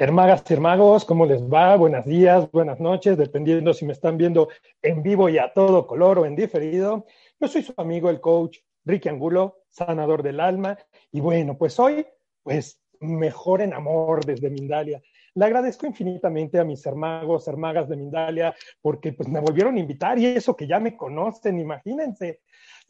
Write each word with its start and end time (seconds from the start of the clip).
Hermagas 0.00 0.42
y 0.48 0.54
hermagos, 0.54 1.04
¿cómo 1.04 1.26
les 1.26 1.42
va? 1.42 1.76
Buenos 1.76 2.06
días, 2.06 2.50
buenas 2.52 2.80
noches, 2.80 3.18
dependiendo 3.18 3.74
si 3.74 3.84
me 3.84 3.92
están 3.92 4.16
viendo 4.16 4.48
en 4.80 5.02
vivo 5.02 5.28
y 5.28 5.36
a 5.36 5.52
todo 5.52 5.86
color 5.86 6.20
o 6.20 6.24
en 6.24 6.34
diferido. 6.34 7.04
Yo 7.38 7.48
soy 7.48 7.62
su 7.62 7.74
amigo, 7.76 8.08
el 8.08 8.18
coach 8.18 8.60
Ricky 8.86 9.10
Angulo, 9.10 9.58
sanador 9.68 10.22
del 10.22 10.40
alma. 10.40 10.78
Y 11.12 11.20
bueno, 11.20 11.58
pues 11.58 11.78
hoy, 11.78 12.06
pues 12.42 12.80
mejor 13.00 13.60
en 13.60 13.74
amor 13.74 14.24
desde 14.24 14.48
Mindalia. 14.48 15.02
Le 15.34 15.44
agradezco 15.44 15.86
infinitamente 15.86 16.58
a 16.58 16.64
mis 16.64 16.86
hermagos, 16.86 17.46
hermagas 17.46 17.86
de 17.86 17.96
Mindalia, 17.96 18.54
porque 18.80 19.12
pues 19.12 19.28
me 19.28 19.40
volvieron 19.40 19.76
a 19.76 19.80
invitar 19.80 20.18
y 20.18 20.24
eso 20.24 20.56
que 20.56 20.66
ya 20.66 20.80
me 20.80 20.96
conocen, 20.96 21.60
imagínense. 21.60 22.40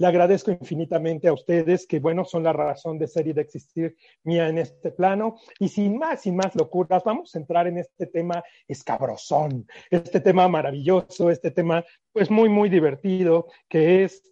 Le 0.00 0.06
agradezco 0.06 0.50
infinitamente 0.50 1.28
a 1.28 1.34
ustedes 1.34 1.86
que, 1.86 2.00
bueno, 2.00 2.24
son 2.24 2.42
la 2.42 2.54
razón 2.54 2.98
de 2.98 3.06
ser 3.06 3.26
y 3.26 3.34
de 3.34 3.42
existir 3.42 3.96
mía 4.22 4.48
en 4.48 4.56
este 4.56 4.92
plano. 4.92 5.36
Y 5.58 5.68
sin 5.68 5.98
más, 5.98 6.22
sin 6.22 6.36
más 6.36 6.54
locuras, 6.54 7.04
vamos 7.04 7.34
a 7.34 7.38
entrar 7.38 7.66
en 7.66 7.76
este 7.76 8.06
tema 8.06 8.42
escabrosón, 8.66 9.66
este 9.90 10.20
tema 10.20 10.48
maravilloso, 10.48 11.28
este 11.28 11.50
tema, 11.50 11.84
pues, 12.12 12.30
muy, 12.30 12.48
muy 12.48 12.70
divertido, 12.70 13.48
que 13.68 14.04
es 14.04 14.22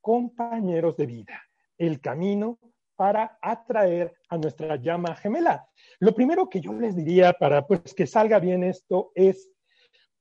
compañeros 0.00 0.96
de 0.96 1.06
vida, 1.06 1.40
el 1.78 2.00
camino 2.00 2.58
para 2.96 3.38
atraer 3.40 4.12
a 4.28 4.36
nuestra 4.38 4.74
llama 4.74 5.14
gemela. 5.14 5.68
Lo 6.00 6.16
primero 6.16 6.48
que 6.48 6.60
yo 6.60 6.72
les 6.72 6.96
diría 6.96 7.32
para 7.32 7.64
pues, 7.64 7.94
que 7.94 8.08
salga 8.08 8.40
bien 8.40 8.64
esto 8.64 9.12
es 9.14 9.51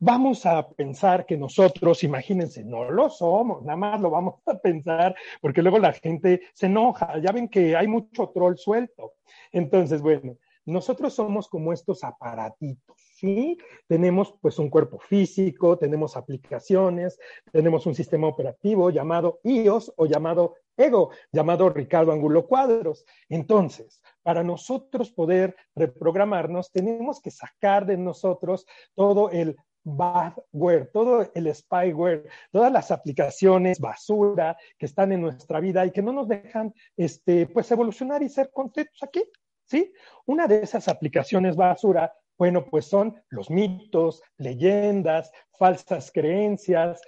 vamos 0.02 0.48
a 0.48 0.68
pensar 0.68 1.28
que 1.28 1.38
nosotros, 1.38 2.04
imagínense, 2.04 2.64
no 2.64 2.90
lo 2.90 3.10
somos, 3.10 3.62
nada 3.62 3.78
más 3.78 4.02
lo 4.02 4.10
vamos 4.10 4.36
a 4.48 4.58
pensar 4.58 5.16
porque 5.40 5.62
luego 5.62 5.78
la 5.78 5.94
gente 5.94 6.42
se 6.54 6.66
enoja, 6.66 7.20
ya 7.20 7.32
ven 7.32 7.48
que 7.48 7.76
hay 7.76 7.88
mucho 7.88 8.30
troll 8.34 8.58
suelto. 8.58 9.14
Entonces, 9.52 10.02
bueno, 10.02 10.38
nosotros 10.66 11.14
somos 11.14 11.48
como 11.48 11.72
estos 11.72 12.04
aparatitos, 12.04 12.98
¿sí? 13.16 13.58
Tenemos 13.88 14.34
pues 14.42 14.58
un 14.58 14.70
cuerpo 14.72 14.98
físico, 15.00 15.78
tenemos 15.78 16.18
aplicaciones, 16.18 17.20
tenemos 17.52 17.86
un 17.86 17.94
sistema 17.94 18.28
operativo 18.28 18.90
llamado 18.90 19.40
iOS 19.44 19.94
o 19.98 20.08
llamado 20.08 20.56
Ego, 20.78 21.12
llamado 21.32 21.70
Ricardo 21.70 22.12
Angulo 22.12 22.48
Cuadros. 22.48 23.06
Entonces, 23.30 24.02
para 24.24 24.44
nosotros 24.44 25.12
poder 25.12 25.56
reprogramarnos, 25.76 26.72
tenemos 26.72 27.22
que 27.22 27.30
sacar 27.30 27.86
de 27.86 27.98
nosotros 27.98 28.66
todo 28.96 29.30
el 29.30 29.58
badware, 29.84 30.90
todo 30.92 31.30
el 31.34 31.54
spyware, 31.54 32.28
todas 32.52 32.72
las 32.72 32.92
aplicaciones 32.92 33.80
basura 33.80 34.58
que 34.78 34.86
están 34.86 35.12
en 35.12 35.22
nuestra 35.22 35.60
vida 35.60 35.86
y 35.86 35.92
que 35.92 36.02
no 36.02 36.14
nos 36.14 36.28
dejan 36.28 36.74
este, 36.98 37.48
pues 37.48 37.72
evolucionar 37.72 38.22
y 38.24 38.30
ser 38.30 38.52
contentos 38.52 39.02
aquí, 39.04 39.24
¿sí? 39.66 39.92
Una 40.26 40.48
de 40.48 40.62
esas 40.62 40.88
aplicaciones 40.88 41.56
basura, 41.56 42.14
bueno, 42.38 42.66
pues 42.66 42.86
son 42.86 43.16
los 43.30 43.50
mitos, 43.50 44.22
leyendas, 44.38 45.32
falsas 45.58 46.12
creencias. 46.12 47.02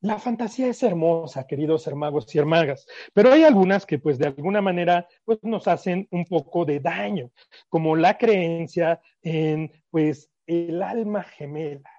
La 0.00 0.18
fantasía 0.18 0.66
es 0.68 0.82
hermosa, 0.82 1.46
queridos 1.46 1.86
hermanos 1.86 2.34
y 2.34 2.38
hermagas, 2.38 2.86
pero 3.12 3.32
hay 3.32 3.44
algunas 3.44 3.86
que 3.86 4.00
pues 4.00 4.18
de 4.18 4.26
alguna 4.26 4.60
manera 4.60 5.06
pues 5.24 5.38
nos 5.42 5.68
hacen 5.68 6.08
un 6.10 6.24
poco 6.24 6.64
de 6.64 6.80
daño, 6.80 7.30
como 7.68 7.94
la 7.94 8.18
creencia 8.18 9.00
en 9.22 9.70
pues 9.90 10.28
el 10.46 10.82
alma 10.82 11.22
gemela. 11.22 11.90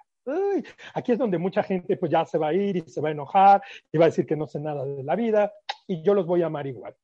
Aquí 0.94 1.12
es 1.12 1.18
donde 1.18 1.38
mucha 1.38 1.62
gente 1.62 1.96
pues 1.96 2.10
ya 2.10 2.24
se 2.24 2.38
va 2.38 2.48
a 2.48 2.54
ir 2.54 2.76
y 2.76 2.80
se 2.82 3.00
va 3.00 3.08
a 3.08 3.12
enojar 3.12 3.62
y 3.92 3.98
va 3.98 4.06
a 4.06 4.08
decir 4.08 4.26
que 4.26 4.36
no 4.36 4.46
sé 4.46 4.60
nada 4.60 4.84
de 4.84 5.02
la 5.02 5.16
vida 5.16 5.52
y 5.86 6.02
yo 6.02 6.14
los 6.14 6.26
voy 6.26 6.42
a 6.42 6.46
amar 6.46 6.66
igual. 6.66 6.94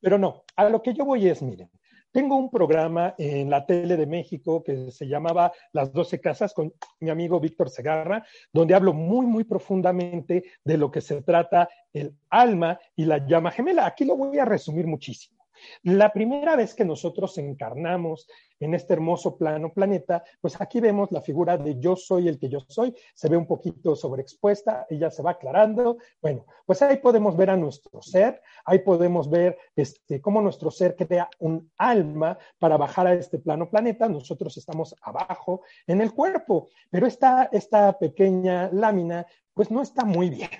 Pero 0.00 0.18
no, 0.18 0.44
a 0.56 0.68
lo 0.68 0.82
que 0.82 0.94
yo 0.94 1.04
voy 1.04 1.28
es, 1.28 1.42
miren, 1.42 1.70
tengo 2.12 2.36
un 2.36 2.50
programa 2.50 3.14
en 3.18 3.48
la 3.48 3.64
tele 3.64 3.96
de 3.96 4.06
México 4.06 4.64
que 4.64 4.90
se 4.90 5.06
llamaba 5.06 5.52
Las 5.72 5.92
Doce 5.92 6.20
Casas 6.20 6.52
con 6.52 6.72
mi 6.98 7.08
amigo 7.08 7.38
Víctor 7.38 7.70
Segarra, 7.70 8.26
donde 8.52 8.74
hablo 8.74 8.92
muy, 8.92 9.26
muy 9.26 9.44
profundamente 9.44 10.44
de 10.64 10.76
lo 10.76 10.90
que 10.90 11.00
se 11.00 11.22
trata 11.22 11.68
el 11.92 12.16
alma 12.28 12.80
y 12.96 13.04
la 13.04 13.24
llama 13.24 13.52
gemela. 13.52 13.86
Aquí 13.86 14.04
lo 14.04 14.16
voy 14.16 14.38
a 14.38 14.44
resumir 14.44 14.86
muchísimo. 14.86 15.39
La 15.82 16.12
primera 16.12 16.56
vez 16.56 16.74
que 16.74 16.84
nosotros 16.84 17.36
encarnamos 17.38 18.28
en 18.58 18.74
este 18.74 18.92
hermoso 18.92 19.36
plano 19.36 19.72
planeta, 19.72 20.22
pues 20.40 20.60
aquí 20.60 20.80
vemos 20.80 21.10
la 21.10 21.22
figura 21.22 21.56
de 21.56 21.78
yo 21.80 21.96
soy 21.96 22.28
el 22.28 22.38
que 22.38 22.48
yo 22.48 22.60
soy, 22.68 22.94
se 23.14 23.28
ve 23.28 23.36
un 23.36 23.46
poquito 23.46 23.96
sobreexpuesta 23.96 24.86
ya 24.90 25.10
se 25.10 25.22
va 25.22 25.32
aclarando. 25.32 25.98
Bueno, 26.20 26.46
pues 26.66 26.82
ahí 26.82 26.98
podemos 26.98 27.36
ver 27.36 27.50
a 27.50 27.56
nuestro 27.56 28.02
ser, 28.02 28.40
ahí 28.64 28.80
podemos 28.80 29.28
ver 29.28 29.58
este, 29.74 30.20
cómo 30.20 30.40
nuestro 30.40 30.70
ser 30.70 30.96
crea 30.96 31.28
un 31.38 31.70
alma 31.78 32.38
para 32.58 32.76
bajar 32.76 33.06
a 33.06 33.14
este 33.14 33.38
plano 33.38 33.68
planeta. 33.68 34.08
Nosotros 34.08 34.56
estamos 34.56 34.94
abajo 35.02 35.62
en 35.86 36.00
el 36.00 36.12
cuerpo, 36.12 36.68
pero 36.90 37.06
esta, 37.06 37.48
esta 37.52 37.98
pequeña 37.98 38.70
lámina 38.72 39.26
pues 39.54 39.70
no 39.70 39.82
está 39.82 40.04
muy 40.04 40.30
bien. 40.30 40.50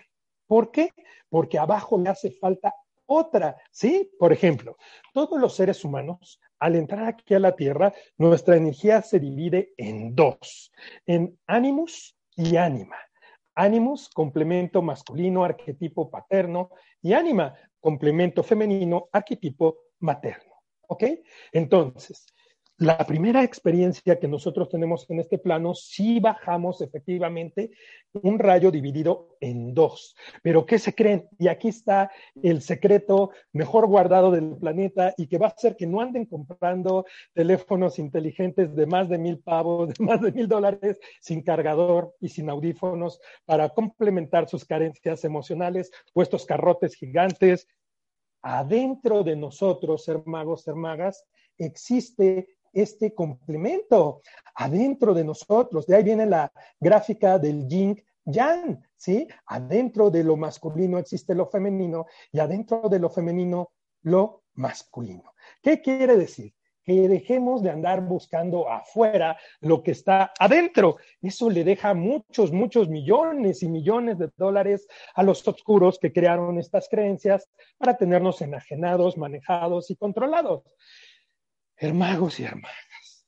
¿Por 0.46 0.70
qué? 0.70 0.90
Porque 1.28 1.58
abajo 1.58 1.98
le 1.98 2.10
hace 2.10 2.32
falta 2.32 2.74
otra, 3.12 3.56
¿sí? 3.72 4.08
Por 4.20 4.32
ejemplo, 4.32 4.76
todos 5.12 5.40
los 5.40 5.56
seres 5.56 5.84
humanos, 5.84 6.40
al 6.60 6.76
entrar 6.76 7.06
aquí 7.06 7.34
a 7.34 7.40
la 7.40 7.56
Tierra, 7.56 7.92
nuestra 8.16 8.56
energía 8.56 9.02
se 9.02 9.18
divide 9.18 9.74
en 9.76 10.14
dos, 10.14 10.72
en 11.06 11.36
animus 11.48 12.16
y 12.36 12.56
ánima. 12.56 12.96
Animus, 13.56 14.08
complemento 14.10 14.80
masculino, 14.80 15.44
arquetipo 15.44 16.08
paterno, 16.08 16.70
y 17.02 17.12
ánima, 17.12 17.52
complemento 17.80 18.44
femenino, 18.44 19.08
arquetipo 19.10 19.78
materno. 19.98 20.54
¿Ok? 20.86 21.02
Entonces, 21.50 22.26
la 22.80 22.96
primera 22.96 23.44
experiencia 23.44 24.18
que 24.18 24.26
nosotros 24.26 24.70
tenemos 24.70 25.04
en 25.10 25.20
este 25.20 25.36
plano, 25.36 25.74
sí 25.74 26.18
bajamos 26.18 26.80
efectivamente 26.80 27.72
un 28.22 28.38
rayo 28.38 28.70
dividido 28.70 29.36
en 29.38 29.74
dos. 29.74 30.16
Pero 30.42 30.64
¿qué 30.64 30.78
se 30.78 30.94
creen? 30.94 31.28
Y 31.38 31.48
aquí 31.48 31.68
está 31.68 32.10
el 32.42 32.62
secreto 32.62 33.32
mejor 33.52 33.86
guardado 33.86 34.30
del 34.30 34.56
planeta 34.56 35.12
y 35.18 35.26
que 35.26 35.36
va 35.36 35.48
a 35.48 35.50
hacer 35.50 35.76
que 35.76 35.86
no 35.86 36.00
anden 36.00 36.24
comprando 36.24 37.04
teléfonos 37.34 37.98
inteligentes 37.98 38.74
de 38.74 38.86
más 38.86 39.10
de 39.10 39.18
mil 39.18 39.40
pavos, 39.40 39.90
de 39.90 40.02
más 40.02 40.22
de 40.22 40.32
mil 40.32 40.48
dólares, 40.48 40.98
sin 41.20 41.42
cargador 41.42 42.14
y 42.18 42.30
sin 42.30 42.48
audífonos 42.48 43.20
para 43.44 43.68
complementar 43.68 44.48
sus 44.48 44.64
carencias 44.64 45.22
emocionales, 45.24 45.90
puestos 46.14 46.46
carrotes 46.46 46.94
gigantes. 46.94 47.68
Adentro 48.40 49.22
de 49.22 49.36
nosotros, 49.36 50.02
ser 50.02 50.22
magos, 50.24 50.62
ser 50.62 50.76
magas, 50.76 51.26
existe 51.58 52.48
este 52.72 53.14
complemento 53.14 54.22
adentro 54.54 55.14
de 55.14 55.24
nosotros. 55.24 55.86
De 55.86 55.96
ahí 55.96 56.02
viene 56.02 56.26
la 56.26 56.52
gráfica 56.78 57.38
del 57.38 57.66
yin 57.68 58.00
yang, 58.24 58.80
¿sí? 58.96 59.26
Adentro 59.46 60.10
de 60.10 60.24
lo 60.24 60.36
masculino 60.36 60.98
existe 60.98 61.34
lo 61.34 61.46
femenino 61.46 62.06
y 62.32 62.38
adentro 62.38 62.88
de 62.88 62.98
lo 62.98 63.10
femenino 63.10 63.70
lo 64.02 64.42
masculino. 64.54 65.34
¿Qué 65.62 65.80
quiere 65.80 66.16
decir? 66.16 66.54
Que 66.82 67.08
dejemos 67.08 67.62
de 67.62 67.70
andar 67.70 68.00
buscando 68.00 68.68
afuera 68.68 69.36
lo 69.60 69.82
que 69.82 69.90
está 69.92 70.32
adentro. 70.38 70.96
Eso 71.20 71.50
le 71.50 71.62
deja 71.62 71.94
muchos, 71.94 72.52
muchos 72.52 72.88
millones 72.88 73.62
y 73.62 73.68
millones 73.68 74.18
de 74.18 74.30
dólares 74.36 74.88
a 75.14 75.22
los 75.22 75.46
oscuros 75.46 75.98
que 75.98 76.12
crearon 76.12 76.58
estas 76.58 76.88
creencias 76.88 77.48
para 77.78 77.96
tenernos 77.96 78.40
enajenados, 78.40 79.18
manejados 79.18 79.90
y 79.90 79.96
controlados. 79.96 80.62
Hermagos 81.82 82.38
y 82.38 82.44
hermanas, 82.44 83.26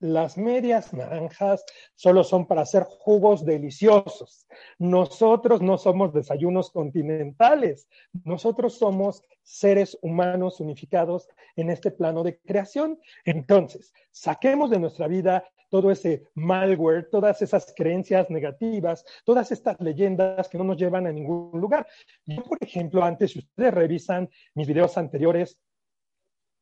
las 0.00 0.38
medias 0.38 0.94
naranjas 0.94 1.62
solo 1.94 2.24
son 2.24 2.46
para 2.46 2.62
hacer 2.62 2.84
jugos 2.84 3.44
deliciosos. 3.44 4.46
Nosotros 4.78 5.60
no 5.60 5.76
somos 5.76 6.14
desayunos 6.14 6.70
continentales, 6.70 7.86
nosotros 8.24 8.78
somos 8.78 9.22
seres 9.42 9.98
humanos 10.00 10.60
unificados 10.60 11.28
en 11.56 11.68
este 11.68 11.90
plano 11.90 12.22
de 12.22 12.38
creación. 12.38 12.98
Entonces, 13.26 13.92
saquemos 14.10 14.70
de 14.70 14.78
nuestra 14.78 15.06
vida 15.06 15.44
todo 15.68 15.90
ese 15.90 16.26
malware, 16.34 17.10
todas 17.10 17.42
esas 17.42 17.74
creencias 17.76 18.30
negativas, 18.30 19.04
todas 19.26 19.52
estas 19.52 19.78
leyendas 19.78 20.48
que 20.48 20.56
no 20.56 20.64
nos 20.64 20.78
llevan 20.78 21.06
a 21.06 21.12
ningún 21.12 21.60
lugar. 21.60 21.86
Yo, 22.24 22.44
por 22.44 22.56
ejemplo, 22.62 23.04
antes, 23.04 23.32
si 23.32 23.40
ustedes 23.40 23.74
revisan 23.74 24.30
mis 24.54 24.68
videos 24.68 24.96
anteriores, 24.96 25.60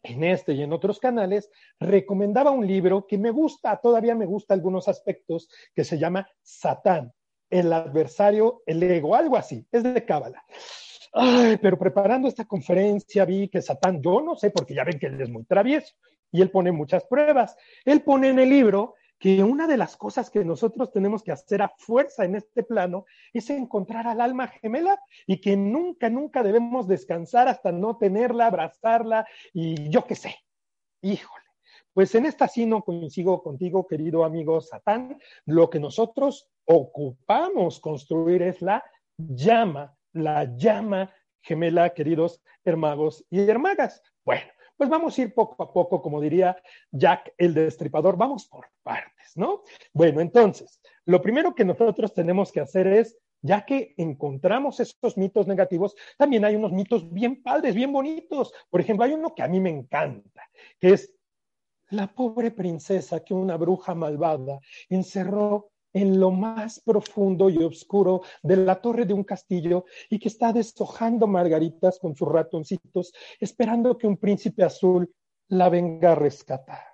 en 0.02 0.24
este 0.24 0.52
y 0.52 0.62
en 0.62 0.72
otros 0.72 0.98
canales, 0.98 1.50
recomendaba 1.78 2.50
un 2.50 2.66
libro 2.66 3.06
que 3.06 3.18
me 3.18 3.30
gusta, 3.30 3.78
todavía 3.80 4.14
me 4.14 4.26
gusta 4.26 4.54
algunos 4.54 4.88
aspectos, 4.88 5.48
que 5.74 5.84
se 5.84 5.98
llama 5.98 6.28
Satán, 6.42 7.12
el 7.50 7.72
adversario, 7.72 8.62
el 8.66 8.82
ego, 8.82 9.14
algo 9.14 9.36
así, 9.36 9.66
es 9.70 9.82
de 9.82 10.04
Cábala. 10.04 10.44
Ay, 11.12 11.58
pero 11.60 11.78
preparando 11.78 12.26
esta 12.26 12.46
conferencia 12.46 13.24
vi 13.24 13.48
que 13.48 13.60
Satán, 13.60 14.00
yo 14.02 14.22
no 14.22 14.34
sé, 14.34 14.50
porque 14.50 14.74
ya 14.74 14.84
ven 14.84 14.98
que 14.98 15.06
él 15.06 15.20
es 15.20 15.28
muy 15.28 15.44
travieso 15.44 15.94
y 16.32 16.40
él 16.40 16.50
pone 16.50 16.72
muchas 16.72 17.04
pruebas. 17.04 17.54
Él 17.84 18.02
pone 18.02 18.30
en 18.30 18.38
el 18.38 18.48
libro 18.48 18.94
que 19.22 19.44
una 19.44 19.68
de 19.68 19.76
las 19.76 19.96
cosas 19.96 20.30
que 20.30 20.44
nosotros 20.44 20.90
tenemos 20.90 21.22
que 21.22 21.30
hacer 21.30 21.62
a 21.62 21.72
fuerza 21.78 22.24
en 22.24 22.34
este 22.34 22.64
plano 22.64 23.04
es 23.32 23.50
encontrar 23.50 24.08
al 24.08 24.20
alma 24.20 24.48
gemela 24.48 25.00
y 25.28 25.40
que 25.40 25.56
nunca, 25.56 26.10
nunca 26.10 26.42
debemos 26.42 26.88
descansar 26.88 27.46
hasta 27.46 27.70
no 27.70 27.98
tenerla, 27.98 28.48
abrazarla 28.48 29.24
y 29.52 29.88
yo 29.90 30.04
qué 30.06 30.16
sé. 30.16 30.34
Híjole, 31.02 31.44
pues 31.92 32.12
en 32.16 32.26
esta 32.26 32.48
sí 32.48 32.66
no 32.66 32.82
coincido 32.82 33.40
contigo, 33.44 33.86
querido 33.86 34.24
amigo 34.24 34.60
Satán. 34.60 35.20
Lo 35.46 35.70
que 35.70 35.78
nosotros 35.78 36.50
ocupamos 36.64 37.78
construir 37.78 38.42
es 38.42 38.60
la 38.60 38.82
llama, 39.16 39.96
la 40.14 40.52
llama 40.56 41.14
gemela, 41.42 41.90
queridos 41.90 42.42
hermagos 42.64 43.24
y 43.30 43.48
hermagas. 43.48 44.02
Bueno, 44.24 44.50
pues 44.82 44.90
vamos 44.90 45.16
a 45.16 45.22
ir 45.22 45.32
poco 45.32 45.62
a 45.62 45.72
poco, 45.72 46.02
como 46.02 46.20
diría 46.20 46.60
Jack 46.90 47.34
el 47.38 47.54
Destripador, 47.54 48.16
vamos 48.16 48.48
por 48.48 48.66
partes, 48.82 49.36
¿no? 49.36 49.62
Bueno, 49.92 50.20
entonces, 50.20 50.80
lo 51.04 51.22
primero 51.22 51.54
que 51.54 51.64
nosotros 51.64 52.12
tenemos 52.12 52.50
que 52.50 52.58
hacer 52.58 52.88
es 52.88 53.16
ya 53.42 53.64
que 53.64 53.94
encontramos 53.96 54.80
estos 54.80 55.16
mitos 55.16 55.46
negativos, 55.46 55.94
también 56.18 56.44
hay 56.44 56.56
unos 56.56 56.72
mitos 56.72 57.08
bien 57.12 57.44
padres, 57.44 57.76
bien 57.76 57.92
bonitos. 57.92 58.52
Por 58.70 58.80
ejemplo, 58.80 59.04
hay 59.04 59.12
uno 59.12 59.32
que 59.36 59.44
a 59.44 59.46
mí 59.46 59.60
me 59.60 59.70
encanta, 59.70 60.50
que 60.80 60.94
es 60.94 61.14
la 61.90 62.12
pobre 62.12 62.50
princesa 62.50 63.22
que 63.22 63.34
una 63.34 63.56
bruja 63.56 63.94
malvada 63.94 64.58
encerró 64.88 65.70
en 65.92 66.18
lo 66.18 66.30
más 66.30 66.80
profundo 66.80 67.50
y 67.50 67.58
oscuro 67.58 68.22
de 68.42 68.56
la 68.56 68.80
torre 68.80 69.04
de 69.04 69.14
un 69.14 69.24
castillo 69.24 69.84
y 70.08 70.18
que 70.18 70.28
está 70.28 70.52
deshojando 70.52 71.26
margaritas 71.26 71.98
con 71.98 72.14
sus 72.16 72.28
ratoncitos, 72.28 73.12
esperando 73.40 73.96
que 73.98 74.06
un 74.06 74.16
príncipe 74.16 74.64
azul 74.64 75.12
la 75.48 75.68
venga 75.68 76.12
a 76.12 76.14
rescatar. 76.14 76.84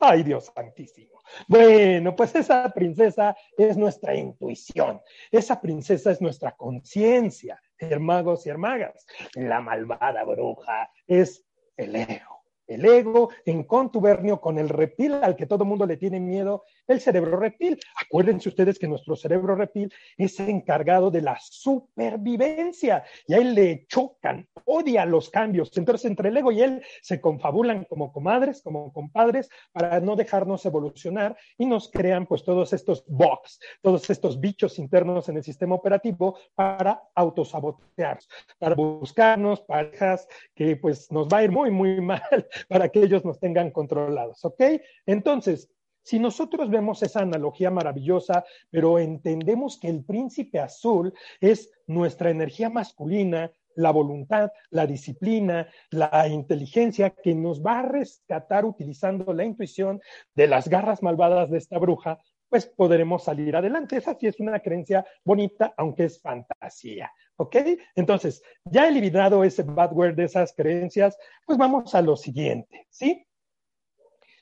Ay, 0.00 0.22
Dios 0.22 0.52
santísimo. 0.54 1.18
Bueno, 1.48 2.14
pues 2.14 2.34
esa 2.36 2.70
princesa 2.70 3.36
es 3.56 3.76
nuestra 3.76 4.14
intuición, 4.14 5.00
esa 5.30 5.60
princesa 5.60 6.12
es 6.12 6.20
nuestra 6.20 6.52
conciencia, 6.52 7.60
hermanos 7.76 8.46
y 8.46 8.50
hermagas. 8.50 9.04
La 9.34 9.60
malvada 9.60 10.24
bruja 10.24 10.90
es 11.06 11.44
el 11.76 11.96
ego 11.96 12.38
el 12.68 12.84
ego 12.84 13.30
en 13.46 13.64
contubernio 13.64 14.40
con 14.40 14.58
el 14.58 14.68
reptil 14.68 15.14
al 15.14 15.34
que 15.34 15.46
todo 15.46 15.64
mundo 15.64 15.86
le 15.86 15.96
tiene 15.96 16.20
miedo, 16.20 16.64
el 16.88 17.00
cerebro 17.00 17.38
reptil. 17.38 17.78
Acuérdense 17.96 18.48
ustedes 18.48 18.78
que 18.78 18.88
nuestro 18.88 19.14
cerebro 19.16 19.54
reptil 19.54 19.92
es 20.16 20.38
encargado 20.40 21.10
de 21.10 21.22
la 21.22 21.38
supervivencia 21.40 23.04
y 23.26 23.34
a 23.34 23.38
él 23.38 23.54
le 23.54 23.86
chocan, 23.86 24.48
odia 24.64 25.04
los 25.04 25.30
cambios. 25.30 25.76
Entonces, 25.76 26.10
entre 26.10 26.30
el 26.30 26.36
ego 26.36 26.52
y 26.52 26.62
él 26.62 26.82
se 27.02 27.20
confabulan 27.20 27.84
como 27.84 28.12
comadres, 28.12 28.62
como 28.62 28.92
compadres, 28.92 29.48
para 29.72 30.00
no 30.00 30.16
dejarnos 30.16 30.64
evolucionar 30.66 31.36
y 31.56 31.66
nos 31.66 31.90
crean 31.90 32.26
pues 32.26 32.42
todos 32.44 32.72
estos 32.72 33.04
box, 33.06 33.60
todos 33.82 34.08
estos 34.10 34.40
bichos 34.40 34.78
internos 34.78 35.28
en 35.28 35.36
el 35.36 35.44
sistema 35.44 35.74
operativo 35.74 36.38
para 36.54 37.02
autosabotearnos, 37.14 38.28
para 38.58 38.74
buscarnos 38.74 39.60
parejas 39.60 40.26
que 40.54 40.76
pues 40.76 41.10
nos 41.12 41.28
va 41.28 41.38
a 41.38 41.44
ir 41.44 41.50
muy, 41.50 41.70
muy 41.70 42.00
mal 42.00 42.48
para 42.68 42.88
que 42.88 43.00
ellos 43.00 43.24
nos 43.24 43.38
tengan 43.38 43.70
controlados, 43.70 44.44
¿ok? 44.44 44.62
Entonces, 45.06 45.70
si 46.08 46.18
nosotros 46.18 46.70
vemos 46.70 47.02
esa 47.02 47.20
analogía 47.20 47.70
maravillosa, 47.70 48.42
pero 48.70 48.98
entendemos 48.98 49.78
que 49.78 49.88
el 49.88 50.06
príncipe 50.06 50.58
azul 50.58 51.12
es 51.38 51.70
nuestra 51.86 52.30
energía 52.30 52.70
masculina, 52.70 53.52
la 53.74 53.90
voluntad, 53.90 54.50
la 54.70 54.86
disciplina, 54.86 55.68
la 55.90 56.26
inteligencia 56.28 57.10
que 57.10 57.34
nos 57.34 57.62
va 57.62 57.80
a 57.80 57.82
rescatar 57.82 58.64
utilizando 58.64 59.34
la 59.34 59.44
intuición 59.44 60.00
de 60.34 60.46
las 60.46 60.66
garras 60.70 61.02
malvadas 61.02 61.50
de 61.50 61.58
esta 61.58 61.76
bruja, 61.78 62.18
pues 62.48 62.64
podremos 62.64 63.24
salir 63.24 63.54
adelante. 63.54 63.98
Esa 63.98 64.14
sí 64.14 64.28
es 64.28 64.40
una 64.40 64.60
creencia 64.60 65.04
bonita, 65.22 65.74
aunque 65.76 66.04
es 66.04 66.22
fantasía. 66.22 67.12
¿Ok? 67.36 67.56
Entonces, 67.94 68.42
ya 68.64 68.88
eliminado 68.88 69.44
ese 69.44 69.62
bad 69.62 69.92
word 69.92 70.14
de 70.14 70.24
esas 70.24 70.54
creencias, 70.54 71.18
pues 71.44 71.58
vamos 71.58 71.94
a 71.94 72.00
lo 72.00 72.16
siguiente, 72.16 72.86
¿sí? 72.88 73.27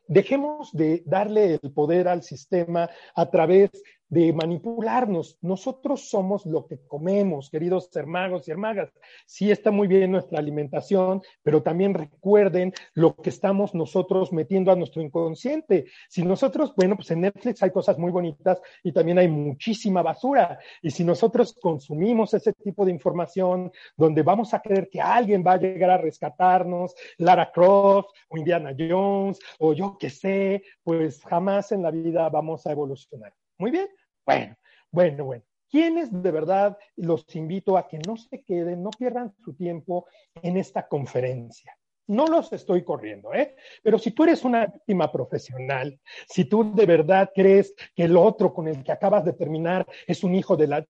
Dejemos 0.08 0.72
de 0.72 1.02
darle 1.06 1.58
el 1.62 1.72
poder 1.72 2.08
al 2.08 2.22
sistema 2.22 2.88
a 3.14 3.30
través 3.30 3.70
de 4.08 4.32
manipularnos. 4.32 5.38
Nosotros 5.40 6.08
somos 6.08 6.46
lo 6.46 6.66
que 6.66 6.78
comemos, 6.86 7.50
queridos 7.50 7.94
hermanos 7.96 8.46
y 8.46 8.50
hermanas. 8.50 8.90
Sí 9.26 9.50
está 9.50 9.70
muy 9.70 9.88
bien 9.88 10.12
nuestra 10.12 10.38
alimentación, 10.38 11.22
pero 11.42 11.62
también 11.62 11.94
recuerden 11.94 12.72
lo 12.94 13.16
que 13.16 13.30
estamos 13.30 13.74
nosotros 13.74 14.32
metiendo 14.32 14.70
a 14.70 14.76
nuestro 14.76 15.02
inconsciente. 15.02 15.86
Si 16.08 16.22
nosotros, 16.22 16.74
bueno, 16.76 16.96
pues 16.96 17.10
en 17.10 17.22
Netflix 17.22 17.62
hay 17.62 17.70
cosas 17.70 17.98
muy 17.98 18.10
bonitas 18.10 18.60
y 18.82 18.92
también 18.92 19.18
hay 19.18 19.28
muchísima 19.28 20.02
basura. 20.02 20.58
Y 20.82 20.90
si 20.90 21.04
nosotros 21.04 21.54
consumimos 21.60 22.34
ese 22.34 22.52
tipo 22.52 22.84
de 22.84 22.92
información 22.92 23.72
donde 23.96 24.22
vamos 24.22 24.54
a 24.54 24.60
creer 24.60 24.88
que 24.88 25.00
alguien 25.00 25.44
va 25.46 25.52
a 25.52 25.58
llegar 25.58 25.90
a 25.90 25.98
rescatarnos, 25.98 26.94
Lara 27.18 27.50
Croft 27.52 28.10
o 28.28 28.36
Indiana 28.36 28.74
Jones 28.76 29.38
o 29.58 29.72
yo 29.72 29.96
qué 29.98 30.10
sé, 30.10 30.62
pues 30.82 31.22
jamás 31.24 31.72
en 31.72 31.82
la 31.82 31.90
vida 31.90 32.28
vamos 32.28 32.66
a 32.66 32.72
evolucionar. 32.72 33.32
Muy 33.58 33.70
bien. 33.70 33.88
Bueno, 34.24 34.56
bueno, 34.90 35.24
bueno. 35.24 35.44
¿Quiénes 35.68 36.10
de 36.10 36.30
verdad 36.30 36.78
los 36.96 37.24
invito 37.34 37.76
a 37.76 37.88
que 37.88 37.98
no 37.98 38.16
se 38.16 38.42
queden, 38.42 38.82
no 38.82 38.90
pierdan 38.90 39.34
su 39.44 39.54
tiempo 39.54 40.06
en 40.42 40.56
esta 40.56 40.86
conferencia? 40.86 41.76
No 42.08 42.26
los 42.26 42.52
estoy 42.52 42.84
corriendo, 42.84 43.34
¿eh? 43.34 43.56
Pero 43.82 43.98
si 43.98 44.12
tú 44.12 44.22
eres 44.22 44.44
una 44.44 44.66
víctima 44.66 45.10
profesional, 45.10 45.98
si 46.28 46.44
tú 46.44 46.72
de 46.72 46.86
verdad 46.86 47.32
crees 47.34 47.74
que 47.96 48.04
el 48.04 48.16
otro 48.16 48.54
con 48.54 48.68
el 48.68 48.84
que 48.84 48.92
acabas 48.92 49.24
de 49.24 49.32
terminar 49.32 49.84
es 50.06 50.22
un 50.22 50.34
hijo 50.36 50.56
de 50.56 50.68
la 50.68 50.86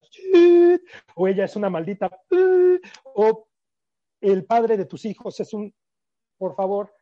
o 1.14 1.26
ella 1.26 1.46
es 1.46 1.56
una 1.56 1.70
maldita 1.70 2.10
o 3.14 3.48
el 4.20 4.44
padre 4.44 4.76
de 4.76 4.84
tus 4.84 5.06
hijos 5.06 5.40
es 5.40 5.54
un, 5.54 5.74
por 6.36 6.54
favor, 6.54 6.92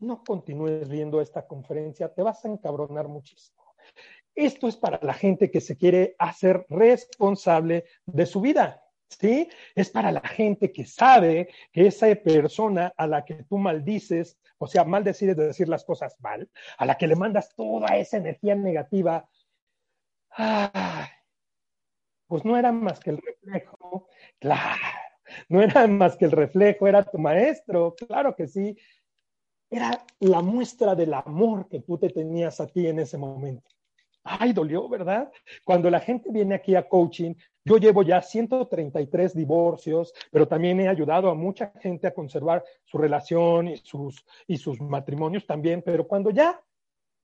no 0.00 0.22
continúes 0.22 0.86
viendo 0.88 1.22
esta 1.22 1.46
conferencia, 1.46 2.12
te 2.12 2.22
vas 2.22 2.44
a 2.44 2.48
encabronar 2.48 3.08
muchísimo. 3.08 3.62
Esto 4.36 4.68
es 4.68 4.76
para 4.76 5.00
la 5.02 5.14
gente 5.14 5.50
que 5.50 5.62
se 5.62 5.78
quiere 5.78 6.14
hacer 6.18 6.66
responsable 6.68 7.86
de 8.04 8.26
su 8.26 8.40
vida. 8.42 8.82
¿Sí? 9.08 9.48
Es 9.74 9.90
para 9.90 10.10
la 10.10 10.20
gente 10.20 10.72
que 10.72 10.84
sabe 10.84 11.48
que 11.72 11.86
esa 11.86 12.12
persona 12.16 12.92
a 12.96 13.06
la 13.06 13.24
que 13.24 13.44
tú 13.44 13.56
maldices, 13.56 14.36
o 14.58 14.66
sea, 14.66 14.84
mal 14.84 15.04
decides 15.04 15.36
de 15.36 15.46
decir 15.46 15.68
las 15.68 15.84
cosas 15.84 16.16
mal, 16.20 16.50
a 16.76 16.84
la 16.84 16.96
que 16.96 17.06
le 17.06 17.14
mandas 17.14 17.54
toda 17.54 17.96
esa 17.96 18.16
energía 18.16 18.56
negativa, 18.56 19.28
pues 22.26 22.44
no 22.44 22.58
era 22.58 22.72
más 22.72 22.98
que 22.98 23.10
el 23.10 23.18
reflejo, 23.18 24.08
claro, 24.40 24.82
no 25.48 25.62
era 25.62 25.86
más 25.86 26.16
que 26.16 26.24
el 26.24 26.32
reflejo, 26.32 26.88
era 26.88 27.04
tu 27.04 27.18
maestro, 27.18 27.94
claro 27.94 28.34
que 28.34 28.48
sí, 28.48 28.76
era 29.70 30.04
la 30.18 30.42
muestra 30.42 30.96
del 30.96 31.14
amor 31.14 31.68
que 31.68 31.80
tú 31.80 31.96
te 31.96 32.10
tenías 32.10 32.60
a 32.60 32.66
ti 32.66 32.88
en 32.88 32.98
ese 32.98 33.18
momento. 33.18 33.75
Ay, 34.28 34.52
dolió, 34.52 34.88
¿verdad? 34.88 35.30
Cuando 35.64 35.88
la 35.88 36.00
gente 36.00 36.32
viene 36.32 36.56
aquí 36.56 36.74
a 36.74 36.88
coaching, 36.88 37.34
yo 37.64 37.78
llevo 37.78 38.02
ya 38.02 38.20
133 38.20 39.34
divorcios, 39.34 40.12
pero 40.32 40.48
también 40.48 40.80
he 40.80 40.88
ayudado 40.88 41.30
a 41.30 41.34
mucha 41.34 41.72
gente 41.80 42.08
a 42.08 42.14
conservar 42.14 42.64
su 42.84 42.98
relación 42.98 43.68
y 43.68 43.76
sus, 43.76 44.24
y 44.48 44.58
sus 44.58 44.80
matrimonios 44.80 45.46
también, 45.46 45.80
pero 45.80 46.08
cuando 46.08 46.30
ya 46.30 46.60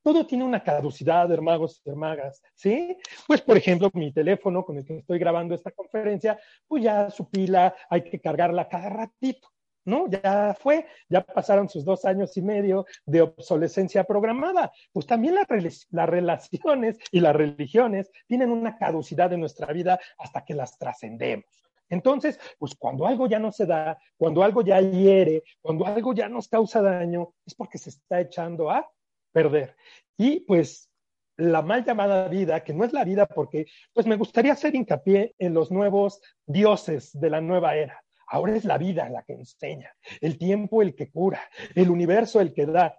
todo 0.02 0.26
tiene 0.26 0.44
una 0.44 0.62
caducidad, 0.62 1.30
hermanos 1.30 1.82
y 1.84 1.90
hermanas, 1.90 2.40
¿sí? 2.54 2.96
Pues, 3.26 3.40
por 3.40 3.56
ejemplo, 3.56 3.90
mi 3.94 4.12
teléfono 4.12 4.64
con 4.64 4.78
el 4.78 4.84
que 4.84 4.98
estoy 4.98 5.18
grabando 5.18 5.56
esta 5.56 5.72
conferencia, 5.72 6.38
pues 6.68 6.84
ya 6.84 7.10
su 7.10 7.28
pila 7.28 7.74
hay 7.90 8.02
que 8.02 8.20
cargarla 8.20 8.68
cada 8.68 8.90
ratito. 8.90 9.51
¿No? 9.84 10.08
Ya 10.08 10.56
fue, 10.58 10.86
ya 11.08 11.22
pasaron 11.22 11.68
sus 11.68 11.84
dos 11.84 12.04
años 12.04 12.36
y 12.36 12.42
medio 12.42 12.86
de 13.04 13.22
obsolescencia 13.22 14.04
programada. 14.04 14.72
Pues 14.92 15.06
también 15.06 15.34
las 15.34 16.08
relaciones 16.08 16.98
y 17.10 17.20
las 17.20 17.34
religiones 17.34 18.10
tienen 18.26 18.50
una 18.50 18.76
caducidad 18.76 19.32
en 19.32 19.40
nuestra 19.40 19.72
vida 19.72 19.98
hasta 20.18 20.44
que 20.44 20.54
las 20.54 20.78
trascendemos. 20.78 21.44
Entonces, 21.88 22.40
pues 22.58 22.74
cuando 22.74 23.06
algo 23.06 23.26
ya 23.26 23.38
no 23.38 23.52
se 23.52 23.66
da, 23.66 23.98
cuando 24.16 24.42
algo 24.42 24.62
ya 24.62 24.80
hiere, 24.80 25.42
cuando 25.60 25.86
algo 25.86 26.14
ya 26.14 26.28
nos 26.28 26.48
causa 26.48 26.80
daño, 26.80 27.34
es 27.44 27.54
porque 27.54 27.76
se 27.76 27.90
está 27.90 28.20
echando 28.20 28.70
a 28.70 28.88
perder. 29.30 29.76
Y 30.16 30.40
pues 30.40 30.88
la 31.36 31.60
mal 31.60 31.84
llamada 31.84 32.28
vida, 32.28 32.62
que 32.64 32.72
no 32.72 32.84
es 32.84 32.94
la 32.94 33.04
vida 33.04 33.26
porque, 33.26 33.66
pues 33.92 34.06
me 34.06 34.16
gustaría 34.16 34.52
hacer 34.52 34.74
hincapié 34.74 35.34
en 35.38 35.52
los 35.52 35.70
nuevos 35.70 36.22
dioses 36.46 37.10
de 37.12 37.30
la 37.30 37.40
nueva 37.40 37.76
era 37.76 38.02
Ahora 38.32 38.56
es 38.56 38.64
la 38.64 38.78
vida 38.78 39.10
la 39.10 39.22
que 39.24 39.34
enseña, 39.34 39.94
el 40.22 40.38
tiempo 40.38 40.80
el 40.80 40.94
que 40.94 41.10
cura, 41.10 41.42
el 41.74 41.90
universo 41.90 42.40
el 42.40 42.54
que 42.54 42.64
da. 42.64 42.98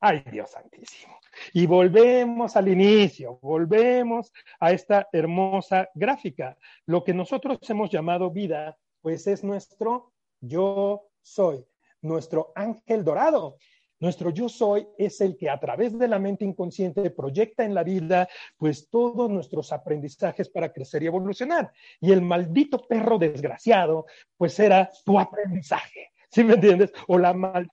Ay, 0.00 0.24
Dios 0.32 0.52
santísimo. 0.52 1.18
Y 1.52 1.66
volvemos 1.66 2.56
al 2.56 2.68
inicio, 2.68 3.38
volvemos 3.42 4.32
a 4.58 4.72
esta 4.72 5.06
hermosa 5.12 5.90
gráfica. 5.94 6.56
Lo 6.86 7.04
que 7.04 7.12
nosotros 7.12 7.58
hemos 7.68 7.90
llamado 7.90 8.30
vida, 8.30 8.78
pues 9.02 9.26
es 9.26 9.44
nuestro 9.44 10.14
yo 10.40 11.10
soy, 11.20 11.62
nuestro 12.00 12.50
ángel 12.54 13.04
dorado. 13.04 13.58
Nuestro 14.00 14.30
yo 14.30 14.48
soy 14.48 14.88
es 14.98 15.20
el 15.20 15.36
que 15.36 15.50
a 15.50 15.60
través 15.60 15.96
de 15.98 16.08
la 16.08 16.18
mente 16.18 16.44
inconsciente 16.44 17.10
proyecta 17.10 17.64
en 17.64 17.74
la 17.74 17.84
vida 17.84 18.28
pues 18.56 18.88
todos 18.88 19.30
nuestros 19.30 19.72
aprendizajes 19.72 20.48
para 20.48 20.72
crecer 20.72 21.02
y 21.02 21.06
evolucionar. 21.06 21.70
Y 22.00 22.10
el 22.10 22.22
maldito 22.22 22.86
perro 22.88 23.18
desgraciado 23.18 24.06
pues 24.36 24.58
era 24.58 24.90
tu 25.04 25.18
aprendizaje, 25.18 26.08
¿sí 26.30 26.42
me 26.42 26.54
entiendes? 26.54 26.92
O 27.06 27.18
la 27.18 27.34
mal 27.34 27.70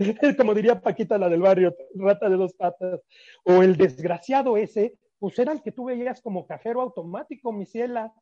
como 0.36 0.54
diría 0.54 0.80
Paquita 0.80 1.18
la 1.18 1.28
del 1.28 1.42
barrio, 1.42 1.76
rata 1.94 2.28
de 2.28 2.36
dos 2.36 2.54
patas, 2.54 3.00
o 3.44 3.62
el 3.62 3.76
desgraciado 3.76 4.56
ese, 4.56 4.94
pues 5.18 5.38
era 5.38 5.52
el 5.52 5.62
que 5.62 5.72
tú 5.72 5.84
veías 5.84 6.22
como 6.22 6.46
cajero 6.46 6.80
automático, 6.80 7.52
mi 7.52 7.66
ciela. 7.66 8.12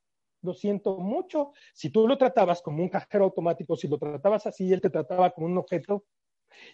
Lo 0.43 0.55
siento 0.55 0.99
mucho. 0.99 1.53
Si 1.75 1.91
tú 1.91 2.07
lo 2.07 2.17
tratabas 2.17 2.63
como 2.63 2.83
un 2.83 2.89
cajero 2.89 3.25
automático, 3.25 3.77
si 3.77 3.89
lo 3.89 3.99
tratabas 3.99 4.47
así, 4.47 4.73
él 4.73 4.81
te 4.81 4.91
trataba 4.91 5.31
como 5.31 5.47
un 5.47 5.59
objeto. 5.59 6.05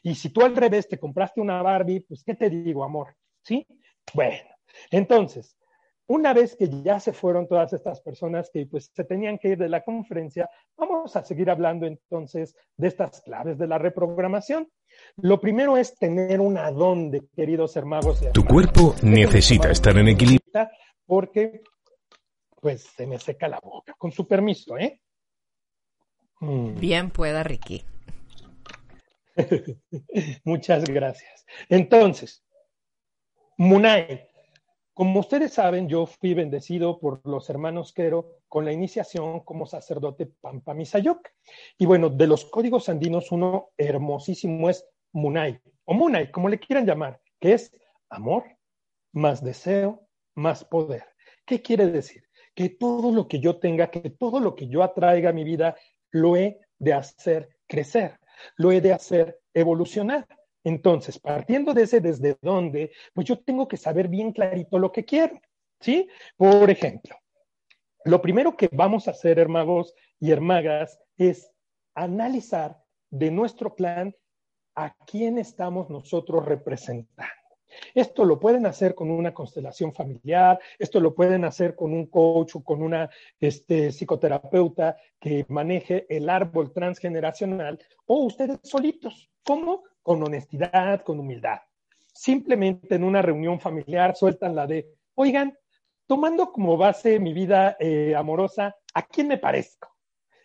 Y 0.02 0.14
si 0.14 0.31
tú 0.31 0.43
al 0.43 0.57
revés 0.57 0.88
te 0.88 0.99
compraste 0.99 1.40
una 1.40 1.62
Barbie, 1.62 2.00
pues, 2.00 2.23
¿qué 2.25 2.35
te 2.35 2.50
digo, 2.50 2.85
amor? 2.85 3.14
¿Sí? 3.43 3.66
Bueno, 4.12 4.49
entonces, 4.90 5.57
una 6.07 6.35
vez 6.35 6.57
que 6.57 6.69
ya 6.83 7.00
se 7.00 7.12
fueron 7.12 7.49
todas 7.49 7.73
estas 7.73 8.00
personas 8.00 8.50
que 8.52 8.66
pues 8.66 8.90
se 8.95 9.04
tenían 9.04 9.38
que 9.38 9.49
ir 9.50 9.59
de 9.59 9.69
la 9.69 9.83
conferencia, 9.83 10.49
vamos 10.76 11.16
a 11.16 11.25
seguir 11.25 11.49
hablando 11.49 11.87
entonces 11.87 12.54
de 12.76 12.88
estas 12.88 13.23
claves 13.23 13.59
de 13.59 13.66
la 13.66 13.78
reprogramación. 13.78 14.69
Lo 15.16 15.40
primero 15.40 15.76
es 15.76 15.97
tener 15.97 16.40
una 16.40 16.71
dónde, 16.71 17.23
queridos 17.35 17.76
hermanos. 17.76 18.21
Tu 18.33 18.45
cuerpo 18.45 18.95
necesita 19.02 19.71
estar 19.71 19.97
en 19.97 20.09
equilibrio. 20.09 20.40
Porque 21.07 21.62
pues 22.61 22.83
se 22.97 23.07
me 23.07 23.19
seca 23.19 23.49
la 23.49 23.61
boca. 23.61 23.95
Con 23.99 24.12
su 24.12 24.26
permiso, 24.26 24.78
¿eh? 24.78 25.00
Mm. 26.40 26.78
Bien 26.78 27.11
pueda, 27.11 27.43
Ricky. 27.43 27.85
Muchas 30.45 30.85
gracias. 30.85 31.47
Entonces, 31.69 32.45
Munay, 33.57 34.29
como 34.95 35.21
ustedes 35.21 35.53
saben, 35.53 35.88
yo 35.88 36.07
fui 36.07 36.35
bendecido 36.35 37.00
por 37.00 37.21
los 37.26 37.50
hermanos 37.50 37.93
Quero 37.93 38.38
con 38.49 38.64
la 38.64 38.73
iniciación 38.73 39.41
como 39.41 39.67
sacerdote 39.67 40.26
Pampa 40.26 40.73
Misayoc. 40.73 41.29
Y 41.79 41.87
bueno, 41.87 42.11
de 42.11 42.26
los 42.29 42.45
códigos 42.45 42.88
andinos, 42.88 43.33
uno 43.33 43.71
hermosísimo 43.76 44.71
es 44.71 44.87
Munay, 45.12 45.61
o 45.85 45.95
Munay, 45.95 46.31
como 46.31 46.49
le 46.49 46.59
quieran 46.59 46.87
llamar, 46.87 47.21
que 47.41 47.55
es 47.55 47.76
amor, 48.09 48.45
más 49.12 49.43
deseo, 49.43 50.07
más 50.35 50.64
poder. 50.64 51.05
¿Qué 51.45 51.61
quiere 51.61 51.87
decir? 51.87 52.25
Que 52.55 52.69
todo 52.69 53.12
lo 53.12 53.26
que 53.26 53.41
yo 53.41 53.59
tenga, 53.59 53.91
que 53.91 54.11
todo 54.11 54.41
lo 54.41 54.55
que 54.55 54.69
yo 54.69 54.83
atraiga 54.83 55.31
a 55.31 55.33
mi 55.33 55.45
vida, 55.45 55.76
lo 56.11 56.37
he 56.37 56.61
de 56.79 56.93
hacer 56.93 57.49
crecer, 57.67 58.19
lo 58.57 58.73
he 58.73 58.81
de 58.81 58.93
hacer 58.93 59.41
evolucionar. 59.53 60.26
Entonces, 60.64 61.19
partiendo 61.19 61.75
de 61.75 61.83
ese 61.83 62.00
desde 62.00 62.38
dónde, 62.41 62.91
pues 63.12 63.26
yo 63.26 63.38
tengo 63.38 63.69
que 63.69 63.76
saber 63.76 64.09
bien 64.09 64.33
clarito 64.33 64.79
lo 64.79 64.93
que 64.93 65.05
quiero, 65.05 65.38
¿sí? 65.81 66.09
Por 66.37 66.71
ejemplo, 66.71 67.17
lo 68.05 68.23
primero 68.23 68.57
que 68.57 68.69
vamos 68.73 69.07
a 69.07 69.12
hacer, 69.12 69.38
hermanos 69.38 69.95
y 70.19 70.31
hermagas, 70.31 70.99
es 71.19 71.50
analizar 71.95 72.83
de 73.11 73.31
nuestro 73.31 73.75
plan 73.75 74.14
a 74.75 74.95
quién 75.07 75.38
estamos 75.38 75.91
nosotros 75.91 76.45
representando. 76.45 77.34
Esto 77.95 78.25
lo 78.25 78.38
pueden 78.38 78.66
hacer 78.66 78.95
con 78.95 79.11
una 79.11 79.33
constelación 79.33 79.93
familiar, 79.93 80.59
esto 80.78 81.00
lo 81.00 81.14
pueden 81.14 81.45
hacer 81.45 81.75
con 81.75 81.93
un 81.93 82.07
coach 82.07 82.57
o 82.57 82.64
con 82.64 82.83
una 82.83 83.11
este, 83.40 83.93
psicoterapeuta 83.93 84.97
que 85.21 85.45
maneje 85.49 86.07
el 86.09 86.28
árbol 86.28 86.73
transgeneracional 86.73 87.78
o 88.07 88.25
ustedes 88.25 88.59
solitos. 88.62 89.31
¿Cómo? 89.43 89.83
con 90.04 90.23
honestidad, 90.23 91.00
con 91.00 91.19
humildad. 91.19 91.61
Simplemente 92.12 92.95
en 92.95 93.02
una 93.02 93.23
reunión 93.23 93.59
familiar 93.59 94.14
sueltan 94.14 94.54
la 94.54 94.66
de, 94.66 94.87
oigan, 95.14 95.59
tomando 96.07 96.52
como 96.52 96.76
base 96.76 97.19
mi 97.19 97.33
vida 97.33 97.76
eh, 97.81 98.14
amorosa, 98.14 98.76
¿a 98.93 99.02
quién 99.02 99.28
me 99.28 99.38
parezco? 99.38 99.88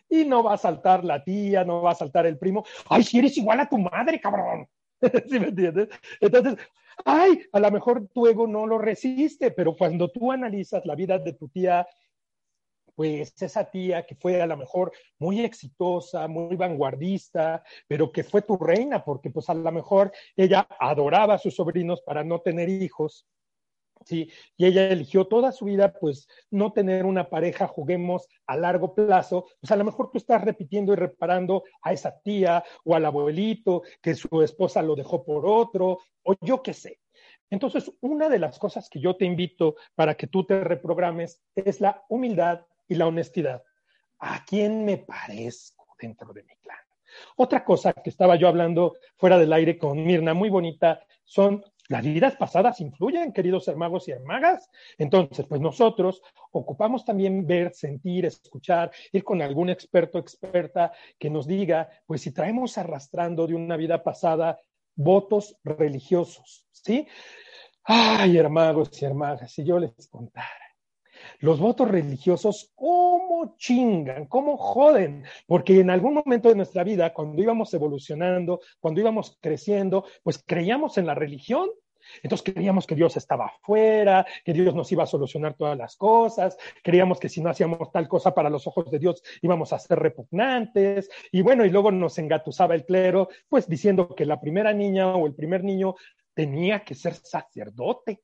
Y 0.08 0.24
no 0.24 0.42
va 0.42 0.54
a 0.54 0.58
saltar 0.58 1.04
la 1.04 1.22
tía, 1.22 1.62
no 1.62 1.82
va 1.82 1.92
a 1.92 1.94
saltar 1.94 2.26
el 2.26 2.38
primo, 2.38 2.64
ay, 2.88 3.04
si 3.04 3.18
eres 3.18 3.36
igual 3.36 3.60
a 3.60 3.68
tu 3.68 3.76
madre, 3.76 4.18
cabrón. 4.18 4.66
¿Sí 5.28 5.40
me 5.40 5.48
entiendes? 5.48 5.88
Entonces, 6.20 6.56
ay, 7.04 7.42
a 7.52 7.60
lo 7.60 7.70
mejor 7.70 8.08
tu 8.08 8.26
ego 8.26 8.46
no 8.46 8.66
lo 8.66 8.78
resiste, 8.78 9.50
pero 9.50 9.74
cuando 9.76 10.08
tú 10.10 10.32
analizas 10.32 10.84
la 10.86 10.94
vida 10.94 11.18
de 11.18 11.32
tu 11.32 11.48
tía 11.48 11.86
pues 13.00 13.32
esa 13.40 13.64
tía 13.64 14.04
que 14.04 14.14
fue 14.14 14.42
a 14.42 14.46
lo 14.46 14.58
mejor 14.58 14.92
muy 15.18 15.40
exitosa, 15.40 16.28
muy 16.28 16.54
vanguardista, 16.54 17.62
pero 17.88 18.12
que 18.12 18.24
fue 18.24 18.42
tu 18.42 18.58
reina, 18.58 19.02
porque 19.02 19.30
pues 19.30 19.48
a 19.48 19.54
lo 19.54 19.72
mejor 19.72 20.12
ella 20.36 20.68
adoraba 20.78 21.34
a 21.34 21.38
sus 21.38 21.54
sobrinos 21.54 22.02
para 22.02 22.24
no 22.24 22.40
tener 22.42 22.68
hijos, 22.68 23.26
¿sí? 24.04 24.30
Y 24.56 24.66
ella 24.66 24.88
eligió 24.88 25.26
toda 25.26 25.52
su 25.52 25.66
vida, 25.66 25.92
pues, 25.92 26.28
no 26.50 26.72
tener 26.72 27.06
una 27.06 27.28
pareja, 27.28 27.66
juguemos 27.66 28.28
a 28.46 28.56
largo 28.56 28.94
plazo, 28.94 29.46
pues 29.60 29.70
a 29.70 29.76
lo 29.76 29.84
mejor 29.84 30.10
tú 30.10 30.18
estás 30.18 30.42
repitiendo 30.42 30.92
y 30.92 30.96
reparando 30.96 31.64
a 31.82 31.92
esa 31.92 32.20
tía 32.20 32.64
o 32.84 32.94
al 32.94 33.04
abuelito 33.04 33.82
que 34.00 34.14
su 34.14 34.42
esposa 34.42 34.82
lo 34.82 34.94
dejó 34.94 35.24
por 35.24 35.46
otro, 35.46 35.98
o 36.22 36.34
yo 36.40 36.62
qué 36.62 36.74
sé. 36.74 37.00
Entonces, 37.50 37.90
una 38.00 38.28
de 38.28 38.38
las 38.38 38.58
cosas 38.58 38.88
que 38.88 39.00
yo 39.00 39.16
te 39.16 39.24
invito 39.24 39.74
para 39.94 40.14
que 40.14 40.28
tú 40.28 40.44
te 40.44 40.62
reprogrames 40.62 41.42
es 41.54 41.80
la 41.80 42.04
humildad 42.08 42.66
y 42.88 42.94
la 42.94 43.08
honestidad. 43.08 43.62
¿A 44.18 44.44
quién 44.44 44.84
me 44.84 44.98
parezco 44.98 45.86
dentro 45.98 46.32
de 46.32 46.44
mi 46.44 46.54
clan? 46.56 46.76
Otra 47.36 47.64
cosa 47.64 47.92
que 47.92 48.10
estaba 48.10 48.36
yo 48.36 48.46
hablando 48.46 48.94
fuera 49.16 49.36
del 49.36 49.52
aire 49.52 49.78
con 49.78 50.04
Mirna, 50.04 50.32
muy 50.32 50.48
bonita, 50.48 51.04
son 51.24 51.64
las 51.90 52.04
vidas 52.04 52.36
pasadas 52.36 52.80
influyen, 52.80 53.32
queridos 53.32 53.66
hermanos 53.66 54.06
y 54.06 54.12
hermagas. 54.12 54.70
Entonces, 54.96 55.44
pues 55.46 55.60
nosotros 55.60 56.22
ocupamos 56.52 57.04
también 57.04 57.44
ver, 57.48 57.74
sentir, 57.74 58.26
escuchar, 58.26 58.92
ir 59.10 59.24
con 59.24 59.42
algún 59.42 59.70
experto, 59.70 60.20
experta 60.20 60.92
que 61.18 61.30
nos 61.30 61.48
diga, 61.48 61.88
pues 62.06 62.20
si 62.22 62.32
traemos 62.32 62.78
arrastrando 62.78 63.44
de 63.48 63.56
una 63.56 63.76
vida 63.76 64.04
pasada 64.04 64.60
votos 64.94 65.56
religiosos, 65.64 66.64
¿sí? 66.70 67.08
Ay, 67.82 68.38
hermanos 68.38 68.90
y 69.02 69.04
hermagas, 69.04 69.50
si 69.50 69.64
yo 69.64 69.80
les 69.80 70.06
contara 70.08 70.70
los 71.40 71.58
votos 71.58 71.88
religiosos, 71.88 72.70
¿cómo 72.74 73.56
chingan? 73.56 74.26
¿Cómo 74.26 74.56
joden? 74.56 75.24
Porque 75.46 75.80
en 75.80 75.90
algún 75.90 76.14
momento 76.14 76.48
de 76.48 76.54
nuestra 76.54 76.84
vida, 76.84 77.12
cuando 77.12 77.42
íbamos 77.42 77.72
evolucionando, 77.74 78.60
cuando 78.78 79.00
íbamos 79.00 79.38
creciendo, 79.40 80.04
pues 80.22 80.42
creíamos 80.44 80.98
en 80.98 81.06
la 81.06 81.14
religión. 81.14 81.68
Entonces 82.22 82.52
creíamos 82.52 82.86
que 82.86 82.94
Dios 82.94 83.16
estaba 83.16 83.46
afuera, 83.46 84.26
que 84.44 84.52
Dios 84.52 84.74
nos 84.74 84.90
iba 84.92 85.04
a 85.04 85.06
solucionar 85.06 85.54
todas 85.54 85.76
las 85.76 85.96
cosas, 85.96 86.56
creíamos 86.82 87.18
que 87.18 87.28
si 87.28 87.40
no 87.40 87.50
hacíamos 87.50 87.90
tal 87.92 88.08
cosa 88.08 88.34
para 88.34 88.50
los 88.50 88.66
ojos 88.66 88.90
de 88.90 88.98
Dios 88.98 89.22
íbamos 89.42 89.72
a 89.72 89.78
ser 89.78 89.98
repugnantes, 89.98 91.10
y 91.32 91.42
bueno, 91.42 91.64
y 91.64 91.70
luego 91.70 91.90
nos 91.90 92.18
engatusaba 92.18 92.74
el 92.74 92.84
clero, 92.84 93.28
pues 93.48 93.68
diciendo 93.68 94.14
que 94.14 94.26
la 94.26 94.40
primera 94.40 94.72
niña 94.72 95.14
o 95.14 95.26
el 95.26 95.34
primer 95.34 95.64
niño 95.64 95.94
tenía 96.34 96.84
que 96.84 96.94
ser 96.94 97.14
sacerdote 97.14 98.20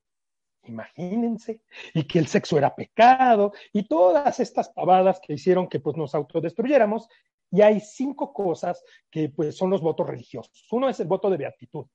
imagínense, 0.63 1.61
y 1.93 2.03
que 2.03 2.19
el 2.19 2.27
sexo 2.27 2.57
era 2.57 2.75
pecado, 2.75 3.53
y 3.71 3.87
todas 3.87 4.39
estas 4.41 4.69
pavadas 4.69 5.19
que 5.19 5.33
hicieron 5.33 5.67
que 5.67 5.79
pues 5.79 5.95
nos 5.95 6.13
autodestruyéramos, 6.13 7.07
y 7.51 7.61
hay 7.61 7.79
cinco 7.79 8.33
cosas 8.33 8.83
que 9.09 9.29
pues 9.29 9.55
son 9.55 9.69
los 9.69 9.81
votos 9.81 10.07
religiosos. 10.07 10.67
Uno 10.71 10.89
es 10.89 10.99
el 10.99 11.07
voto 11.07 11.29
de 11.29 11.37
beatitud. 11.37 11.85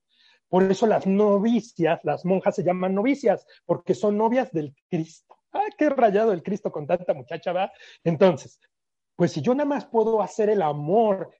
Por 0.53 0.71
eso 0.71 0.85
las 0.85 1.07
novicias, 1.07 1.99
las 2.03 2.25
monjas 2.25 2.55
se 2.55 2.63
llaman 2.63 2.93
novicias, 2.93 3.43
porque 3.65 3.95
son 3.95 4.19
novias 4.19 4.51
del 4.51 4.75
Cristo. 4.87 5.35
¡Ay, 5.51 5.71
qué 5.79 5.89
rayado 5.89 6.31
el 6.31 6.43
Cristo 6.43 6.71
con 6.71 6.85
tanta 6.85 7.15
muchacha, 7.15 7.53
va! 7.53 7.71
Entonces, 8.03 8.59
pues 9.15 9.31
si 9.31 9.41
yo 9.41 9.55
nada 9.55 9.67
más 9.67 9.87
puedo 9.87 10.21
hacer 10.21 10.51
el 10.51 10.61
amor, 10.61 11.31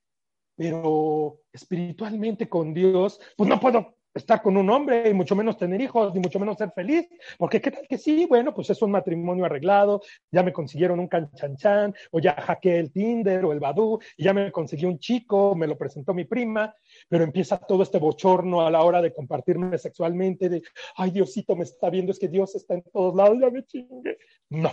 pero 0.56 1.42
espiritualmente 1.52 2.50
con 2.50 2.74
Dios, 2.74 3.20
pues 3.38 3.48
no 3.48 3.60
puedo 3.60 3.98
estar 4.14 4.42
con 4.42 4.58
un 4.58 4.70
hombre 4.70 5.10
y 5.10 5.14
mucho 5.14 5.36
menos 5.36 5.58
tener 5.58 5.82
hijos, 5.82 6.14
ni 6.14 6.20
mucho 6.20 6.40
menos 6.40 6.58
ser 6.58 6.72
feliz, 6.72 7.08
porque 7.38 7.62
qué 7.62 7.72
tal 7.72 7.88
que 7.88 7.98
sí, 7.98 8.26
bueno, 8.26 8.54
pues 8.54 8.70
es 8.70 8.82
un 8.82 8.92
matrimonio 8.92 9.46
arreglado, 9.46 10.02
ya 10.32 10.44
me 10.44 10.54
consiguieron 10.54 11.00
un 11.00 11.08
canchanchan, 11.08 11.94
o 12.12 12.20
ya 12.20 12.34
hackeé 12.34 12.80
el 12.80 12.92
Tinder 12.92 13.44
o 13.46 13.52
el 13.52 13.60
Badoo, 13.60 14.00
y 14.18 14.24
ya 14.24 14.34
me 14.34 14.52
conseguí 14.52 14.86
un 14.86 15.00
chico, 15.00 15.56
me 15.56 15.68
lo 15.68 15.78
presentó 15.78 16.14
mi 16.14 16.26
prima, 16.26 16.76
pero 17.10 17.24
empieza 17.24 17.58
todo 17.58 17.84
este 17.84 18.00
bochorno 18.00 18.66
a 18.66 18.72
la 18.72 18.84
hora 18.84 19.02
de 19.02 19.14
compartirme 19.14 19.78
sexualmente, 19.78 20.50
de, 20.50 20.62
ay, 20.96 21.12
Diosito 21.12 21.56
me 21.56 21.64
está 21.64 21.90
viendo, 21.90 22.12
es 22.12 22.20
que 22.20 22.28
Dios 22.28 22.56
está 22.56 22.76
en 22.76 22.84
todos 22.84 23.16
lados, 23.16 23.38
ya 23.40 23.50
me 23.50 23.66
chingue. 23.66 24.18
No. 24.50 24.72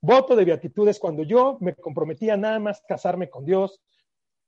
Voto 0.00 0.34
de 0.34 0.44
beatitud 0.44 0.88
es 0.88 0.98
cuando 0.98 1.22
yo 1.22 1.58
me 1.60 1.74
comprometía 1.74 2.36
nada 2.36 2.58
más 2.58 2.82
casarme 2.86 3.28
con 3.30 3.44
Dios. 3.44 3.80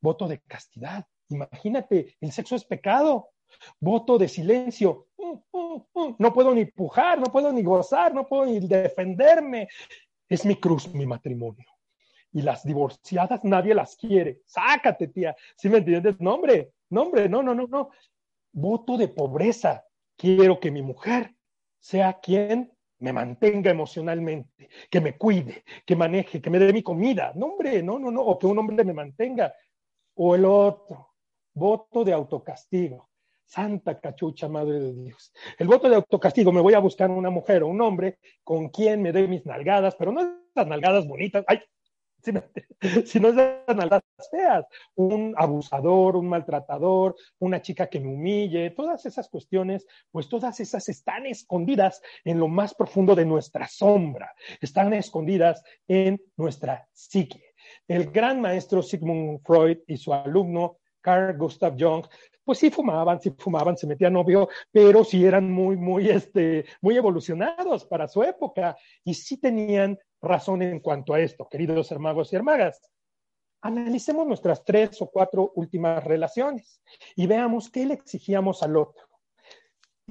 Voto 0.01 0.27
de 0.27 0.41
castidad. 0.41 1.07
Imagínate, 1.29 2.17
el 2.21 2.33
sexo 2.33 2.57
es 2.57 2.65
pecado. 2.65 3.31
Voto 3.79 4.19
de 4.19 4.29
silencio. 4.29 5.09
Mm, 5.19 5.59
mm, 5.59 5.83
mm. 5.95 6.17
No 6.19 6.33
puedo 6.33 6.55
ni 6.55 6.65
pujar, 6.67 7.19
no 7.19 7.27
puedo 7.27 7.53
ni 7.53 7.63
gozar, 7.63 8.15
no 8.15 8.27
puedo 8.27 8.47
ni 8.47 8.61
defenderme. 8.61 9.69
Es 10.29 10.45
mi 10.45 10.57
cruz, 10.57 10.93
mi 10.93 11.07
matrimonio. 11.07 11.67
Y 12.33 12.43
las 12.43 12.65
divorciadas 12.65 13.43
nadie 13.45 13.75
las 13.75 13.97
quiere. 13.97 14.43
Sácate, 14.47 15.09
tía. 15.09 15.35
¿Sí 15.57 15.69
me 15.69 15.79
entiendes? 15.79 16.21
No, 16.21 16.35
hombre, 16.35 16.73
no, 16.91 17.11
no, 17.11 17.43
no, 17.43 17.55
no, 17.55 17.67
no. 17.67 17.91
Voto 18.53 18.97
de 18.97 19.09
pobreza. 19.09 19.85
Quiero 20.17 20.61
que 20.61 20.71
mi 20.71 20.83
mujer 20.83 21.35
sea 21.79 22.21
quien 22.21 22.73
me 22.99 23.13
mantenga 23.13 23.71
emocionalmente, 23.71 24.69
que 24.91 25.01
me 25.01 25.17
cuide, 25.17 25.65
que 25.87 25.97
maneje, 25.97 26.43
que 26.43 26.51
me 26.51 26.59
dé 26.59 26.73
mi 26.73 26.83
comida. 26.83 27.33
No, 27.35 27.47
hombre, 27.47 27.83
no, 27.83 27.99
no, 27.99 28.11
no. 28.11 28.23
O 28.23 28.39
que 28.39 28.47
un 28.47 28.59
hombre 28.59 28.85
me 28.85 28.93
mantenga. 28.93 29.53
O 30.15 30.35
el 30.35 30.45
otro. 30.45 31.15
Voto 31.53 32.05
de 32.05 32.13
autocastigo 32.13 33.10
Santa 33.51 33.99
cachucha, 33.99 34.49
madre 34.49 34.79
de 34.79 34.93
Dios. 34.95 35.33
El 35.59 35.67
voto 35.67 35.89
de 35.89 35.97
autocastigo, 35.97 36.53
me 36.53 36.61
voy 36.61 36.75
a 36.75 36.79
buscar 36.79 37.11
una 37.11 37.31
mujer 37.31 37.65
o 37.65 37.67
un 37.67 37.81
hombre 37.81 38.21
con 38.45 38.69
quien 38.69 39.03
me 39.03 39.11
dé 39.11 39.27
mis 39.27 39.45
nalgadas, 39.45 39.97
pero 39.97 40.13
no 40.13 40.21
esas 40.21 40.69
nalgadas 40.69 41.05
bonitas, 41.05 41.45
ay, 41.49 41.59
si 43.07 43.19
no 43.19 43.29
esas 43.29 43.77
nalgadas 43.77 44.05
feas, 44.31 44.67
un 44.95 45.35
abusador, 45.37 46.15
un 46.15 46.29
maltratador, 46.29 47.17
una 47.41 47.61
chica 47.61 47.89
que 47.89 47.99
me 47.99 48.15
humille, 48.15 48.71
todas 48.71 49.05
esas 49.05 49.29
cuestiones, 49.29 49.85
pues 50.13 50.29
todas 50.29 50.61
esas 50.61 50.89
están 50.89 51.27
escondidas 51.27 52.01
en 52.25 52.39
lo 52.39 52.47
más 52.47 52.73
profundo 52.73 53.17
de 53.17 53.25
nuestra 53.25 53.67
sombra, 53.67 54.33
están 54.61 54.93
escondidas 54.93 55.65
en 55.89 56.23
nuestra 56.37 56.87
psique. 56.93 57.43
El 57.89 58.13
gran 58.13 58.41
maestro 58.41 58.81
Sigmund 58.81 59.41
Freud 59.45 59.79
y 59.89 59.97
su 59.97 60.15
alumno 60.15 60.77
Carl 61.01 61.37
Gustav 61.37 61.77
Jung 61.79 62.07
pues 62.51 62.59
sí 62.59 62.69
fumaban, 62.69 63.21
sí 63.21 63.31
fumaban, 63.39 63.77
se 63.77 63.87
metían 63.87 64.13
novio, 64.13 64.49
pero 64.73 65.05
sí 65.05 65.25
eran 65.25 65.53
muy, 65.53 65.77
muy, 65.77 66.09
este, 66.11 66.65
muy 66.81 66.97
evolucionados 66.97 67.85
para 67.85 68.09
su 68.09 68.25
época 68.25 68.77
y 69.05 69.15
sí 69.15 69.37
tenían 69.37 69.97
razón 70.21 70.61
en 70.61 70.81
cuanto 70.81 71.15
a 71.15 71.21
esto, 71.21 71.47
queridos 71.49 71.93
hermanos 71.93 72.33
y 72.33 72.35
hermanas. 72.35 72.91
Analicemos 73.63 74.27
nuestras 74.27 74.65
tres 74.65 75.01
o 75.01 75.09
cuatro 75.09 75.53
últimas 75.55 76.03
relaciones 76.03 76.83
y 77.15 77.29
veamos 77.29 77.71
qué 77.71 77.87
le 77.87 77.95
exigíamos 77.95 78.65
al 78.65 78.77
otro. 78.79 79.07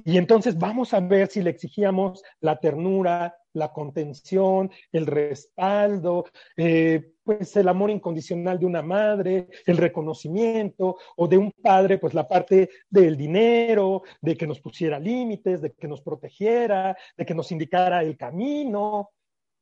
Y 0.02 0.16
entonces 0.16 0.56
vamos 0.56 0.94
a 0.94 1.00
ver 1.00 1.28
si 1.28 1.42
le 1.42 1.50
exigíamos 1.50 2.22
la 2.40 2.58
ternura, 2.58 3.36
la 3.52 3.72
contención, 3.72 4.70
el 4.92 5.06
respaldo, 5.06 6.26
eh, 6.56 7.12
pues 7.22 7.56
el 7.56 7.68
amor 7.68 7.90
incondicional 7.90 8.58
de 8.58 8.66
una 8.66 8.82
madre, 8.82 9.48
el 9.66 9.76
reconocimiento, 9.76 10.96
o 11.16 11.28
de 11.28 11.38
un 11.38 11.52
padre, 11.52 11.98
pues 11.98 12.14
la 12.14 12.26
parte 12.26 12.70
del 12.88 13.16
dinero, 13.16 14.02
de 14.20 14.36
que 14.36 14.46
nos 14.46 14.60
pusiera 14.60 14.98
límites, 14.98 15.62
de 15.62 15.72
que 15.72 15.88
nos 15.88 16.00
protegiera, 16.02 16.96
de 17.16 17.26
que 17.26 17.34
nos 17.34 17.52
indicara 17.52 18.02
el 18.02 18.16
camino. 18.16 19.10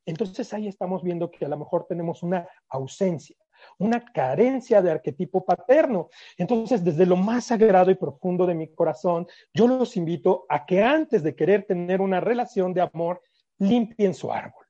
Entonces 0.06 0.52
ahí 0.54 0.68
estamos 0.68 1.02
viendo 1.02 1.30
que 1.30 1.44
a 1.44 1.48
lo 1.48 1.58
mejor 1.58 1.86
tenemos 1.86 2.22
una 2.22 2.48
ausencia 2.68 3.36
una 3.78 4.04
carencia 4.04 4.82
de 4.82 4.90
arquetipo 4.90 5.44
paterno. 5.44 6.08
Entonces, 6.36 6.84
desde 6.84 7.06
lo 7.06 7.16
más 7.16 7.46
sagrado 7.46 7.90
y 7.90 7.94
profundo 7.94 8.46
de 8.46 8.54
mi 8.54 8.68
corazón, 8.68 9.26
yo 9.52 9.66
los 9.66 9.96
invito 9.96 10.46
a 10.48 10.66
que 10.66 10.82
antes 10.82 11.22
de 11.22 11.34
querer 11.34 11.64
tener 11.64 12.00
una 12.00 12.20
relación 12.20 12.72
de 12.72 12.82
amor, 12.82 13.20
limpien 13.58 14.14
su 14.14 14.32
árbol. 14.32 14.64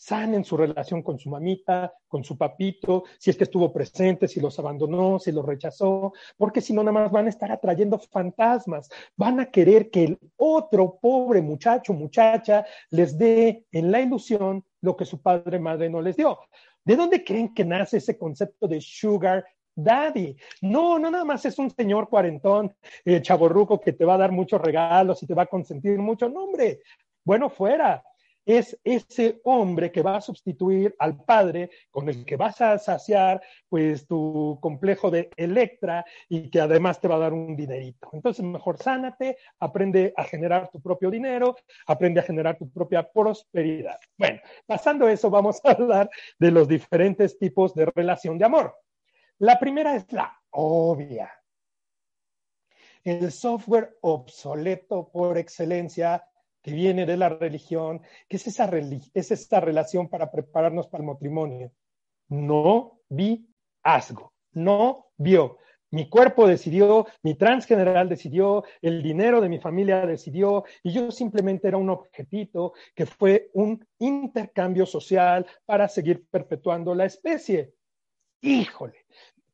Sanen 0.00 0.44
su 0.44 0.56
relación 0.56 1.02
con 1.02 1.18
su 1.18 1.28
mamita, 1.28 1.92
con 2.06 2.22
su 2.22 2.38
papito, 2.38 3.02
si 3.18 3.30
es 3.30 3.36
que 3.36 3.42
estuvo 3.42 3.72
presente, 3.72 4.28
si 4.28 4.38
los 4.40 4.56
abandonó, 4.60 5.18
si 5.18 5.32
los 5.32 5.44
rechazó, 5.44 6.12
porque 6.36 6.60
si 6.60 6.72
no, 6.72 6.84
nada 6.84 7.00
más 7.00 7.10
van 7.10 7.26
a 7.26 7.30
estar 7.30 7.50
atrayendo 7.50 7.98
fantasmas. 7.98 8.88
Van 9.16 9.40
a 9.40 9.50
querer 9.50 9.90
que 9.90 10.04
el 10.04 10.18
otro 10.36 10.98
pobre 11.00 11.42
muchacho, 11.42 11.94
muchacha, 11.94 12.64
les 12.90 13.18
dé 13.18 13.66
en 13.72 13.90
la 13.90 14.00
ilusión 14.00 14.64
lo 14.82 14.96
que 14.96 15.04
su 15.04 15.20
padre, 15.20 15.58
madre 15.58 15.90
no 15.90 16.00
les 16.00 16.16
dio. 16.16 16.38
¿De 16.84 16.94
dónde 16.94 17.24
creen 17.24 17.52
que 17.52 17.64
nace 17.64 17.96
ese 17.96 18.16
concepto 18.16 18.68
de 18.68 18.80
sugar 18.80 19.44
daddy. 19.78 20.36
No, 20.62 20.98
no 20.98 21.10
nada 21.10 21.24
más 21.24 21.44
es 21.44 21.58
un 21.58 21.70
señor 21.70 22.08
cuarentón, 22.08 22.74
eh, 23.04 23.22
chaborruco 23.22 23.80
que 23.80 23.92
te 23.92 24.04
va 24.04 24.14
a 24.14 24.18
dar 24.18 24.32
muchos 24.32 24.60
regalos 24.60 25.22
y 25.22 25.26
te 25.26 25.34
va 25.34 25.42
a 25.44 25.46
consentir 25.46 25.98
mucho. 25.98 26.28
No, 26.28 26.44
hombre, 26.44 26.80
bueno, 27.24 27.48
fuera 27.48 28.02
es 28.48 28.80
ese 28.82 29.42
hombre 29.44 29.92
que 29.92 30.00
va 30.00 30.16
a 30.16 30.22
sustituir 30.22 30.96
al 30.98 31.22
padre 31.22 31.70
con 31.90 32.08
el 32.08 32.24
que 32.24 32.36
vas 32.36 32.58
a 32.62 32.78
saciar 32.78 33.42
pues 33.68 34.06
tu 34.06 34.58
complejo 34.62 35.10
de 35.10 35.28
Electra 35.36 36.02
y 36.30 36.48
que 36.48 36.58
además 36.58 36.98
te 36.98 37.08
va 37.08 37.16
a 37.16 37.18
dar 37.18 37.34
un 37.34 37.54
dinerito. 37.54 38.08
Entonces 38.14 38.42
mejor 38.42 38.78
sánate, 38.78 39.36
aprende 39.60 40.14
a 40.16 40.24
generar 40.24 40.70
tu 40.70 40.80
propio 40.80 41.10
dinero, 41.10 41.56
aprende 41.86 42.20
a 42.20 42.22
generar 42.22 42.56
tu 42.56 42.70
propia 42.70 43.06
prosperidad. 43.06 44.00
Bueno, 44.16 44.40
pasando 44.64 45.06
eso 45.06 45.28
vamos 45.28 45.60
a 45.64 45.72
hablar 45.72 46.08
de 46.38 46.50
los 46.50 46.66
diferentes 46.66 47.38
tipos 47.38 47.74
de 47.74 47.84
relación 47.94 48.38
de 48.38 48.46
amor. 48.46 48.74
La 49.40 49.58
primera 49.58 49.94
es 49.94 50.10
la 50.10 50.34
obvia. 50.52 51.30
El 53.04 53.30
software 53.30 53.98
obsoleto 54.00 55.10
por 55.12 55.36
excelencia 55.36 56.24
que 56.62 56.72
viene 56.72 57.06
de 57.06 57.16
la 57.16 57.28
religión, 57.28 58.02
que 58.28 58.36
es 58.36 58.46
esa, 58.46 58.70
es 59.14 59.30
esta 59.30 59.60
relación 59.60 60.08
para 60.08 60.30
prepararnos 60.30 60.88
para 60.88 61.02
el 61.02 61.08
matrimonio. 61.08 61.72
No 62.28 63.00
vi 63.08 63.48
asgo, 63.82 64.32
no 64.52 65.06
vio. 65.16 65.58
Mi 65.90 66.10
cuerpo 66.10 66.46
decidió, 66.46 67.06
mi 67.22 67.34
transgeneral 67.34 68.10
decidió, 68.10 68.62
el 68.82 69.02
dinero 69.02 69.40
de 69.40 69.48
mi 69.48 69.58
familia 69.58 70.04
decidió, 70.04 70.64
y 70.82 70.92
yo 70.92 71.10
simplemente 71.10 71.66
era 71.66 71.78
un 71.78 71.88
objetito 71.88 72.74
que 72.94 73.06
fue 73.06 73.48
un 73.54 73.82
intercambio 73.98 74.84
social 74.84 75.46
para 75.64 75.88
seguir 75.88 76.26
perpetuando 76.28 76.94
la 76.94 77.06
especie. 77.06 77.72
Híjole, 78.42 79.06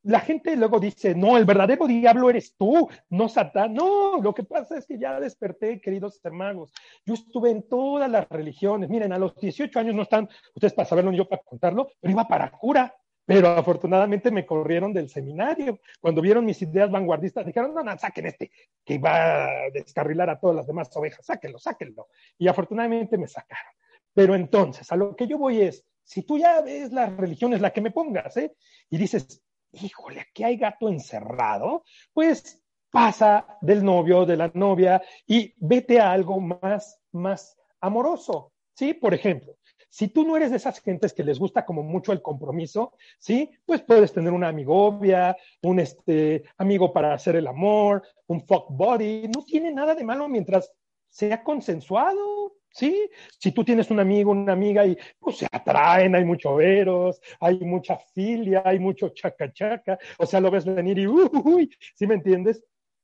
la 0.04 0.20
gente 0.20 0.54
luego 0.56 0.78
dice, 0.78 1.14
no, 1.14 1.36
el 1.36 1.46
verdadero 1.46 1.86
diablo 1.86 2.28
eres 2.28 2.54
tú, 2.56 2.88
no 3.08 3.28
Satán. 3.28 3.72
No, 3.74 4.20
lo 4.20 4.34
que 4.34 4.44
pasa 4.44 4.76
es 4.76 4.86
que 4.86 4.98
ya 4.98 5.18
desperté, 5.18 5.80
queridos 5.80 6.20
hermanos. 6.22 6.72
Yo 7.06 7.14
estuve 7.14 7.50
en 7.50 7.66
todas 7.68 8.10
las 8.10 8.28
religiones. 8.28 8.90
Miren, 8.90 9.12
a 9.12 9.18
los 9.18 9.34
18 9.36 9.78
años 9.78 9.94
no 9.94 10.02
están, 10.02 10.28
ustedes 10.54 10.74
para 10.74 10.88
saberlo 10.88 11.10
ni 11.10 11.16
yo 11.16 11.28
para 11.28 11.42
contarlo, 11.42 11.88
pero 12.00 12.12
iba 12.12 12.28
para 12.28 12.50
cura. 12.50 12.94
Pero 13.26 13.48
afortunadamente 13.48 14.30
me 14.30 14.44
corrieron 14.44 14.92
del 14.92 15.08
seminario. 15.08 15.80
Cuando 15.98 16.20
vieron 16.20 16.44
mis 16.44 16.60
ideas 16.60 16.90
vanguardistas, 16.90 17.46
dijeron, 17.46 17.72
no, 17.72 17.82
no, 17.82 17.98
saquen 17.98 18.26
este, 18.26 18.50
que 18.84 18.98
va 18.98 19.46
a 19.46 19.70
descarrilar 19.72 20.28
a 20.28 20.38
todas 20.38 20.56
las 20.56 20.66
demás 20.66 20.94
ovejas, 20.94 21.24
sáquenlo, 21.24 21.58
sáquenlo. 21.58 22.08
Y 22.36 22.46
afortunadamente 22.48 23.16
me 23.16 23.26
sacaron. 23.26 23.72
Pero 24.12 24.34
entonces, 24.34 24.92
a 24.92 24.96
lo 24.96 25.16
que 25.16 25.26
yo 25.26 25.38
voy 25.38 25.62
es, 25.62 25.86
si 26.04 26.22
tú 26.22 26.36
ya 26.36 26.60
ves 26.60 26.92
las 26.92 27.16
religiones, 27.16 27.62
la 27.62 27.72
que 27.72 27.80
me 27.80 27.90
pongas, 27.90 28.36
¿eh? 28.36 28.54
Y 28.90 28.98
dices, 28.98 29.42
híjole, 29.80 30.20
aquí 30.20 30.44
hay 30.44 30.56
gato 30.56 30.88
encerrado, 30.88 31.84
pues 32.12 32.62
pasa 32.90 33.58
del 33.60 33.84
novio, 33.84 34.24
de 34.24 34.37
la 34.37 34.50
novia 34.54 35.02
y 35.26 35.52
vete 35.56 36.00
a 36.00 36.12
algo 36.12 36.40
más, 36.40 37.00
más 37.12 37.56
amoroso, 37.80 38.52
¿sí? 38.74 38.94
Por 38.94 39.14
ejemplo, 39.14 39.56
si 39.88 40.08
tú 40.08 40.24
no 40.24 40.37
eres 40.37 40.50
de 40.50 40.56
esas 40.56 40.80
gentes 40.80 41.12
que 41.12 41.24
les 41.24 41.38
gusta 41.38 41.64
como 41.64 41.82
mucho 41.82 42.12
el 42.12 42.22
compromiso, 42.22 42.94
¿sí? 43.18 43.50
Pues 43.64 43.82
puedes 43.82 44.12
tener 44.12 44.32
una 44.32 44.48
amigovia, 44.48 45.37
un 45.62 45.80
este, 45.80 46.44
amigo 46.56 46.92
para 46.92 47.14
hacer 47.14 47.37
el 47.37 47.46
amor, 47.46 48.02
un 48.26 48.44
fuck 48.46 48.66
body, 48.70 49.28
no 49.28 49.44
tiene 49.44 49.72
nada 49.72 49.94
de 49.94 50.04
malo 50.04 50.28
mientras 50.28 50.72
sea 51.08 51.44
consensuado, 51.44 52.56
¿sí? 52.74 53.08
Si 53.38 53.52
tú 53.52 53.64
tienes 53.64 53.90
un 53.90 54.00
amigo, 54.00 54.32
una 54.32 54.52
amiga 54.52 54.84
y 54.84 54.96
pues 55.18 55.38
se 55.38 55.46
atraen, 55.50 56.14
hay 56.14 56.24
mucho 56.24 56.56
veros, 56.56 57.20
hay 57.40 57.58
mucha 57.60 57.96
filia, 57.96 58.62
hay 58.64 58.78
mucho 58.78 59.10
chaca 59.10 59.52
chaca, 59.52 59.98
o 60.18 60.26
sea, 60.26 60.40
lo 60.40 60.50
ves 60.50 60.64
venir 60.64 60.98
y 60.98 61.06
uy, 61.06 61.70
¿sí 61.94 62.06
me 62.06 62.14
entiendes? 62.14 62.62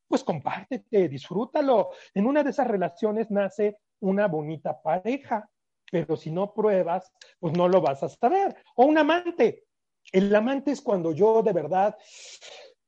Pues 0.08 0.24
compártete, 0.24 1.08
disfrútalo. 1.08 1.90
En 2.14 2.26
una 2.26 2.42
de 2.42 2.50
esas 2.50 2.66
relaciones 2.66 3.30
nace 3.30 3.78
una 4.00 4.26
bonita 4.26 4.82
pareja, 4.82 5.48
pero 5.90 6.16
si 6.16 6.32
no 6.32 6.52
pruebas, 6.52 7.12
pues 7.38 7.56
no 7.56 7.68
lo 7.68 7.80
vas 7.80 8.02
a 8.02 8.08
saber. 8.08 8.56
O 8.74 8.86
un 8.86 8.98
amante. 8.98 9.64
El 10.12 10.34
amante 10.34 10.72
es 10.72 10.80
cuando 10.80 11.12
yo 11.12 11.42
de 11.42 11.52
verdad 11.52 11.96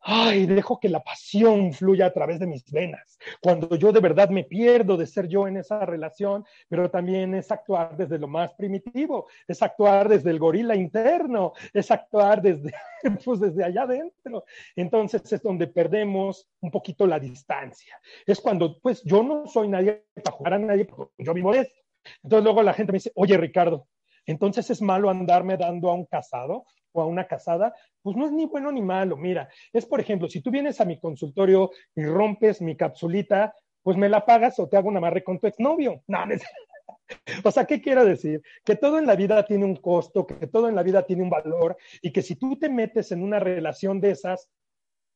ay, 0.03 0.47
dejo 0.47 0.81
que 0.81 0.88
la 0.88 1.03
pasión 1.03 1.73
fluya 1.73 2.07
a 2.07 2.12
través 2.12 2.41
de 2.41 2.47
mis 2.47 2.71
venas. 2.71 3.19
Cuando 3.41 3.77
yo 3.77 3.93
de 3.93 4.01
verdad 4.01 4.31
me 4.31 4.45
pierdo 4.45 4.97
de 4.97 5.07
ser 5.07 5.29
yo 5.29 5.47
en 5.47 5.57
esa 5.57 5.85
relación, 5.87 6.45
pero 6.69 6.91
también 6.91 7.35
es 7.35 7.51
actuar 7.53 7.97
desde 7.97 8.19
lo 8.19 8.29
más 8.29 8.53
primitivo, 8.55 9.29
es 9.47 9.62
actuar 9.62 10.09
desde 10.09 10.31
el 10.31 10.38
gorila 10.38 10.75
interno, 10.75 11.53
es 11.73 11.91
actuar 11.91 12.43
desde, 12.43 12.73
pues 13.25 13.41
desde 13.41 13.65
allá 13.65 13.83
adentro. 13.83 14.45
Entonces 14.75 15.33
es 15.33 15.43
donde 15.43 15.69
perdemos 15.69 16.49
un 16.61 16.71
poquito 16.71 17.07
la 17.07 17.21
distancia. 17.21 18.01
Es 18.27 18.41
cuando, 18.41 18.79
pues 18.81 19.03
yo 19.05 19.23
no 19.23 19.47
soy 19.47 19.69
nadie 19.69 20.05
para 20.23 20.37
jugar 20.37 20.55
a 20.55 20.59
nadie, 20.59 20.88
yo 21.19 21.35
vivo 21.35 21.55
esto. 21.55 21.81
Entonces 22.23 22.45
luego 22.45 22.62
la 22.62 22.75
gente 22.75 22.93
me 22.93 22.97
dice, 22.97 23.12
oye 23.15 23.37
Ricardo, 23.37 23.87
entonces 24.27 24.69
es 24.71 24.83
malo 24.83 25.11
andarme 25.11 25.57
dando 25.57 25.91
a 25.91 25.95
un 25.95 26.07
casado 26.07 26.65
o 26.93 27.03
a 27.03 27.07
una 27.07 27.27
casada, 27.27 27.75
pues 28.03 28.17
no 28.17 28.27
es 28.27 28.33
ni 28.33 28.47
bueno 28.47 28.71
ni 28.73 28.83
malo. 28.83 29.17
Mira, 29.17 29.49
es 29.73 29.87
por 29.87 30.01
ejemplo, 30.01 30.29
si 30.29 30.41
tú 30.41 30.51
vienes 30.51 30.81
a 30.81 30.85
mi 30.85 30.99
consultorio 30.99 31.71
y 31.95 32.05
rompes 32.05 32.61
mi 32.61 32.77
capsulita, 32.77 33.55
pues 33.83 33.97
me 33.97 34.09
la 34.09 34.25
pagas 34.25 34.59
o 34.59 34.69
te 34.69 34.77
hago 34.77 34.89
una 34.89 34.99
amarre 34.99 35.25
con 35.25 35.39
tu 35.39 35.47
exnovio. 35.47 36.03
No, 36.07 36.27
no 36.27 36.35
O 37.45 37.51
sea, 37.51 37.67
¿qué 37.67 37.81
quiero 37.81 38.05
decir? 38.05 38.43
Que 38.65 38.77
todo 38.77 38.99
en 38.99 39.07
la 39.07 39.17
vida 39.17 39.45
tiene 39.45 39.65
un 39.65 39.77
costo, 39.77 40.27
que 40.27 40.47
todo 40.47 40.69
en 40.69 40.75
la 40.75 40.83
vida 40.83 41.05
tiene 41.05 41.23
un 41.23 41.31
valor 41.31 41.77
y 42.01 42.13
que 42.13 42.23
si 42.23 42.37
tú 42.37 42.57
te 42.59 42.69
metes 42.69 43.13
en 43.13 43.23
una 43.23 43.39
relación 43.39 44.01
de 44.01 44.13
esas, 44.13 44.49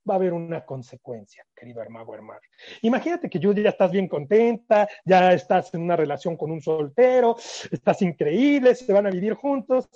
va 0.08 0.14
a 0.14 0.16
haber 0.16 0.32
una 0.32 0.64
consecuencia, 0.64 1.44
querido 1.54 1.82
hermano 1.82 2.14
hermano. 2.14 2.40
Imagínate 2.82 3.28
que 3.28 3.40
yo 3.40 3.52
ya 3.52 3.70
estás 3.70 3.90
bien 3.90 4.08
contenta, 4.08 4.88
ya 5.04 5.32
estás 5.32 5.74
en 5.74 5.82
una 5.82 5.96
relación 5.96 6.36
con 6.36 6.52
un 6.52 6.60
soltero, 6.60 7.36
estás 7.70 8.02
increíble, 8.02 8.74
se 8.74 8.92
van 8.92 9.06
a 9.06 9.10
vivir 9.10 9.34
juntos 9.34 9.88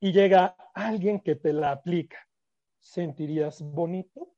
y 0.00 0.12
llega 0.12 0.56
alguien 0.74 1.20
que 1.20 1.36
te 1.36 1.52
la 1.52 1.72
aplica. 1.72 2.18
¿Sentirías 2.78 3.62
bonito? 3.62 4.32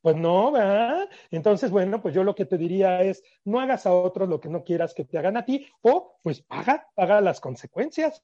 Pues 0.00 0.16
no, 0.16 0.50
¿verdad? 0.50 1.08
Entonces, 1.30 1.70
bueno, 1.70 2.02
pues 2.02 2.14
yo 2.14 2.24
lo 2.24 2.34
que 2.34 2.44
te 2.44 2.58
diría 2.58 3.02
es, 3.02 3.22
no 3.44 3.60
hagas 3.60 3.86
a 3.86 3.94
otros 3.94 4.28
lo 4.28 4.40
que 4.40 4.48
no 4.48 4.64
quieras 4.64 4.94
que 4.94 5.04
te 5.04 5.16
hagan 5.16 5.36
a 5.36 5.44
ti, 5.44 5.66
o 5.82 6.18
pues 6.22 6.42
paga, 6.42 6.88
paga 6.94 7.20
las 7.20 7.40
consecuencias. 7.40 8.20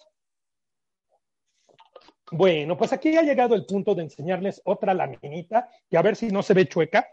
Bueno, 2.33 2.77
pues 2.77 2.93
aquí 2.93 3.17
ha 3.17 3.23
llegado 3.23 3.55
el 3.55 3.65
punto 3.65 3.95
de 3.95 4.03
enseñarles 4.03 4.61
otra 4.65 4.93
laminita, 4.93 5.71
que 5.89 5.97
a 5.97 6.03
ver 6.03 6.17
si 6.17 6.29
no 6.29 6.43
se 6.43 6.55
ve 6.55 6.67
chueca, 6.67 7.09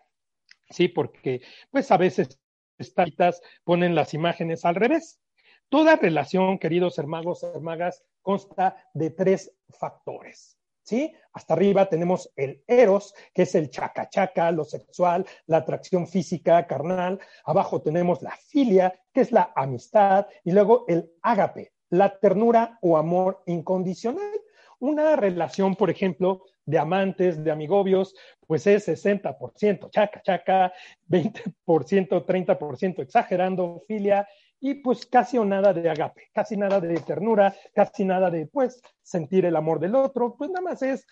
sí, 0.70 0.88
porque 0.88 1.42
pues 1.70 1.92
a 1.92 1.98
veces 1.98 2.40
estas 2.78 3.42
ponen 3.64 3.96
las 3.96 4.14
imágenes 4.14 4.66
al 4.66 4.76
revés. 4.76 5.22
Toda 5.70 5.96
relación, 5.96 6.60
queridos 6.60 6.98
hermanos, 6.98 7.44
hermagas, 7.44 8.04
consta 8.26 8.76
de 8.94 9.12
tres 9.12 9.56
factores. 9.70 10.58
¿Sí? 10.84 11.16
Hasta 11.34 11.56
arriba 11.56 11.90
tenemos 11.90 12.32
el 12.36 12.64
eros, 12.68 13.16
que 13.34 13.44
es 13.44 13.56
el 13.56 13.72
chacachaca, 13.72 14.52
lo 14.52 14.64
sexual, 14.64 15.26
la 15.48 15.58
atracción 15.58 16.06
física, 16.08 16.68
carnal. 16.68 17.20
Abajo 17.44 17.82
tenemos 17.82 18.22
la 18.22 18.38
filia, 18.38 18.94
que 19.12 19.22
es 19.22 19.32
la 19.32 19.52
amistad. 19.56 20.28
Y 20.44 20.52
luego 20.52 20.86
el 20.88 21.12
ágape, 21.24 21.74
la 21.90 22.20
ternura 22.20 22.78
o 22.82 22.98
amor 22.98 23.42
incondicional. 23.48 24.32
Una 24.78 25.16
relación, 25.16 25.76
por 25.76 25.90
ejemplo, 25.90 26.44
de 26.66 26.80
amantes, 26.80 27.44
de 27.44 27.52
amigobios, 27.52 28.16
pues 28.46 28.68
es 28.68 28.88
60% 28.88 29.90
chaca, 29.90 30.22
chaca, 30.22 30.74
20%, 31.08 32.26
30% 32.26 33.02
exagerando, 33.02 33.84
filia, 33.88 34.28
y 34.68 34.74
pues 34.74 35.06
casi 35.06 35.38
nada 35.38 35.74
de 35.74 35.88
agape, 35.88 36.32
casi 36.34 36.58
nada 36.58 36.82
de 36.82 37.00
ternura, 37.02 37.56
casi 37.72 38.04
nada 38.04 38.32
de 38.32 38.48
pues 38.48 38.82
sentir 39.00 39.46
el 39.46 39.56
amor 39.56 39.80
del 39.80 39.94
otro, 39.94 40.36
pues 40.36 40.50
nada 40.50 40.64
más 40.64 40.82
es 40.82 41.06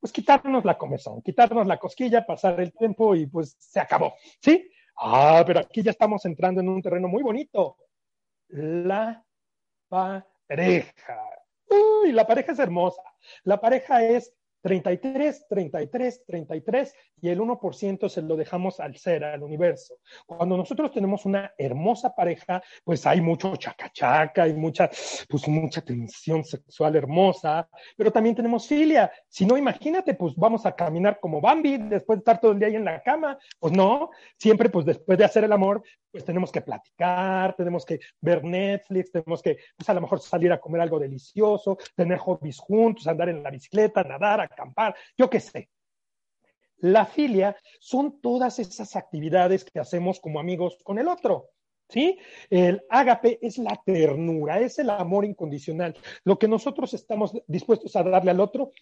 pues 0.00 0.12
quitarnos 0.12 0.64
la 0.64 0.76
comezón, 0.76 1.22
quitarnos 1.22 1.64
la 1.68 1.78
cosquilla, 1.78 2.26
pasar 2.26 2.60
el 2.60 2.72
tiempo 2.72 3.14
y 3.14 3.26
pues 3.28 3.54
se 3.56 3.78
acabó, 3.78 4.14
¿sí? 4.42 4.68
Ah, 4.96 5.44
pero 5.46 5.60
aquí 5.60 5.80
ya 5.80 5.92
estamos 5.92 6.24
entrando 6.24 6.60
en 6.60 6.68
un 6.68 6.82
terreno 6.82 7.06
muy 7.06 7.22
bonito. 7.22 7.76
La 8.48 9.24
pareja. 9.88 11.22
Uy, 11.70 12.10
la 12.10 12.26
pareja 12.26 12.50
es 12.50 12.58
hermosa. 12.58 13.02
La 13.44 13.60
pareja 13.60 14.02
es 14.02 14.34
33, 14.60 15.46
33, 15.48 16.24
33 16.26 16.94
y 17.20 17.28
el 17.28 17.40
1% 17.40 18.08
se 18.08 18.22
lo 18.22 18.36
dejamos 18.36 18.80
al 18.80 18.96
ser, 18.96 19.24
al 19.24 19.42
universo. 19.42 19.96
Cuando 20.26 20.56
nosotros 20.56 20.92
tenemos 20.92 21.24
una 21.24 21.52
hermosa 21.56 22.14
pareja, 22.14 22.62
pues 22.84 23.06
hay 23.06 23.20
mucho 23.20 23.56
chacachaca, 23.56 24.44
hay 24.44 24.54
mucha, 24.54 24.90
pues 25.28 25.48
mucha 25.48 25.80
tensión 25.80 26.44
sexual 26.44 26.96
hermosa, 26.96 27.68
pero 27.96 28.10
también 28.10 28.36
tenemos 28.36 28.66
filia. 28.66 29.10
Si 29.28 29.46
no, 29.46 29.56
imagínate, 29.56 30.14
pues 30.14 30.34
vamos 30.36 30.66
a 30.66 30.74
caminar 30.74 31.18
como 31.20 31.40
Bambi 31.40 31.78
después 31.78 32.18
de 32.18 32.20
estar 32.20 32.40
todo 32.40 32.52
el 32.52 32.58
día 32.58 32.68
ahí 32.68 32.76
en 32.76 32.84
la 32.84 33.02
cama. 33.02 33.38
Pues 33.58 33.72
no, 33.72 34.10
siempre 34.36 34.68
pues 34.68 34.86
después 34.86 35.18
de 35.18 35.24
hacer 35.24 35.44
el 35.44 35.52
amor, 35.52 35.82
pues 36.18 36.26
tenemos 36.26 36.50
que 36.50 36.62
platicar, 36.62 37.54
tenemos 37.54 37.86
que 37.86 38.00
ver 38.20 38.42
Netflix, 38.42 39.12
tenemos 39.12 39.40
que, 39.40 39.56
pues 39.76 39.88
a 39.88 39.94
lo 39.94 40.00
mejor 40.00 40.18
salir 40.18 40.50
a 40.50 40.58
comer 40.58 40.80
algo 40.80 40.98
delicioso, 40.98 41.78
tener 41.94 42.18
hobbies 42.18 42.58
juntos, 42.58 43.06
andar 43.06 43.28
en 43.28 43.40
la 43.40 43.50
bicicleta, 43.50 44.02
nadar, 44.02 44.40
acampar, 44.40 44.96
yo 45.16 45.30
qué 45.30 45.38
sé. 45.38 45.70
La 46.78 47.06
filia 47.06 47.56
son 47.78 48.20
todas 48.20 48.58
esas 48.58 48.96
actividades 48.96 49.64
que 49.64 49.78
hacemos 49.78 50.18
como 50.18 50.40
amigos 50.40 50.78
con 50.82 50.98
el 50.98 51.06
otro. 51.06 51.50
¿Sí? 51.88 52.18
El 52.50 52.84
ágape 52.90 53.38
es 53.40 53.56
la 53.56 53.80
ternura, 53.86 54.58
es 54.58 54.78
el 54.80 54.90
amor 54.90 55.24
incondicional, 55.24 55.96
lo 56.24 56.38
que 56.38 56.48
nosotros 56.48 56.92
estamos 56.94 57.32
dispuestos 57.46 57.94
a 57.96 58.02
darle 58.02 58.32
al 58.32 58.40
otro 58.40 58.72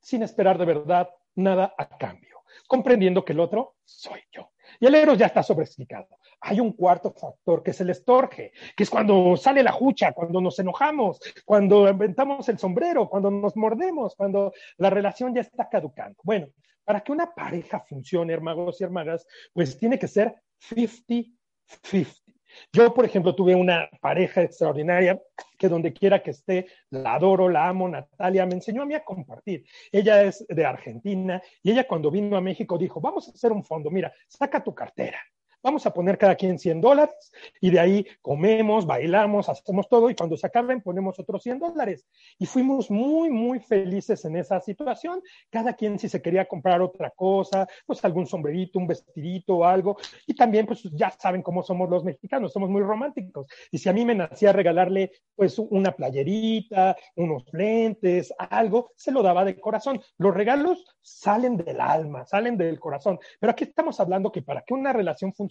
sin 0.00 0.22
esperar 0.22 0.58
de 0.58 0.64
verdad 0.64 1.10
nada 1.34 1.74
a 1.78 1.96
cambio, 1.96 2.42
comprendiendo 2.66 3.24
que 3.24 3.34
el 3.34 3.40
otro 3.40 3.76
soy 3.84 4.20
yo. 4.32 4.50
Y 4.80 4.86
el 4.86 4.94
eros 4.94 5.18
ya 5.18 5.26
está 5.26 5.42
sobreexplicado. 5.42 6.08
Hay 6.42 6.60
un 6.60 6.72
cuarto 6.72 7.12
factor 7.12 7.62
que 7.62 7.72
es 7.72 7.80
el 7.80 7.90
estorge, 7.90 8.52
que 8.74 8.82
es 8.82 8.90
cuando 8.90 9.36
sale 9.36 9.62
la 9.62 9.72
jucha, 9.72 10.12
cuando 10.12 10.40
nos 10.40 10.58
enojamos, 10.58 11.20
cuando 11.44 11.88
inventamos 11.88 12.48
el 12.48 12.58
sombrero, 12.58 13.08
cuando 13.08 13.30
nos 13.30 13.56
mordemos, 13.56 14.14
cuando 14.16 14.52
la 14.78 14.90
relación 14.90 15.34
ya 15.34 15.42
está 15.42 15.68
caducando. 15.68 16.18
Bueno, 16.22 16.48
para 16.84 17.00
que 17.00 17.12
una 17.12 17.32
pareja 17.34 17.80
funcione, 17.80 18.32
hermanos 18.32 18.80
y 18.80 18.84
hermanas, 18.84 19.26
pues 19.52 19.78
tiene 19.78 19.98
que 19.98 20.08
ser 20.08 20.34
50-50. 20.70 21.30
Yo, 22.72 22.92
por 22.92 23.04
ejemplo, 23.04 23.34
tuve 23.34 23.54
una 23.54 23.88
pareja 24.00 24.42
extraordinaria 24.42 25.20
que 25.56 25.68
donde 25.68 25.92
quiera 25.92 26.22
que 26.22 26.32
esté, 26.32 26.66
la 26.90 27.14
adoro, 27.14 27.48
la 27.48 27.68
amo, 27.68 27.88
Natalia, 27.88 28.46
me 28.46 28.54
enseñó 28.54 28.82
a 28.82 28.86
mí 28.86 28.94
a 28.94 29.04
compartir. 29.04 29.64
Ella 29.92 30.22
es 30.22 30.44
de 30.48 30.64
Argentina 30.64 31.40
y 31.62 31.70
ella 31.70 31.86
cuando 31.86 32.10
vino 32.10 32.36
a 32.36 32.40
México 32.40 32.76
dijo, 32.76 33.00
vamos 33.00 33.28
a 33.28 33.32
hacer 33.32 33.52
un 33.52 33.62
fondo, 33.62 33.90
mira, 33.90 34.12
saca 34.26 34.64
tu 34.64 34.74
cartera 34.74 35.20
vamos 35.62 35.86
a 35.86 35.92
poner 35.92 36.18
cada 36.18 36.34
quien 36.34 36.58
100 36.58 36.80
dólares 36.80 37.32
y 37.60 37.70
de 37.70 37.80
ahí 37.80 38.06
comemos, 38.22 38.86
bailamos, 38.86 39.48
hacemos 39.48 39.88
todo 39.88 40.10
y 40.10 40.14
cuando 40.14 40.36
se 40.36 40.46
acaben 40.46 40.80
ponemos 40.80 41.18
otros 41.18 41.42
100 41.42 41.58
dólares. 41.58 42.06
Y 42.38 42.46
fuimos 42.46 42.90
muy, 42.90 43.30
muy 43.30 43.60
felices 43.60 44.24
en 44.24 44.36
esa 44.36 44.60
situación. 44.60 45.22
Cada 45.50 45.74
quien 45.74 45.98
si 45.98 46.08
se 46.08 46.22
quería 46.22 46.46
comprar 46.46 46.80
otra 46.80 47.10
cosa, 47.10 47.66
pues 47.86 48.04
algún 48.04 48.26
sombrerito, 48.26 48.78
un 48.78 48.86
vestidito 48.86 49.58
o 49.58 49.64
algo. 49.64 49.96
Y 50.26 50.34
también 50.34 50.66
pues 50.66 50.82
ya 50.92 51.10
saben 51.10 51.42
cómo 51.42 51.62
somos 51.62 51.88
los 51.90 52.04
mexicanos, 52.04 52.52
somos 52.52 52.70
muy 52.70 52.82
románticos. 52.82 53.46
Y 53.70 53.78
si 53.78 53.88
a 53.88 53.92
mí 53.92 54.04
me 54.04 54.14
nacía 54.14 54.52
regalarle 54.52 55.12
pues 55.34 55.58
una 55.58 55.92
playerita, 55.92 56.96
unos 57.16 57.44
lentes, 57.52 58.32
algo, 58.38 58.92
se 58.96 59.12
lo 59.12 59.22
daba 59.22 59.44
de 59.44 59.58
corazón. 59.58 60.00
Los 60.18 60.34
regalos 60.34 60.84
salen 61.00 61.56
del 61.56 61.80
alma, 61.80 62.26
salen 62.26 62.56
del 62.56 62.78
corazón. 62.78 63.18
Pero 63.38 63.52
aquí 63.52 63.64
estamos 63.64 64.00
hablando 64.00 64.32
que 64.32 64.42
para 64.42 64.62
que 64.62 64.74
una 64.74 64.92
relación 64.92 65.32
funcione, 65.32 65.49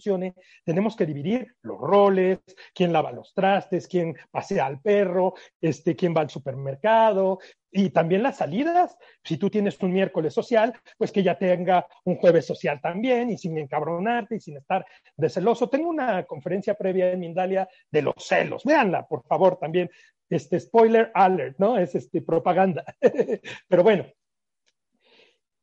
tenemos 0.64 0.96
que 0.96 1.06
dividir 1.06 1.54
los 1.62 1.78
roles, 1.78 2.40
quién 2.74 2.92
lava 2.92 3.12
los 3.12 3.32
trastes, 3.34 3.86
quién 3.88 4.14
pasea 4.30 4.66
al 4.66 4.80
perro, 4.80 5.34
este, 5.60 5.96
quién 5.96 6.14
va 6.16 6.22
al 6.22 6.30
supermercado, 6.30 7.38
y 7.72 7.90
también 7.90 8.22
las 8.22 8.38
salidas. 8.38 8.96
Si 9.24 9.36
tú 9.36 9.50
tienes 9.50 9.80
un 9.80 9.92
miércoles 9.92 10.34
social, 10.34 10.74
pues 10.98 11.12
que 11.12 11.22
ya 11.22 11.38
tenga 11.38 11.86
un 12.04 12.16
jueves 12.16 12.46
social 12.46 12.80
también 12.80 13.30
y 13.30 13.38
sin 13.38 13.56
encabronarte 13.58 14.36
y 14.36 14.40
sin 14.40 14.56
estar 14.56 14.84
de 15.16 15.28
celoso. 15.28 15.68
Tengo 15.68 15.88
una 15.88 16.24
conferencia 16.24 16.74
previa 16.74 17.12
en 17.12 17.20
Mindalia 17.20 17.68
de 17.90 18.02
los 18.02 18.14
celos. 18.18 18.64
Véanla, 18.64 19.06
por 19.06 19.24
favor, 19.24 19.58
también. 19.58 19.90
Este 20.28 20.60
spoiler 20.60 21.10
alert, 21.14 21.58
¿no? 21.58 21.76
Es 21.76 21.96
este 21.96 22.22
propaganda. 22.22 22.84
Pero 23.68 23.82
bueno, 23.82 24.06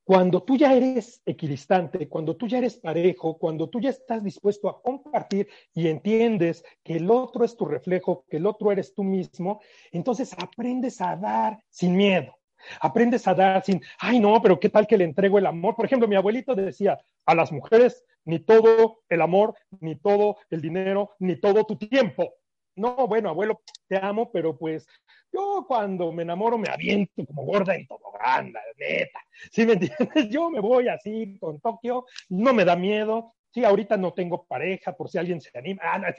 cuando 0.07 0.41
tú 0.41 0.55
ya 0.55 0.73
eres 0.73 1.21
equidistante, 1.25 2.07
cuando 2.07 2.37
tú 2.37 2.47
ya 2.47 2.59
eres 2.59 2.77
parejo, 2.77 3.37
cuando 3.37 3.69
tú 3.69 3.81
ya 3.81 3.89
estás 3.89 4.23
dispuesto 4.23 4.69
a 4.69 4.81
compartir 4.81 5.49
y 5.73 5.89
entiendes 5.89 6.63
que 6.81 6.95
el 6.95 7.11
otro 7.11 7.43
es 7.43 7.57
tu 7.57 7.65
reflejo, 7.65 8.23
que 8.29 8.37
el 8.37 8.45
otro 8.45 8.71
eres 8.71 8.93
tú 8.93 9.03
mismo, 9.03 9.59
entonces 9.91 10.33
aprendes 10.41 11.01
a 11.01 11.17
dar 11.17 11.61
sin 11.69 11.97
miedo. 11.97 12.33
Aprendes 12.79 13.27
a 13.27 13.33
dar 13.33 13.65
sin, 13.65 13.81
ay 13.99 14.21
no, 14.21 14.41
pero 14.41 14.61
qué 14.61 14.69
tal 14.69 14.87
que 14.87 14.97
le 14.97 15.03
entrego 15.03 15.39
el 15.39 15.45
amor. 15.45 15.75
Por 15.75 15.85
ejemplo, 15.85 16.07
mi 16.07 16.15
abuelito 16.15 16.55
decía, 16.55 16.97
a 17.25 17.35
las 17.35 17.51
mujeres 17.51 18.05
ni 18.23 18.39
todo 18.39 18.99
el 19.09 19.21
amor, 19.21 19.55
ni 19.81 19.97
todo 19.97 20.37
el 20.49 20.61
dinero, 20.61 21.11
ni 21.19 21.35
todo 21.35 21.65
tu 21.65 21.75
tiempo. 21.75 22.33
No, 22.77 23.07
bueno, 23.07 23.27
abuelo, 23.27 23.59
te 23.89 23.97
amo, 23.97 24.31
pero 24.31 24.57
pues 24.57 24.87
yo 25.38 25.65
cuando 25.67 26.12
me 26.12 26.23
enamoro 26.23 26.58
me 26.58 26.69
aviento 26.69 27.26
como 27.26 27.43
gorda 27.43 27.76
en 27.76 27.88
todo 27.88 28.12
grande, 28.12 28.60
neta. 28.78 29.19
¿Sí 29.52 29.65
me 29.65 29.73
entiendes? 29.73 29.97
Yo 30.32 30.50
me 30.50 30.60
voy 30.60 30.88
así 30.88 31.38
con 31.39 31.60
Tokio, 31.60 32.06
no 32.30 32.54
me 32.54 32.65
da 32.65 32.76
miedo. 32.76 33.36
Sí, 33.52 33.63
ahorita 33.63 33.97
no 33.97 34.13
tengo 34.13 34.45
pareja, 34.45 34.93
por 34.93 35.10
si 35.10 35.17
alguien 35.17 35.39
se 35.39 35.58
anima. 35.58 35.82
Ah, 35.84 36.00
no, 36.00 36.08
es 36.08 36.15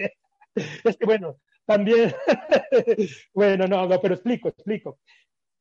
que 0.99 1.05
bueno, 1.05 1.37
también, 1.65 2.13
bueno, 3.35 3.67
no, 3.67 3.87
no, 3.87 4.01
pero 4.01 4.15
explico, 4.15 4.49
explico. 4.49 5.01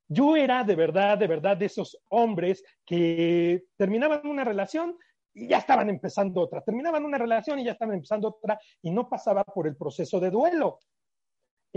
Yo 0.07 0.35
era 0.35 0.63
de 0.63 0.75
verdad, 0.75 1.17
de 1.17 1.27
verdad, 1.27 1.57
de 1.57 1.65
esos 1.65 1.99
hombres 2.09 2.63
que 2.85 3.63
terminaban 3.75 4.25
una 4.25 4.43
relación 4.43 4.97
y 5.33 5.47
ya 5.49 5.57
estaban 5.57 5.89
empezando 5.89 6.41
otra, 6.41 6.61
terminaban 6.61 7.03
una 7.05 7.17
relación 7.17 7.59
y 7.59 7.65
ya 7.65 7.73
estaban 7.73 7.95
empezando 7.95 8.29
otra 8.29 8.59
y 8.81 8.91
no 8.91 9.09
pasaba 9.09 9.43
por 9.43 9.67
el 9.67 9.75
proceso 9.75 10.19
de 10.19 10.31
duelo. 10.31 10.79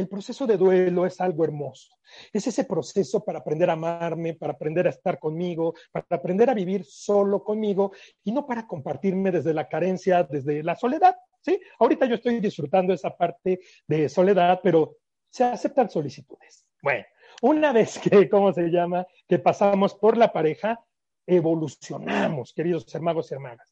El 0.00 0.08
proceso 0.08 0.46
de 0.46 0.56
duelo 0.56 1.04
es 1.04 1.20
algo 1.20 1.44
hermoso. 1.44 1.94
Es 2.32 2.46
ese 2.46 2.64
proceso 2.64 3.22
para 3.22 3.40
aprender 3.40 3.68
a 3.68 3.74
amarme, 3.74 4.32
para 4.32 4.54
aprender 4.54 4.86
a 4.86 4.90
estar 4.90 5.18
conmigo, 5.18 5.74
para 5.92 6.06
aprender 6.08 6.48
a 6.48 6.54
vivir 6.54 6.86
solo 6.86 7.44
conmigo 7.44 7.92
y 8.24 8.32
no 8.32 8.46
para 8.46 8.66
compartirme 8.66 9.30
desde 9.30 9.52
la 9.52 9.68
carencia, 9.68 10.22
desde 10.22 10.62
la 10.62 10.74
soledad. 10.74 11.16
¿sí? 11.42 11.60
Ahorita 11.78 12.06
yo 12.06 12.14
estoy 12.14 12.40
disfrutando 12.40 12.94
esa 12.94 13.14
parte 13.14 13.60
de 13.86 14.08
soledad, 14.08 14.60
pero 14.62 14.96
se 15.28 15.44
aceptan 15.44 15.90
solicitudes. 15.90 16.64
Bueno, 16.82 17.04
una 17.42 17.70
vez 17.74 17.98
que, 17.98 18.26
¿cómo 18.30 18.54
se 18.54 18.70
llama? 18.70 19.06
Que 19.28 19.38
pasamos 19.38 19.94
por 19.94 20.16
la 20.16 20.32
pareja, 20.32 20.82
evolucionamos, 21.26 22.54
queridos 22.54 22.92
hermanos 22.94 23.30
y 23.30 23.34
hermanas. 23.34 23.68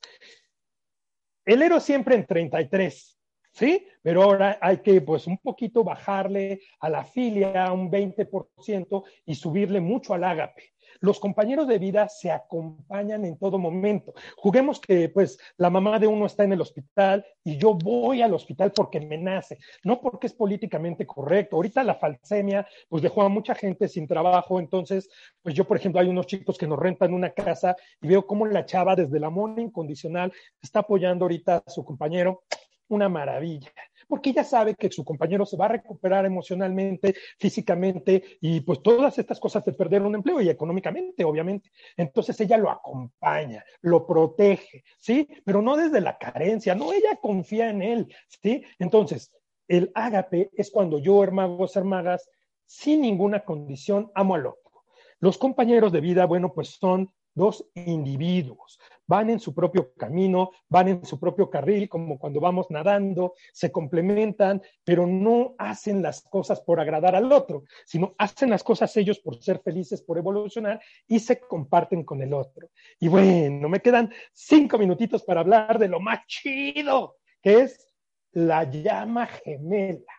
El 1.47 1.63
héroe 1.63 1.81
siempre 1.81 2.17
en 2.17 2.27
33, 2.27 3.19
¿sí? 3.53 3.87
Pero 4.03 4.23
ahora 4.23 4.59
hay 4.61 4.79
que, 4.79 5.01
pues, 5.01 5.27
un 5.27 5.39
poquito 5.39 5.85
bajarle 5.85 6.61
a 6.81 6.89
la 6.89 7.05
filia 7.05 7.73
un 7.73 7.91
20% 7.91 9.05
y 9.27 9.35
subirle 9.35 9.81
mucho 9.81 10.15
al 10.15 10.25
ágape. 10.25 10.73
los 11.01 11.21
compañeros 11.21 11.69
de 11.69 11.79
vida 11.79 12.09
se 12.09 12.31
acompañan 12.31 13.25
en 13.25 13.39
todo 13.39 13.59
momento. 13.59 14.15
Juguemos 14.37 14.81
que 14.81 15.09
pues 15.09 15.39
la 15.57 15.71
mamá 15.71 15.99
de 15.99 16.07
uno 16.07 16.27
está 16.27 16.45
en 16.45 16.53
el 16.53 16.61
hospital 16.61 17.25
y 17.45 17.57
yo 17.57 17.75
voy 17.75 18.23
al 18.23 18.35
hospital 18.35 18.73
porque 18.75 19.01
me 19.01 19.19
nace, 19.19 19.59
no 19.85 20.01
porque 20.01 20.27
es 20.27 20.35
políticamente 20.35 21.07
correcto. 21.07 21.57
Ahorita 21.57 21.85
la 21.85 21.95
falsemia 21.95 22.67
pues 22.89 23.03
dejó 23.03 23.23
a 23.23 23.29
mucha 23.29 23.55
gente 23.55 23.89
sin 23.89 24.07
trabajo, 24.07 24.59
entonces 24.59 25.09
pues 25.43 25.55
yo 25.55 25.65
por 25.65 25.77
ejemplo 25.77 26.01
hay 26.01 26.09
unos 26.09 26.27
chicos 26.27 26.59
que 26.59 26.67
nos 26.67 26.79
rentan 26.79 27.15
una 27.15 27.31
casa 27.31 27.77
y 28.01 28.09
veo 28.09 28.27
cómo 28.27 28.47
la 28.47 28.65
chava 28.65 28.97
desde 28.97 29.19
el 29.19 29.25
amor 29.25 29.59
incondicional 29.59 30.33
está 30.61 30.81
apoyando 30.81 31.25
ahorita 31.25 31.63
a 31.67 31.71
su 31.71 31.85
compañero 31.85 32.43
una 32.89 33.09
maravilla, 33.09 33.73
porque 34.07 34.31
ella 34.31 34.45
sabe 34.45 34.75
que 34.75 34.91
su 34.91 35.05
compañero 35.05 35.45
se 35.45 35.57
va 35.57 35.67
a 35.67 35.69
recuperar 35.69 36.25
emocionalmente, 36.25 37.15
físicamente 37.39 38.39
y 38.41 38.61
pues 38.61 38.83
todas 38.83 39.19
estas 39.19 39.39
cosas 39.39 39.65
de 39.65 39.73
perder 39.73 40.03
un 40.03 40.15
empleo 40.15 40.41
y 40.41 40.49
económicamente, 40.49 41.25
obviamente. 41.25 41.71
Entonces 41.97 42.41
ella 42.41 42.57
lo 42.57 42.71
acompaña, 42.71 43.65
lo 43.83 44.07
protege, 44.07 44.85
¿sí? 44.99 45.29
Pero 45.45 45.63
no 45.63 45.77
desde 45.77 46.01
la 46.01 46.19
carencia, 46.19 46.75
no, 46.75 46.93
ella 46.93 47.17
confía 47.21 47.71
en 47.71 47.83
él, 47.83 48.15
¿sí? 48.43 48.65
Entonces, 48.79 49.33
el 49.69 49.93
ágape 49.95 50.51
es 50.55 50.71
cuando 50.71 50.99
yo, 50.99 51.23
hermanos, 51.23 51.77
hermagas, 51.77 52.29
sin 52.65 53.03
ninguna 53.03 53.45
condición, 53.45 54.11
amo 54.15 54.35
al 54.35 54.47
otro. 54.47 54.85
Los 55.21 55.37
compañeros 55.37 55.93
de 55.93 56.01
vida, 56.01 56.27
bueno, 56.27 56.53
pues 56.55 56.69
son 56.79 57.13
dos 57.35 57.65
individuos. 57.75 58.79
Van 59.09 59.31
en 59.31 59.41
su 59.41 59.55
propio 59.55 59.93
camino, 59.95 60.53
van 60.69 60.89
en 60.89 61.05
su 61.05 61.19
propio 61.19 61.51
carril, 61.51 61.89
como 61.89 62.19
cuando 62.19 62.41
vamos 62.41 62.67
nadando, 62.71 63.35
se 63.53 63.73
complementan, 63.73 64.63
pero 64.85 65.07
no 65.07 65.55
hacen 65.59 66.03
las 66.03 66.23
cosas 66.23 66.61
por 66.61 66.79
agradar 66.79 67.17
al 67.17 67.33
otro, 67.33 67.65
sino 67.85 68.15
hacen 68.19 68.51
las 68.51 68.63
cosas 68.63 68.97
ellos 68.97 69.19
por 69.19 69.43
ser 69.43 69.61
felices, 69.61 70.03
por 70.03 70.19
evolucionar 70.19 70.81
y 71.07 71.19
se 71.19 71.41
comparten 71.41 72.05
con 72.05 72.23
el 72.23 72.35
otro. 72.35 72.69
Y 73.01 73.09
bueno, 73.09 73.69
me 73.69 73.81
quedan 73.81 74.13
cinco 74.33 74.79
minutitos 74.79 75.25
para 75.25 75.41
hablar 75.41 75.79
de 75.79 75.89
lo 75.89 75.99
más 75.99 76.27
chido, 76.27 77.17
que 77.43 77.63
es 77.63 77.89
la 78.33 78.65
llama 78.65 79.27
gemela. 79.27 80.13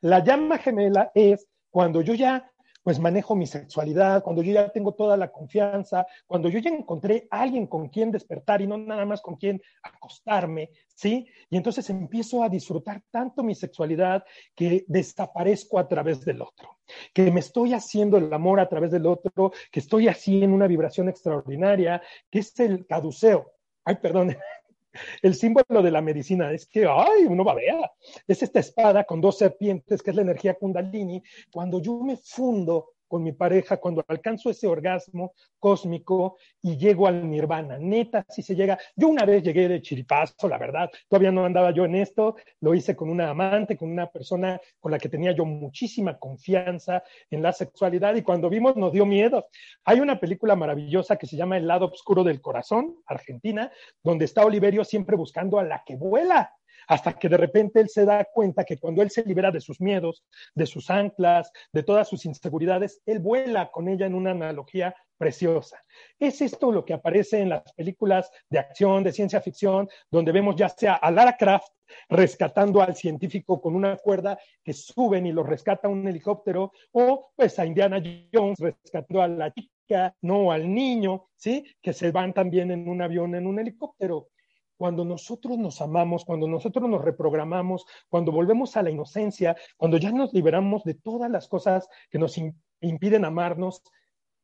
La 0.00 0.22
llama 0.22 0.58
gemela 0.58 1.10
es 1.14 1.48
cuando 1.70 2.02
yo 2.02 2.14
ya 2.14 2.50
pues 2.88 3.00
manejo 3.00 3.36
mi 3.36 3.46
sexualidad, 3.46 4.22
cuando 4.22 4.42
yo 4.42 4.50
ya 4.50 4.70
tengo 4.70 4.94
toda 4.94 5.14
la 5.14 5.30
confianza, 5.30 6.06
cuando 6.26 6.48
yo 6.48 6.58
ya 6.58 6.70
encontré 6.70 7.28
a 7.30 7.42
alguien 7.42 7.66
con 7.66 7.90
quien 7.90 8.10
despertar 8.10 8.62
y 8.62 8.66
no 8.66 8.78
nada 8.78 9.04
más 9.04 9.20
con 9.20 9.36
quien 9.36 9.60
acostarme, 9.82 10.70
¿sí? 10.94 11.26
Y 11.50 11.58
entonces 11.58 11.90
empiezo 11.90 12.42
a 12.42 12.48
disfrutar 12.48 13.02
tanto 13.10 13.42
mi 13.42 13.54
sexualidad 13.54 14.24
que 14.54 14.86
desaparezco 14.88 15.78
a 15.78 15.86
través 15.86 16.24
del 16.24 16.40
otro, 16.40 16.78
que 17.12 17.30
me 17.30 17.40
estoy 17.40 17.74
haciendo 17.74 18.16
el 18.16 18.32
amor 18.32 18.58
a 18.58 18.70
través 18.70 18.90
del 18.90 19.04
otro, 19.04 19.52
que 19.70 19.80
estoy 19.80 20.08
así 20.08 20.42
en 20.42 20.54
una 20.54 20.66
vibración 20.66 21.10
extraordinaria, 21.10 22.00
que 22.30 22.38
es 22.38 22.58
el 22.58 22.86
caduceo. 22.86 23.52
Ay, 23.84 23.96
perdón, 23.96 24.34
el 25.22 25.34
símbolo 25.34 25.82
de 25.82 25.90
la 25.90 26.00
medicina 26.00 26.52
es 26.52 26.66
que, 26.66 26.86
ay, 26.86 27.24
uno 27.26 27.44
va 27.44 27.52
a 27.52 27.56
ver, 27.56 27.74
es 28.26 28.42
esta 28.42 28.60
espada 28.60 29.04
con 29.04 29.20
dos 29.20 29.38
serpientes, 29.38 30.02
que 30.02 30.10
es 30.10 30.16
la 30.16 30.22
energía 30.22 30.54
kundalini. 30.54 31.22
Cuando 31.50 31.80
yo 31.80 32.00
me 32.00 32.16
fundo 32.16 32.92
con 33.08 33.22
mi 33.22 33.32
pareja 33.32 33.78
cuando 33.78 34.04
alcanzo 34.06 34.50
ese 34.50 34.66
orgasmo 34.66 35.32
cósmico 35.58 36.36
y 36.62 36.76
llego 36.76 37.06
al 37.06 37.28
nirvana. 37.28 37.78
Neta, 37.78 38.24
si 38.28 38.42
se 38.42 38.54
llega. 38.54 38.78
Yo 38.94 39.08
una 39.08 39.24
vez 39.24 39.42
llegué 39.42 39.68
de 39.68 39.82
chiripazo, 39.82 40.48
la 40.48 40.58
verdad. 40.58 40.90
Todavía 41.08 41.32
no 41.32 41.44
andaba 41.44 41.72
yo 41.72 41.84
en 41.84 41.96
esto. 41.96 42.36
Lo 42.60 42.74
hice 42.74 42.94
con 42.94 43.08
una 43.08 43.30
amante, 43.30 43.76
con 43.76 43.90
una 43.90 44.06
persona 44.06 44.60
con 44.78 44.92
la 44.92 44.98
que 44.98 45.08
tenía 45.08 45.32
yo 45.32 45.44
muchísima 45.44 46.18
confianza 46.18 47.02
en 47.30 47.42
la 47.42 47.52
sexualidad 47.52 48.14
y 48.14 48.22
cuando 48.22 48.48
vimos 48.48 48.76
nos 48.76 48.92
dio 48.92 49.06
miedo. 49.06 49.48
Hay 49.84 50.00
una 50.00 50.20
película 50.20 50.54
maravillosa 50.54 51.16
que 51.16 51.26
se 51.26 51.36
llama 51.36 51.56
El 51.56 51.66
lado 51.66 51.86
oscuro 51.86 52.22
del 52.22 52.40
corazón, 52.40 52.96
Argentina, 53.06 53.72
donde 54.02 54.26
está 54.26 54.44
Oliverio 54.44 54.84
siempre 54.84 55.16
buscando 55.16 55.58
a 55.58 55.64
la 55.64 55.82
que 55.84 55.96
vuela 55.96 56.57
hasta 56.88 57.12
que 57.12 57.28
de 57.28 57.36
repente 57.36 57.80
él 57.80 57.88
se 57.88 58.04
da 58.04 58.24
cuenta 58.24 58.64
que 58.64 58.78
cuando 58.78 59.02
él 59.02 59.10
se 59.10 59.22
libera 59.22 59.50
de 59.50 59.60
sus 59.60 59.80
miedos, 59.80 60.24
de 60.54 60.66
sus 60.66 60.90
anclas, 60.90 61.52
de 61.72 61.82
todas 61.82 62.08
sus 62.08 62.24
inseguridades, 62.24 63.02
él 63.06 63.20
vuela 63.20 63.70
con 63.70 63.88
ella 63.88 64.06
en 64.06 64.14
una 64.14 64.30
analogía 64.30 64.94
preciosa. 65.18 65.84
Es 66.18 66.40
esto 66.40 66.72
lo 66.72 66.84
que 66.84 66.94
aparece 66.94 67.40
en 67.40 67.50
las 67.50 67.72
películas 67.74 68.30
de 68.48 68.58
acción, 68.58 69.04
de 69.04 69.12
ciencia 69.12 69.40
ficción, 69.40 69.88
donde 70.10 70.32
vemos 70.32 70.56
ya 70.56 70.68
sea 70.68 70.94
a 70.94 71.10
Lara 71.10 71.36
Croft 71.36 71.68
rescatando 72.08 72.80
al 72.82 72.94
científico 72.94 73.60
con 73.60 73.74
una 73.74 73.96
cuerda 73.96 74.38
que 74.62 74.72
suben 74.72 75.26
y 75.26 75.32
lo 75.32 75.42
rescata 75.42 75.88
un 75.88 76.06
helicóptero, 76.06 76.72
o 76.92 77.30
pues 77.34 77.58
a 77.58 77.66
Indiana 77.66 78.02
Jones 78.32 78.58
rescatando 78.58 79.22
a 79.22 79.28
la 79.28 79.52
chica, 79.52 80.14
no 80.22 80.52
al 80.52 80.72
niño, 80.72 81.28
¿sí? 81.36 81.64
Que 81.82 81.92
se 81.92 82.10
van 82.10 82.32
también 82.32 82.70
en 82.70 82.88
un 82.88 83.02
avión, 83.02 83.34
en 83.34 83.46
un 83.46 83.58
helicóptero 83.58 84.28
cuando 84.78 85.04
nosotros 85.04 85.58
nos 85.58 85.82
amamos, 85.82 86.24
cuando 86.24 86.46
nosotros 86.48 86.88
nos 86.88 87.04
reprogramamos, 87.04 87.84
cuando 88.08 88.32
volvemos 88.32 88.76
a 88.76 88.82
la 88.82 88.90
inocencia, 88.90 89.56
cuando 89.76 89.98
ya 89.98 90.12
nos 90.12 90.32
liberamos 90.32 90.84
de 90.84 90.94
todas 90.94 91.30
las 91.30 91.48
cosas 91.48 91.88
que 92.10 92.18
nos 92.18 92.38
impiden 92.80 93.24
amarnos, 93.24 93.82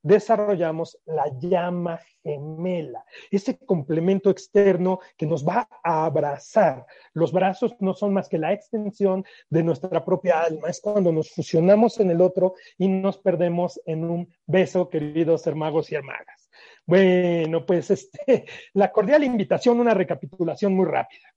desarrollamos 0.04 0.98
la 1.06 1.24
llama 1.40 1.98
gemela, 2.22 3.04
ese 3.30 3.58
complemento 3.58 4.28
externo 4.28 5.00
que 5.16 5.26
nos 5.26 5.46
va 5.46 5.66
a 5.82 6.04
abrazar. 6.04 6.84
Los 7.14 7.32
brazos 7.32 7.74
no 7.80 7.94
son 7.94 8.12
más 8.12 8.28
que 8.28 8.36
la 8.36 8.52
extensión 8.52 9.24
de 9.48 9.62
nuestra 9.62 10.04
propia 10.04 10.42
alma, 10.42 10.68
es 10.68 10.80
cuando 10.80 11.10
nos 11.10 11.30
fusionamos 11.30 12.00
en 12.00 12.10
el 12.10 12.20
otro 12.20 12.54
y 12.76 12.86
nos 12.88 13.16
perdemos 13.16 13.80
en 13.86 14.04
un 14.04 14.34
beso, 14.46 14.90
queridos 14.90 15.46
hermanos 15.46 15.90
y 15.90 15.94
hermanas. 15.94 16.43
Bueno, 16.86 17.64
pues 17.64 17.90
este, 17.90 18.44
la 18.74 18.92
cordial 18.92 19.24
invitación, 19.24 19.80
una 19.80 19.94
recapitulación 19.94 20.74
muy 20.74 20.86
rápida. 20.86 21.34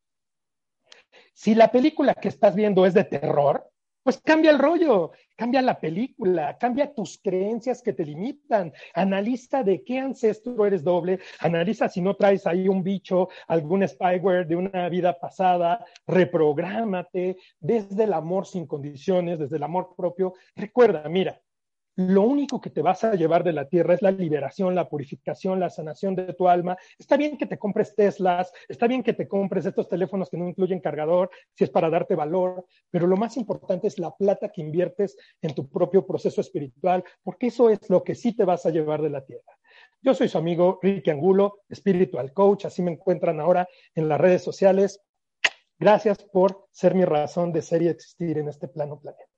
Si 1.34 1.56
la 1.56 1.72
película 1.72 2.16
que 2.16 2.30
estás 2.30 2.56
viendo 2.56 2.86
es 2.86 2.94
de 2.94 3.04
terror, 3.04 3.70
pues 4.08 4.22
cambia 4.22 4.52
el 4.52 4.60
rollo, 4.60 5.12
cambia 5.36 5.62
la 5.62 5.80
película, 5.82 6.58
cambia 6.58 6.94
tus 6.94 7.20
creencias 7.22 7.82
que 7.82 7.92
te 7.92 8.06
limitan, 8.06 8.72
analiza 8.94 9.64
de 9.64 9.84
qué 9.84 10.00
ancestro 10.00 10.66
eres 10.66 10.84
doble, 10.84 11.20
analiza 11.40 11.90
si 11.90 12.00
no 12.00 12.16
traes 12.16 12.48
ahí 12.48 12.70
un 12.70 12.84
bicho, 12.84 13.28
algún 13.50 13.86
spyware 13.86 14.48
de 14.48 14.56
una 14.56 14.88
vida 14.88 15.20
pasada, 15.20 15.86
reprográmate 16.08 17.36
desde 17.60 18.06
el 18.06 18.14
amor 18.14 18.48
sin 18.48 18.66
condiciones, 18.66 19.40
desde 19.40 19.58
el 19.58 19.64
amor 19.64 19.94
propio. 19.96 20.36
Recuerda, 20.56 21.08
mira, 21.10 21.42
lo 21.98 22.22
único 22.22 22.62
que 22.62 22.70
te 22.70 22.84
vas 22.84 23.04
a 23.04 23.16
llevar 23.16 23.44
de 23.44 23.54
la 23.54 23.68
tierra 23.68 23.96
es 23.96 24.04
la 24.04 24.12
liberación, 24.12 24.76
la 24.76 24.88
purificación, 24.88 25.60
la 25.60 25.72
sanación 25.72 26.14
de 26.14 26.32
tu 26.34 26.48
alma. 26.48 26.78
Está 27.00 27.18
bien 27.18 27.38
que 27.38 27.48
te 27.48 27.58
compres 27.58 27.96
Teslas, 27.96 28.54
está 28.70 28.86
bien 28.86 29.02
que 29.02 29.14
te 29.14 29.28
compres 29.28 29.66
estos 29.66 29.90
teléfonos 29.90 30.30
que 30.30 30.38
no 30.38 30.48
incluyen 30.48 30.80
cargador, 30.80 31.32
si 31.56 31.64
es 31.64 31.72
para 31.72 31.90
darte 31.90 32.14
valor, 32.14 32.68
pero 32.92 33.08
lo 33.08 33.18
más 33.18 33.36
importante 33.36 33.88
es 33.88 33.98
la 33.98 34.16
plata 34.16 34.50
que 34.50 34.62
inviertes 34.62 35.18
en 35.42 35.56
tu 35.56 35.68
propio 35.68 36.06
proceso 36.06 36.40
espiritual, 36.40 37.04
porque 37.24 37.48
eso 37.48 37.72
es 37.72 37.90
lo 37.90 38.04
que 38.04 38.14
sí 38.14 38.36
te 38.36 38.46
vas 38.46 38.68
a 38.68 38.70
llevar 38.70 39.02
de 39.02 39.10
la 39.10 39.26
tierra. 39.26 39.58
Yo 40.00 40.14
soy 40.14 40.30
su 40.30 40.38
amigo 40.38 40.78
Ricky 40.84 41.10
Angulo, 41.10 41.62
Spiritual 41.74 42.32
Coach, 42.32 42.66
así 42.66 42.84
me 42.84 42.92
encuentran 42.92 43.40
ahora 43.40 43.68
en 43.96 44.08
las 44.08 44.22
redes 44.22 44.44
sociales. 44.44 45.02
Gracias 45.80 46.24
por 46.32 46.68
ser 46.72 46.94
mi 46.94 47.06
razón 47.06 47.52
de 47.52 47.64
ser 47.64 47.82
y 47.82 47.88
existir 47.88 48.38
en 48.38 48.50
este 48.50 48.68
plano 48.68 49.00
planeta. 49.00 49.37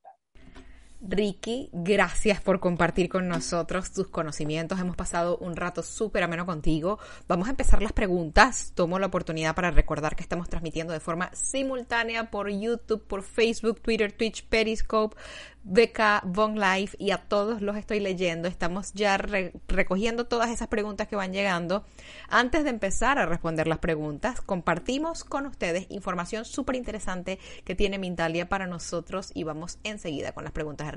Ricky, 1.02 1.70
gracias 1.72 2.42
por 2.42 2.60
compartir 2.60 3.08
con 3.08 3.30
nosotros 3.30 3.94
tus 3.94 4.10
conocimientos. 4.10 4.80
Hemos 4.82 4.98
pasado 4.98 5.38
un 5.38 5.56
rato 5.56 5.82
súper 5.82 6.24
ameno 6.24 6.46
contigo. 6.46 7.00
Vamos 7.26 7.48
a 7.48 7.52
empezar 7.52 7.82
las 7.82 7.94
preguntas. 7.94 8.74
Tomo 8.76 9.00
la 9.00 9.08
oportunidad 9.08 9.56
para 9.56 9.72
recordar 9.72 10.18
que 10.18 10.24
estamos 10.24 10.50
transmitiendo 10.50 10.92
de 10.92 11.00
forma 11.00 11.32
simultánea 11.34 12.30
por 12.30 12.50
YouTube, 12.50 13.08
por 13.08 13.24
Facebook, 13.24 13.80
Twitter, 13.80 14.12
Twitch, 14.12 14.46
Periscope, 14.48 15.16
BK, 15.64 16.24
Von 16.26 16.60
Life 16.60 16.98
y 17.00 17.12
a 17.12 17.18
todos 17.18 17.62
los 17.62 17.78
estoy 17.78 18.00
leyendo. 18.00 18.48
Estamos 18.48 18.94
ya 18.94 19.18
recogiendo 19.18 20.26
todas 20.26 20.50
esas 20.50 20.68
preguntas 20.68 21.08
que 21.08 21.16
van 21.16 21.32
llegando. 21.32 21.86
Antes 22.28 22.64
de 22.64 22.72
empezar 22.72 23.20
a 23.20 23.26
responder 23.26 23.68
las 23.68 23.80
preguntas, 23.80 24.42
compartimos 24.42 25.24
con 25.24 25.46
ustedes 25.46 25.86
información 25.90 26.44
súper 26.44 26.76
interesante 26.76 27.40
que 27.64 27.76
tiene 27.76 28.00
Mindalia 28.00 28.50
para 28.50 28.68
nosotros 28.68 29.32
y 29.34 29.44
vamos 29.44 29.80
enseguida 29.84 30.32
con 30.34 30.44
las 30.44 30.54
preguntas 30.54 30.89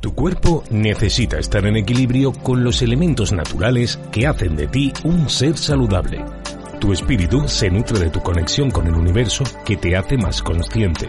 Tu 0.00 0.14
cuerpo 0.14 0.64
necesita 0.70 1.38
estar 1.38 1.64
en 1.66 1.76
equilibrio 1.76 2.32
con 2.32 2.64
los 2.64 2.82
elementos 2.82 3.32
naturales 3.32 3.98
que 4.10 4.26
hacen 4.26 4.56
de 4.56 4.66
ti 4.66 4.92
un 5.04 5.28
ser 5.28 5.56
saludable. 5.56 6.24
Tu 6.80 6.92
espíritu 6.92 7.46
se 7.46 7.70
nutre 7.70 7.98
de 7.98 8.10
tu 8.10 8.20
conexión 8.20 8.70
con 8.70 8.86
el 8.86 8.94
universo 8.94 9.44
que 9.64 9.76
te 9.76 9.96
hace 9.96 10.16
más 10.16 10.42
consciente 10.42 11.08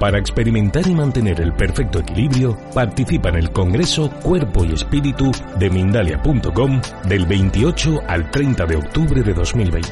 para 0.00 0.18
experimentar 0.18 0.86
y 0.86 0.94
mantener 0.94 1.42
el 1.42 1.52
perfecto 1.52 1.98
equilibrio, 1.98 2.56
participa 2.74 3.28
en 3.28 3.34
el 3.36 3.52
Congreso 3.52 4.08
Cuerpo 4.22 4.64
y 4.64 4.72
Espíritu 4.72 5.30
de 5.58 5.68
Mindalia.com 5.68 6.80
del 7.06 7.26
28 7.26 8.00
al 8.08 8.30
30 8.30 8.64
de 8.64 8.76
octubre 8.76 9.22
de 9.22 9.34
2020. 9.34 9.90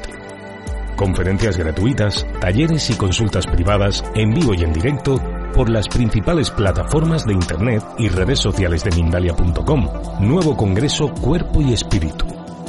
Conferencias 0.97 1.59
gratuitas, 1.59 2.27
talleres 2.41 2.89
y 2.89 2.95
consultas 2.95 3.47
privadas 3.47 4.03
en 4.15 4.33
vivo 4.33 4.55
y 4.55 4.65
en 4.65 4.73
directo 4.73 5.21
por 5.55 5.71
las 5.71 5.89
principales 5.89 6.51
plataformas 6.51 7.25
de 7.25 7.35
Internet 7.35 7.85
y 7.99 8.09
redes 8.09 8.41
sociales 8.41 8.83
de 8.85 8.91
Mindalia.com. 8.93 9.89
Nuevo 10.21 10.57
Congreso 10.57 11.13
Cuerpo 11.15 11.61
y 11.61 11.73
Espíritu. 11.73 12.27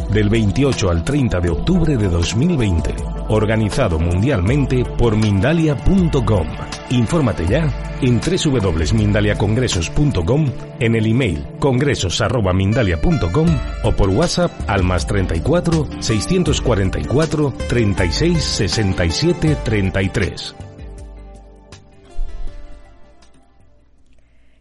Del 0.10 0.30
28 0.30 0.90
al 0.90 1.04
30 1.04 1.40
de 1.40 1.50
octubre 1.50 1.96
de 1.96 2.08
2020. 2.08 2.96
Organizado 3.30 4.00
mundialmente 4.00 4.84
por 4.98 5.16
Mindalia.com. 5.16 6.48
Infórmate 6.90 7.46
ya 7.48 7.72
en 8.02 8.20
www.mindaliacongresos.com, 8.20 10.52
en 10.80 10.96
el 10.96 11.06
email 11.06 11.46
congresos.mindalia.com 11.60 13.48
o 13.84 13.92
por 13.92 14.10
WhatsApp 14.10 14.52
al 14.68 14.84
más 14.84 15.06
34 15.06 15.88
644 16.00 17.54
36 17.68 18.44
67 18.44 19.58
33. 19.64 20.69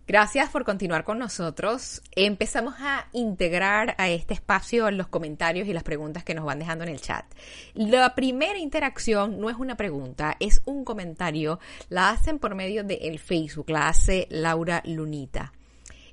Gracias 0.09 0.49
por 0.49 0.65
continuar 0.65 1.05
con 1.05 1.19
nosotros. 1.19 2.01
Empezamos 2.17 2.77
a 2.79 3.09
integrar 3.13 3.95
a 3.99 4.09
este 4.09 4.33
espacio 4.33 4.91
los 4.91 5.09
comentarios 5.09 5.69
y 5.69 5.75
las 5.75 5.83
preguntas 5.83 6.25
que 6.25 6.35
nos 6.35 6.47
van 6.47 6.61
dejando 6.61 6.85
en 6.85 6.89
el 6.89 7.03
chat. 7.03 7.27
La 7.75 8.15
primera 8.15 8.59
interacción 8.59 9.39
no 9.39 9.51
es 9.51 9.57
una 9.57 9.77
pregunta, 9.77 10.35
es 10.41 10.63
un 10.65 10.83
comentario. 10.83 11.61
La 11.91 12.09
hacen 12.09 12.39
por 12.39 12.55
medio 12.55 12.85
del 12.85 13.19
Facebook, 13.19 13.69
la 13.69 13.89
hace 13.89 14.27
Laura 14.31 14.83
Lunita. 14.87 15.53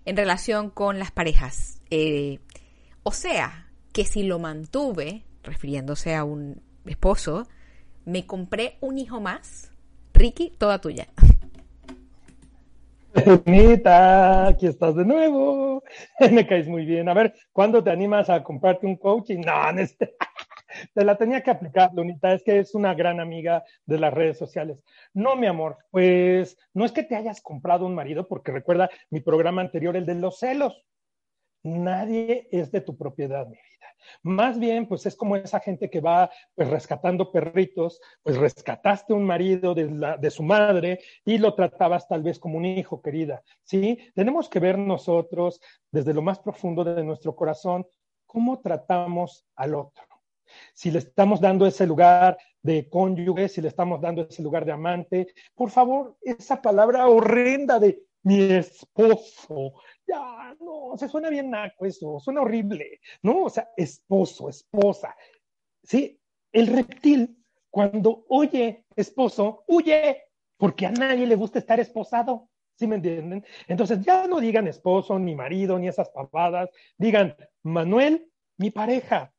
En 0.03 0.17
relación 0.17 0.71
con 0.71 0.99
las 0.99 1.12
parejas. 1.12 1.79
Eh, 1.89 2.39
o 3.03 3.13
sea, 3.13 3.69
que 3.93 4.03
si 4.03 4.23
lo 4.23 4.39
mantuve, 4.39 5.23
refiriéndose 5.41 6.15
a 6.15 6.25
un 6.25 6.62
esposo, 6.86 7.47
me 8.03 8.25
compré 8.25 8.77
un 8.81 8.97
hijo 8.97 9.21
más. 9.21 9.71
Ricky, 10.13 10.51
toda 10.58 10.81
tuya. 10.81 11.08
Anita, 13.15 14.47
aquí 14.47 14.67
estás 14.67 14.95
de 14.95 15.06
nuevo. 15.06 15.84
Me 16.32 16.45
caes 16.45 16.67
muy 16.67 16.86
bien. 16.86 17.08
A 17.10 17.13
ver, 17.13 17.34
¿cuándo 17.51 17.84
te 17.84 17.89
animas 17.89 18.30
a 18.30 18.43
comprarte 18.43 18.86
un 18.86 18.97
coaching? 18.97 19.39
No, 19.39 19.69
este... 19.80 20.15
te 20.93 21.06
la 21.06 21.15
tenía 21.17 21.41
que 21.41 21.51
aplicar, 21.51 21.91
Lunita. 21.93 22.34
Es 22.34 22.43
que 22.43 22.60
es 22.60 22.75
una 22.75 22.93
gran 22.93 23.19
amiga 23.19 23.63
de 23.86 23.99
las 23.99 24.13
redes 24.13 24.38
sociales. 24.38 24.80
No, 25.13 25.36
mi 25.36 25.47
amor, 25.47 25.78
pues 25.91 26.58
no 26.73 26.86
es 26.86 26.91
que 26.91 27.04
te 27.04 27.15
hayas 27.15 27.41
comprado 27.41 27.86
un 27.86 27.95
marido, 27.95 28.28
porque 28.28 28.51
recuerda 28.51 28.89
mi 29.10 29.21
programa 29.21 29.62
anterior, 29.62 29.95
el 29.95 30.06
de 30.06 30.15
los 30.15 30.39
celos. 30.39 30.84
Nadie 31.65 32.47
es 32.51 32.71
de 32.71 32.80
tu 32.80 32.95
propiedad, 32.95 33.47
mi 33.47 33.56
vida. 33.56 33.88
Más 34.21 34.60
bien, 34.60 34.88
pues 34.88 35.08
es 35.08 35.15
como 35.15 35.36
esa 35.36 35.60
gente 35.60 35.89
que 35.89 35.99
va 35.99 36.30
pues 36.54 36.69
rescatando 36.69 37.32
perritos, 37.32 37.99
pues 38.21 38.38
rescataste 38.38 39.13
un 39.13 39.23
marido 39.23 39.73
de, 39.73 40.30
su 40.30 40.43
madre 40.43 40.99
y 41.25 41.39
lo 41.39 41.56
tratabas 41.56 42.08
tal 42.08 42.21
vez 42.21 42.38
como 42.38 42.60
un 42.60 42.65
hijo, 42.65 43.01
querida. 43.01 43.41
¿Sí? 43.63 43.97
Tenemos 44.13 44.47
que 44.47 44.60
ver 44.60 44.78
nosotros 44.78 45.60
desde 45.91 46.13
lo 46.13 46.21
más 46.21 46.38
profundo 46.38 46.84
de 46.84 47.04
nuestro 47.04 47.36
corazón 47.36 47.88
cómo 48.28 48.60
tratamos 48.60 49.47
al 49.56 49.73
otro. 49.73 50.04
Si 50.71 50.91
le 50.91 50.99
estamos 50.99 51.41
dando 51.41 51.65
ese 51.65 51.88
lugar 51.88 52.38
de 52.62 52.88
cónyuge, 52.88 53.49
si 53.49 53.60
le 53.60 53.69
estamos 53.69 54.01
dando 54.01 54.21
ese 54.21 54.43
lugar 54.43 54.65
de 54.65 54.71
amante, 54.71 55.34
por 55.56 55.71
favor, 55.71 56.15
esa 56.21 56.62
palabra 56.62 57.08
horrenda 57.08 57.80
de 57.80 58.04
mi 58.21 58.41
esposo, 58.51 59.73
ya, 60.08 60.56
no, 60.60 60.98
se 60.98 61.08
suena 61.08 61.30
bien 61.30 61.50
naco 61.50 61.86
eso, 61.86 62.20
suena 62.20 62.41
horrible, 62.41 63.00
¿no? 63.22 63.46
O 63.46 63.50
sea, 63.50 63.70
esposo, 63.76 64.50
esposa. 64.50 65.15
Sí, 65.84 66.20
el 66.52 66.68
reptil, 66.68 67.44
cuando 67.70 68.26
oye 68.30 68.86
esposo, 68.96 69.63
huye, 69.68 70.24
porque 70.58 70.86
a 70.86 70.91
nadie 70.91 71.28
le 71.28 71.36
gusta 71.36 71.60
estar 71.60 71.80
esposado. 71.80 72.50
¿Sí 72.78 72.88
me 72.88 72.96
entienden? 72.96 73.46
Entonces 73.68 74.02
ya 74.02 74.28
no 74.28 74.39
digan 74.39 74.68
esposo, 74.68 75.18
ni 75.18 75.36
marido, 75.36 75.80
ni 75.80 75.88
esas 75.88 76.10
papadas. 76.10 76.70
Digan, 76.98 77.36
Manuel, 77.63 78.30
mi 78.58 78.70
pareja. 78.70 79.34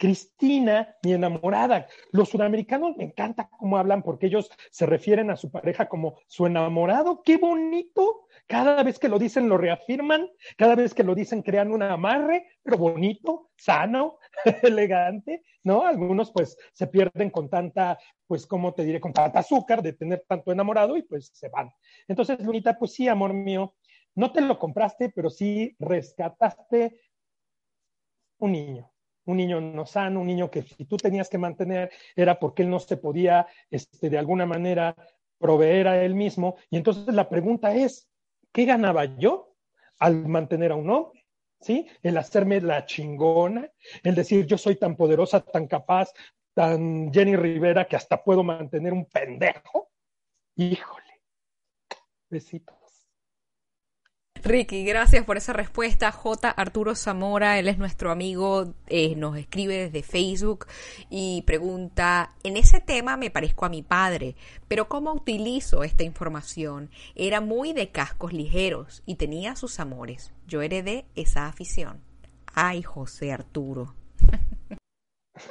Cristina, 0.00 0.96
mi 1.02 1.12
enamorada. 1.12 1.86
Los 2.10 2.30
sudamericanos 2.30 2.96
me 2.96 3.04
encanta 3.04 3.50
cómo 3.58 3.76
hablan 3.76 4.02
porque 4.02 4.28
ellos 4.28 4.50
se 4.70 4.86
refieren 4.86 5.30
a 5.30 5.36
su 5.36 5.50
pareja 5.50 5.90
como 5.90 6.16
su 6.26 6.46
enamorado. 6.46 7.22
¡Qué 7.22 7.36
bonito! 7.36 8.26
Cada 8.46 8.82
vez 8.82 8.98
que 8.98 9.10
lo 9.10 9.18
dicen 9.18 9.50
lo 9.50 9.58
reafirman, 9.58 10.26
cada 10.56 10.74
vez 10.74 10.94
que 10.94 11.04
lo 11.04 11.14
dicen 11.14 11.42
crean 11.42 11.70
un 11.70 11.82
amarre, 11.82 12.46
pero 12.62 12.78
bonito, 12.78 13.50
sano, 13.58 14.18
elegante, 14.62 15.42
¿no? 15.64 15.84
Algunos 15.84 16.32
pues 16.32 16.56
se 16.72 16.86
pierden 16.86 17.28
con 17.28 17.50
tanta, 17.50 17.98
pues, 18.26 18.46
¿cómo 18.46 18.72
te 18.72 18.84
diré? 18.84 19.00
Con 19.00 19.12
tanta 19.12 19.40
azúcar 19.40 19.82
de 19.82 19.92
tener 19.92 20.24
tanto 20.26 20.50
enamorado 20.50 20.96
y 20.96 21.02
pues 21.02 21.30
se 21.34 21.50
van. 21.50 21.70
Entonces, 22.08 22.40
Lunita, 22.40 22.78
pues 22.78 22.94
sí, 22.94 23.06
amor 23.06 23.34
mío, 23.34 23.74
no 24.14 24.32
te 24.32 24.40
lo 24.40 24.58
compraste, 24.58 25.10
pero 25.10 25.28
sí 25.28 25.76
rescataste 25.78 26.98
un 28.38 28.52
niño, 28.52 28.90
un 29.30 29.36
niño 29.36 29.60
no 29.60 29.86
sano, 29.86 30.20
un 30.20 30.26
niño 30.26 30.50
que 30.50 30.62
si 30.62 30.84
tú 30.84 30.96
tenías 30.96 31.28
que 31.28 31.38
mantener 31.38 31.90
era 32.14 32.38
porque 32.38 32.62
él 32.62 32.70
no 32.70 32.80
se 32.80 32.96
podía, 32.96 33.46
este, 33.70 34.10
de 34.10 34.18
alguna 34.18 34.46
manera, 34.46 34.94
proveer 35.38 35.88
a 35.88 36.04
él 36.04 36.14
mismo. 36.14 36.56
Y 36.70 36.76
entonces 36.76 37.14
la 37.14 37.28
pregunta 37.28 37.74
es, 37.74 38.08
¿qué 38.52 38.64
ganaba 38.64 39.04
yo 39.16 39.54
al 39.98 40.26
mantener 40.26 40.72
a 40.72 40.76
un 40.76 40.90
hombre? 40.90 41.26
¿Sí? 41.60 41.86
El 42.02 42.16
hacerme 42.16 42.60
la 42.60 42.86
chingona, 42.86 43.70
el 44.02 44.14
decir 44.14 44.46
yo 44.46 44.56
soy 44.56 44.76
tan 44.76 44.96
poderosa, 44.96 45.40
tan 45.40 45.66
capaz, 45.66 46.10
tan 46.54 47.12
Jenny 47.12 47.36
Rivera 47.36 47.86
que 47.86 47.96
hasta 47.96 48.22
puedo 48.22 48.42
mantener 48.42 48.92
un 48.92 49.06
pendejo. 49.06 49.90
Híjole. 50.56 51.20
Besito. 52.28 52.79
Ricky, 54.42 54.84
gracias 54.84 55.24
por 55.24 55.36
esa 55.36 55.52
respuesta. 55.52 56.10
J. 56.12 56.50
Arturo 56.50 56.94
Zamora, 56.94 57.58
él 57.58 57.68
es 57.68 57.78
nuestro 57.78 58.10
amigo, 58.10 58.74
eh, 58.86 59.14
nos 59.16 59.36
escribe 59.36 59.76
desde 59.76 60.02
Facebook 60.02 60.66
y 61.10 61.42
pregunta, 61.42 62.34
en 62.42 62.56
ese 62.56 62.80
tema 62.80 63.16
me 63.16 63.30
parezco 63.30 63.66
a 63.66 63.68
mi 63.68 63.82
padre, 63.82 64.36
pero 64.66 64.88
¿cómo 64.88 65.12
utilizo 65.12 65.84
esta 65.84 66.04
información? 66.04 66.90
Era 67.14 67.40
muy 67.40 67.72
de 67.72 67.90
cascos 67.90 68.32
ligeros 68.32 69.02
y 69.04 69.16
tenía 69.16 69.56
sus 69.56 69.78
amores. 69.78 70.32
Yo 70.46 70.62
heredé 70.62 71.06
esa 71.14 71.46
afición. 71.46 72.00
Ay, 72.54 72.82
José 72.82 73.32
Arturo. 73.32 73.94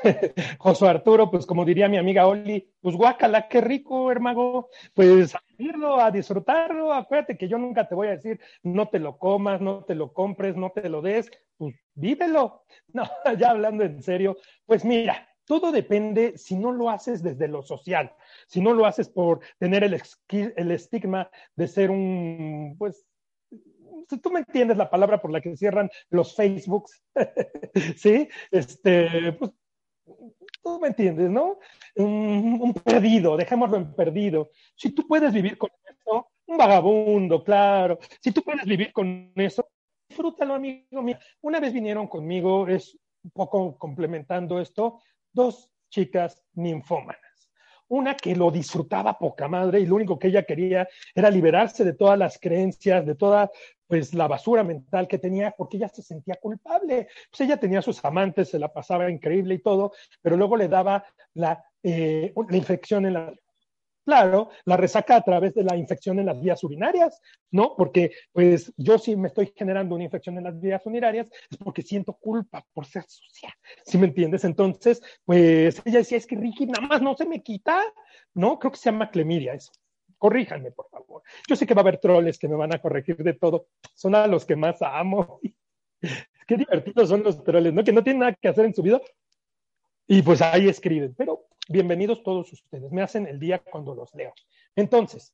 José 0.60 0.88
Arturo, 0.88 1.30
pues 1.30 1.45
como 1.45 1.65
diría 1.65 1.89
mi 1.89 1.97
amiga 1.97 2.28
Oli, 2.28 2.71
pues 2.82 2.95
guácala, 2.95 3.47
qué 3.47 3.62
rico, 3.62 4.12
hermano, 4.12 4.67
pues 4.93 5.36
a 5.36 5.41
vivirlo, 5.58 5.99
a 5.99 6.12
disfrutarlo, 6.12 6.93
acuérdate 6.93 7.38
que 7.38 7.47
yo 7.47 7.58
nunca 7.58 7.88
te 7.88 7.95
voy 7.95 8.08
a 8.08 8.12
decir, 8.12 8.39
no 8.63 8.89
te 8.89 8.99
lo 8.99 9.17
comas, 9.17 9.62
no 9.62 9.84
te 9.84 9.95
lo 9.95 10.13
compres, 10.13 10.56
no 10.56 10.71
te 10.71 10.89
lo 10.89 11.02
des, 11.02 11.30
pues 11.58 11.75
vívelo. 11.93 12.63
No, 12.91 13.08
ya 13.38 13.52
hablando 13.52 13.84
en 13.84 14.02
serio, 14.02 14.38
pues 14.65 14.84
mira, 14.84 15.30
todo 15.45 15.71
depende 15.71 16.38
si 16.38 16.56
no 16.56 16.71
lo 16.71 16.89
haces 16.89 17.21
desde 17.21 17.47
lo 17.47 17.62
social, 17.62 18.13
si 18.47 18.62
no 18.62 18.73
lo 18.73 18.86
haces 18.88 19.10
por 19.10 19.41
tener 19.59 19.84
el, 19.84 20.01
el 20.32 20.72
estigma 20.72 21.30
de 21.55 21.68
ser 21.68 21.91
un, 21.91 22.76
pues, 22.80 23.05
tú 24.18 24.32
me 24.32 24.39
entiendes 24.39 24.78
la 24.78 24.89
palabra 24.89 25.22
por 25.22 25.32
la 25.32 25.41
que 25.41 25.55
cierran 25.55 25.89
los 26.09 26.36
Facebooks, 26.36 27.03
¿sí? 27.95 28.28
Este, 28.51 29.34
pues 29.34 29.51
tú 30.64 30.80
me 30.80 30.89
entiendes, 30.89 31.30
¿no? 31.30 31.60
Un, 31.95 32.74
perdido, 32.74 33.38
dejémoslo 33.38 33.78
en 33.78 33.93
perdido. 33.93 34.49
Si 34.76 34.91
tú 34.91 35.07
puedes 35.07 35.34
vivir 35.34 35.57
con 35.57 35.70
eso, 35.86 36.30
un 36.45 36.57
vagabundo, 36.57 37.43
claro. 37.43 37.99
Si 38.22 38.32
tú 38.32 38.43
puedes 38.43 38.66
vivir 38.66 38.91
con 38.91 39.32
eso, 39.36 39.68
disfrútalo, 40.07 40.55
amigo 40.55 41.01
mío. 41.01 41.18
Una 41.41 41.60
vez 41.60 41.74
vinieron 41.74 42.07
conmigo, 42.07 42.68
es 42.68 42.97
un 43.24 43.32
poco 43.32 43.78
complementando 43.78 44.60
esto, 44.60 45.01
dos 45.32 45.70
chicas 45.89 46.43
ninfómanas. 46.53 47.20
Una 47.88 48.16
que 48.16 48.36
lo 48.36 48.51
disfrutaba 48.51 49.18
poca 49.18 49.47
madre 49.47 49.80
y 49.80 49.88
lo 49.88 49.95
único 49.95 50.20
que 50.20 50.28
ella 50.28 50.43
quería 50.43 50.88
era 51.16 51.32
liberarse 51.32 51.84
de 51.84 51.93
todas 51.93 52.20
las 52.20 52.39
creencias, 52.39 53.05
de 53.05 53.16
toda 53.16 53.49
pues 53.89 54.13
la 54.13 54.27
basura 54.27 54.63
mental 54.63 55.07
que 55.07 55.17
tenía 55.17 55.51
porque 55.57 55.77
ella 55.77 55.89
se 55.89 56.03
sentía 56.03 56.35
culpable. 56.35 57.07
Pues 57.31 57.41
ella 57.41 57.57
tenía 57.57 57.81
sus 57.81 58.05
amantes, 58.05 58.49
se 58.49 58.59
la 58.59 58.71
pasaba 58.71 59.09
increíble 59.09 59.55
y 59.55 59.59
todo, 59.59 59.93
pero 60.21 60.37
luego 60.37 60.55
le 60.55 60.67
daba 60.67 61.03
la, 61.33 61.65
eh, 61.81 62.31
la 62.49 62.57
infección 62.57 63.07
en 63.07 63.13
la 63.13 63.33
Claro, 64.05 64.49
la 64.65 64.75
resaca 64.75 65.17
a 65.17 65.21
través 65.21 65.53
de 65.53 65.63
la 65.63 65.77
infección 65.77 66.17
en 66.17 66.25
las 66.25 66.41
vías 66.41 66.63
urinarias, 66.63 67.21
¿no? 67.51 67.75
Porque, 67.77 68.09
pues, 68.31 68.73
yo 68.75 68.97
sí 68.97 69.15
me 69.15 69.27
estoy 69.27 69.53
generando 69.55 69.93
una 69.93 70.05
infección 70.05 70.35
en 70.39 70.45
las 70.45 70.59
vías 70.59 70.83
urinarias, 70.83 71.29
es 71.51 71.57
porque 71.59 71.83
siento 71.83 72.13
culpa 72.13 72.65
por 72.73 72.87
ser 72.87 73.03
sucia, 73.03 73.55
¿sí 73.85 73.99
me 73.99 74.07
entiendes? 74.07 74.45
Entonces, 74.45 74.99
pues, 75.25 75.79
ella 75.85 75.99
decía, 75.99 76.17
es 76.17 76.25
que 76.25 76.37
Ricky 76.37 76.65
nada 76.65 76.87
más 76.87 77.03
no 77.03 77.15
se 77.15 77.27
me 77.27 77.43
quita, 77.43 77.83
¿no? 78.33 78.57
Creo 78.57 78.71
que 78.71 78.79
se 78.79 78.89
llama 78.89 79.11
clemidia 79.11 79.53
eso. 79.53 79.71
Corríjanme, 80.20 80.72
por 80.72 80.89
favor. 80.89 81.24
Yo 81.47 81.55
sé 81.55 81.65
que 81.65 81.74
va 81.74 81.80
a 81.80 81.84
haber 81.84 81.97
troles 81.97 82.38
que 82.38 82.49
me 82.49 82.55
van 82.55 82.74
a 82.74 82.82
corregir 82.82 83.17
de 83.17 83.34
todo. 83.34 83.67
Son 83.95 84.13
a 84.13 84.28
los 84.28 84.45
que 84.45 84.55
más 84.55 84.82
amo. 84.82 85.39
Qué 86.47 86.57
divertidos 86.57 87.09
son 87.09 87.24
los 87.24 87.43
troles, 87.43 87.74
¿no? 87.74 87.84
Que 87.84 87.93
no 87.93 88.03
tienen 88.03 88.20
nada 88.20 88.34
que 88.34 88.49
hacer 88.49 88.65
en 88.65 88.74
su 88.74 88.84
vida. 88.84 89.01
Y 90.07 90.22
pues 90.22 90.41
ahí 90.41 90.67
escriben. 90.67 91.15
Pero 91.17 91.45
bienvenidos 91.70 92.22
todos 92.22 92.51
ustedes. 92.51 92.91
Me 92.91 93.01
hacen 93.01 93.28
el 93.28 93.39
día 93.39 93.59
cuando 93.59 93.95
los 93.95 94.13
leo. 94.13 94.34
Entonces, 94.76 95.34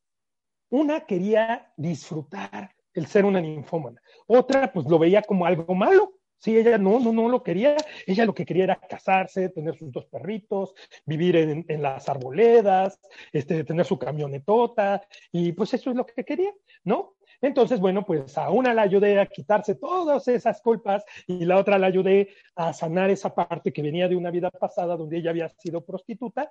Una 0.69 1.05
quería 1.05 1.71
disfrutar 1.77 2.75
el 2.93 3.05
ser 3.07 3.25
una 3.25 3.39
ninfómana. 3.39 4.01
Otra, 4.27 4.71
pues 4.71 4.87
lo 4.87 4.97
veía 4.99 5.21
como 5.21 5.45
algo 5.45 5.73
malo. 5.75 6.14
Sí, 6.39 6.57
ella 6.57 6.77
no, 6.77 6.99
no, 6.99 7.11
no 7.11 7.29
lo 7.29 7.41
quería. 7.41 7.75
Ella 8.05 8.25
lo 8.25 8.33
que 8.33 8.45
quería 8.45 8.65
era 8.65 8.75
casarse, 8.75 9.49
tener 9.49 9.75
sus 9.77 9.91
dos 9.91 10.05
perritos, 10.05 10.75
vivir 11.05 11.35
en, 11.35 11.81
las 11.81 12.07
arboledas, 12.09 12.99
este, 13.31 13.63
tener 13.63 13.85
su 13.85 13.97
camionetota, 13.97 15.01
y 15.31 15.53
pues 15.53 15.73
eso 15.73 15.89
es 15.89 15.95
lo 15.95 16.05
que 16.05 16.23
quería, 16.23 16.53
¿no? 16.83 17.15
Entonces, 17.41 17.79
bueno, 17.79 18.05
pues 18.05 18.37
a 18.37 18.49
una 18.49 18.73
la 18.73 18.83
ayudé 18.83 19.19
a 19.19 19.25
quitarse 19.25 19.75
todas 19.75 20.27
esas 20.27 20.61
culpas 20.61 21.03
y 21.27 21.45
la 21.45 21.57
otra 21.57 21.77
la 21.77 21.87
ayudé 21.87 22.29
a 22.55 22.73
sanar 22.73 23.09
esa 23.09 23.33
parte 23.33 23.73
que 23.73 23.81
venía 23.81 24.07
de 24.07 24.15
una 24.15 24.31
vida 24.31 24.49
pasada 24.49 24.95
donde 24.95 25.17
ella 25.17 25.31
había 25.31 25.49
sido 25.49 25.85
prostituta 25.85 26.49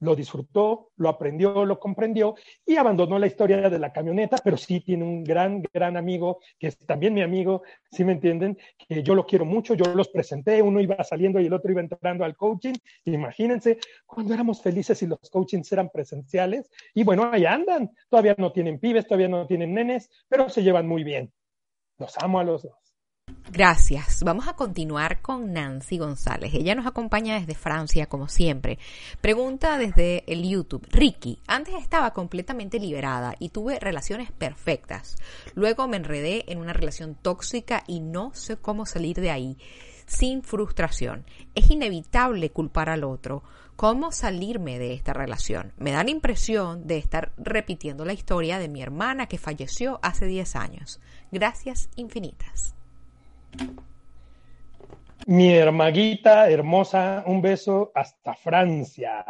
lo 0.00 0.14
disfrutó, 0.14 0.90
lo 0.96 1.08
aprendió, 1.08 1.64
lo 1.64 1.78
comprendió 1.78 2.34
y 2.64 2.76
abandonó 2.76 3.18
la 3.18 3.26
historia 3.26 3.68
de 3.70 3.78
la 3.78 3.92
camioneta, 3.92 4.36
pero 4.42 4.56
sí 4.56 4.80
tiene 4.80 5.04
un 5.04 5.24
gran, 5.24 5.62
gran 5.72 5.96
amigo, 5.96 6.40
que 6.58 6.68
es 6.68 6.78
también 6.78 7.14
mi 7.14 7.22
amigo, 7.22 7.62
si 7.90 8.04
me 8.04 8.12
entienden, 8.12 8.58
que 8.88 9.02
yo 9.02 9.14
lo 9.14 9.26
quiero 9.26 9.44
mucho, 9.44 9.74
yo 9.74 9.94
los 9.94 10.08
presenté, 10.08 10.60
uno 10.62 10.80
iba 10.80 11.02
saliendo 11.02 11.40
y 11.40 11.46
el 11.46 11.52
otro 11.52 11.70
iba 11.70 11.80
entrando 11.80 12.24
al 12.24 12.36
coaching, 12.36 12.74
imagínense 13.04 13.78
cuando 14.04 14.34
éramos 14.34 14.62
felices 14.62 15.02
y 15.02 15.06
los 15.06 15.18
coachings 15.30 15.70
eran 15.72 15.90
presenciales, 15.90 16.70
y 16.94 17.04
bueno, 17.04 17.30
ahí 17.32 17.46
andan, 17.46 17.90
todavía 18.08 18.34
no 18.38 18.52
tienen 18.52 18.78
pibes, 18.78 19.06
todavía 19.06 19.28
no 19.28 19.46
tienen 19.46 19.74
nenes, 19.74 20.10
pero 20.28 20.48
se 20.48 20.62
llevan 20.62 20.86
muy 20.86 21.04
bien. 21.04 21.32
Los 21.98 22.16
amo 22.18 22.38
a 22.38 22.44
los 22.44 22.62
dos. 22.62 22.85
Gracias. 23.56 24.22
Vamos 24.22 24.48
a 24.48 24.52
continuar 24.52 25.22
con 25.22 25.54
Nancy 25.54 25.96
González. 25.96 26.52
Ella 26.52 26.74
nos 26.74 26.86
acompaña 26.86 27.40
desde 27.40 27.54
Francia, 27.54 28.04
como 28.04 28.28
siempre. 28.28 28.78
Pregunta 29.22 29.78
desde 29.78 30.30
el 30.30 30.46
YouTube. 30.46 30.86
Ricky, 30.90 31.38
antes 31.46 31.74
estaba 31.76 32.12
completamente 32.12 32.78
liberada 32.78 33.34
y 33.38 33.48
tuve 33.48 33.80
relaciones 33.80 34.30
perfectas. 34.30 35.16
Luego 35.54 35.88
me 35.88 35.96
enredé 35.96 36.44
en 36.52 36.58
una 36.58 36.74
relación 36.74 37.14
tóxica 37.14 37.82
y 37.86 38.00
no 38.00 38.34
sé 38.34 38.58
cómo 38.58 38.84
salir 38.84 39.18
de 39.22 39.30
ahí 39.30 39.56
sin 40.04 40.42
frustración. 40.42 41.24
Es 41.54 41.70
inevitable 41.70 42.50
culpar 42.50 42.90
al 42.90 43.04
otro. 43.04 43.42
¿Cómo 43.74 44.12
salirme 44.12 44.78
de 44.78 44.92
esta 44.92 45.14
relación? 45.14 45.72
Me 45.78 45.92
da 45.92 46.04
la 46.04 46.10
impresión 46.10 46.86
de 46.86 46.98
estar 46.98 47.32
repitiendo 47.38 48.04
la 48.04 48.12
historia 48.12 48.58
de 48.58 48.68
mi 48.68 48.82
hermana 48.82 49.28
que 49.28 49.38
falleció 49.38 49.98
hace 50.02 50.26
10 50.26 50.56
años. 50.56 51.00
Gracias 51.32 51.88
infinitas. 51.96 52.76
Mi 55.28 55.52
hermaguita 55.54 56.48
hermosa, 56.48 57.24
un 57.26 57.42
beso 57.42 57.90
hasta 57.94 58.34
Francia. 58.34 59.24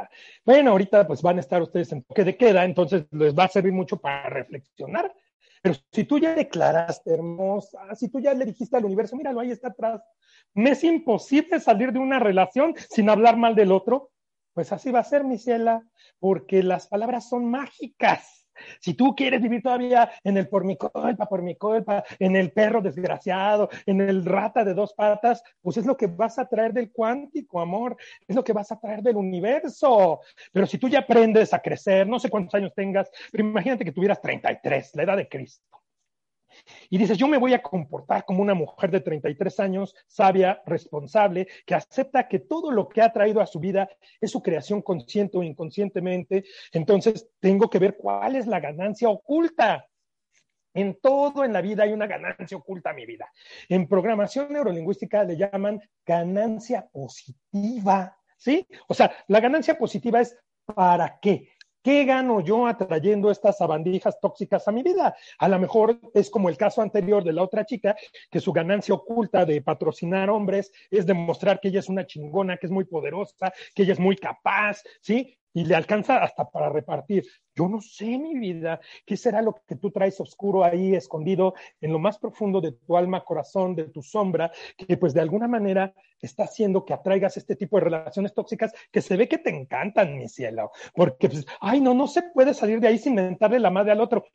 Bueno, 0.44 0.72
ahorita 0.72 1.06
pues 1.06 1.22
van 1.22 1.38
a 1.38 1.40
estar 1.40 1.62
ustedes 1.62 1.90
en 1.92 2.02
toque 2.02 2.22
de 2.22 2.36
queda, 2.36 2.64
entonces 2.64 3.06
les 3.12 3.34
va 3.34 3.44
a 3.44 3.48
servir 3.48 3.72
mucho 3.72 3.96
para 3.96 4.28
reflexionar. 4.28 5.10
Pero 5.62 5.74
si 5.90 6.04
tú 6.04 6.18
ya 6.18 6.34
declaraste 6.34 7.14
hermosa, 7.14 7.94
si 7.94 8.10
tú 8.10 8.20
ya 8.20 8.34
le 8.34 8.44
dijiste 8.44 8.76
al 8.76 8.84
universo, 8.84 9.16
míralo, 9.16 9.40
ahí 9.40 9.50
está 9.50 9.68
atrás, 9.68 10.02
me 10.52 10.70
es 10.70 10.84
imposible 10.84 11.60
salir 11.60 11.92
de 11.92 11.98
una 11.98 12.18
relación 12.18 12.74
sin 12.90 13.08
hablar 13.08 13.36
mal 13.36 13.54
del 13.54 13.72
otro, 13.72 14.10
pues 14.52 14.72
así 14.72 14.90
va 14.90 15.00
a 15.00 15.04
ser, 15.04 15.24
mi 15.24 15.38
ciela, 15.38 15.82
porque 16.18 16.62
las 16.62 16.88
palabras 16.88 17.28
son 17.28 17.50
mágicas. 17.50 18.45
Si 18.80 18.94
tú 18.94 19.14
quieres 19.14 19.42
vivir 19.42 19.62
todavía 19.62 20.10
en 20.24 20.36
el 20.36 20.48
por 20.48 20.64
mi 20.64 20.76
culpa, 20.76 21.26
por 21.26 21.42
mi 21.42 21.56
culpa, 21.56 22.04
en 22.18 22.36
el 22.36 22.52
perro 22.52 22.80
desgraciado, 22.80 23.68
en 23.86 24.00
el 24.00 24.24
rata 24.24 24.64
de 24.64 24.74
dos 24.74 24.94
patas, 24.94 25.42
pues 25.60 25.76
es 25.76 25.86
lo 25.86 25.96
que 25.96 26.06
vas 26.06 26.38
a 26.38 26.48
traer 26.48 26.72
del 26.72 26.90
cuántico, 26.92 27.60
amor, 27.60 27.96
es 28.26 28.36
lo 28.36 28.44
que 28.44 28.52
vas 28.52 28.70
a 28.72 28.78
traer 28.78 29.02
del 29.02 29.16
universo. 29.16 30.20
Pero 30.52 30.66
si 30.66 30.78
tú 30.78 30.88
ya 30.88 31.00
aprendes 31.00 31.52
a 31.54 31.60
crecer, 31.60 32.06
no 32.06 32.18
sé 32.18 32.30
cuántos 32.30 32.54
años 32.54 32.72
tengas, 32.74 33.10
pero 33.30 33.44
imagínate 33.44 33.84
que 33.84 33.92
tuvieras 33.92 34.20
33, 34.20 34.92
la 34.94 35.02
edad 35.02 35.16
de 35.16 35.28
Cristo 35.28 35.66
y 36.90 36.98
dices, 36.98 37.18
yo 37.18 37.28
me 37.28 37.38
voy 37.38 37.54
a 37.54 37.62
comportar 37.62 38.24
como 38.24 38.42
una 38.42 38.54
mujer 38.54 38.90
de 38.90 39.00
33 39.00 39.60
años, 39.60 39.94
sabia, 40.06 40.62
responsable, 40.66 41.48
que 41.64 41.74
acepta 41.74 42.28
que 42.28 42.40
todo 42.40 42.70
lo 42.70 42.88
que 42.88 43.02
ha 43.02 43.12
traído 43.12 43.40
a 43.40 43.46
su 43.46 43.60
vida 43.60 43.88
es 44.20 44.30
su 44.30 44.42
creación 44.42 44.82
consciente 44.82 45.38
o 45.38 45.42
inconscientemente. 45.42 46.44
Entonces, 46.72 47.28
tengo 47.40 47.68
que 47.68 47.78
ver 47.78 47.96
cuál 47.96 48.36
es 48.36 48.46
la 48.46 48.60
ganancia 48.60 49.08
oculta. 49.08 49.86
En 50.74 50.98
todo 51.00 51.42
en 51.44 51.54
la 51.54 51.62
vida 51.62 51.84
hay 51.84 51.92
una 51.92 52.06
ganancia 52.06 52.56
oculta 52.56 52.90
a 52.90 52.94
mi 52.94 53.06
vida. 53.06 53.32
En 53.68 53.88
programación 53.88 54.52
neurolingüística 54.52 55.24
le 55.24 55.36
llaman 55.36 55.80
ganancia 56.04 56.86
positiva, 56.92 58.18
¿sí? 58.36 58.66
O 58.86 58.92
sea, 58.92 59.10
la 59.28 59.40
ganancia 59.40 59.78
positiva 59.78 60.20
es 60.20 60.36
¿para 60.66 61.18
qué? 61.20 61.48
¿Qué 61.86 62.04
gano 62.04 62.40
yo 62.40 62.66
atrayendo 62.66 63.30
estas 63.30 63.58
sabandijas 63.58 64.18
tóxicas 64.18 64.66
a 64.66 64.72
mi 64.72 64.82
vida? 64.82 65.14
A 65.38 65.48
lo 65.48 65.56
mejor 65.60 66.00
es 66.14 66.30
como 66.30 66.48
el 66.48 66.56
caso 66.56 66.82
anterior 66.82 67.22
de 67.22 67.32
la 67.32 67.44
otra 67.44 67.64
chica, 67.64 67.94
que 68.28 68.40
su 68.40 68.52
ganancia 68.52 68.92
oculta 68.92 69.44
de 69.44 69.62
patrocinar 69.62 70.28
hombres 70.28 70.72
es 70.90 71.06
demostrar 71.06 71.60
que 71.60 71.68
ella 71.68 71.78
es 71.78 71.88
una 71.88 72.04
chingona, 72.04 72.56
que 72.56 72.66
es 72.66 72.72
muy 72.72 72.86
poderosa, 72.86 73.52
que 73.72 73.84
ella 73.84 73.92
es 73.92 74.00
muy 74.00 74.16
capaz, 74.16 74.82
¿sí? 75.00 75.38
Y 75.56 75.64
le 75.64 75.74
alcanza 75.74 76.22
hasta 76.22 76.50
para 76.50 76.68
repartir. 76.68 77.24
Yo 77.54 77.66
no 77.66 77.80
sé, 77.80 78.18
mi 78.18 78.38
vida, 78.38 78.78
qué 79.06 79.16
será 79.16 79.40
lo 79.40 79.54
que 79.66 79.76
tú 79.76 79.90
traes 79.90 80.20
oscuro 80.20 80.62
ahí, 80.62 80.94
escondido 80.94 81.54
en 81.80 81.94
lo 81.94 81.98
más 81.98 82.18
profundo 82.18 82.60
de 82.60 82.72
tu 82.72 82.94
alma, 82.94 83.24
corazón, 83.24 83.74
de 83.74 83.84
tu 83.84 84.02
sombra, 84.02 84.52
que 84.76 84.98
pues 84.98 85.14
de 85.14 85.22
alguna 85.22 85.48
manera 85.48 85.94
está 86.20 86.44
haciendo 86.44 86.84
que 86.84 86.92
atraigas 86.92 87.38
este 87.38 87.56
tipo 87.56 87.78
de 87.78 87.84
relaciones 87.84 88.34
tóxicas 88.34 88.70
que 88.92 89.00
se 89.00 89.16
ve 89.16 89.28
que 89.28 89.38
te 89.38 89.48
encantan, 89.48 90.18
mi 90.18 90.28
cielo, 90.28 90.72
porque 90.94 91.30
pues, 91.30 91.46
ay, 91.62 91.80
no, 91.80 91.94
no 91.94 92.06
se 92.06 92.20
puede 92.22 92.52
salir 92.52 92.78
de 92.78 92.88
ahí 92.88 92.98
sin 92.98 93.14
mentarle 93.14 93.58
la 93.58 93.70
madre 93.70 93.92
al 93.92 94.02
otro. 94.02 94.26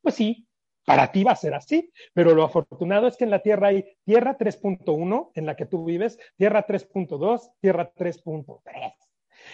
Pues 0.00 0.14
sí, 0.14 0.46
para 0.84 1.10
ti 1.10 1.24
va 1.24 1.32
a 1.32 1.36
ser 1.36 1.54
así, 1.54 1.90
pero 2.14 2.36
lo 2.36 2.44
afortunado 2.44 3.08
es 3.08 3.16
que 3.16 3.24
en 3.24 3.30
la 3.30 3.42
Tierra 3.42 3.68
hay 3.68 3.96
Tierra 4.04 4.38
3.1 4.38 5.32
en 5.34 5.44
la 5.44 5.56
que 5.56 5.66
tú 5.66 5.84
vives, 5.84 6.20
Tierra 6.36 6.64
3.2, 6.64 7.50
Tierra 7.60 7.92
3.3. 7.92 9.07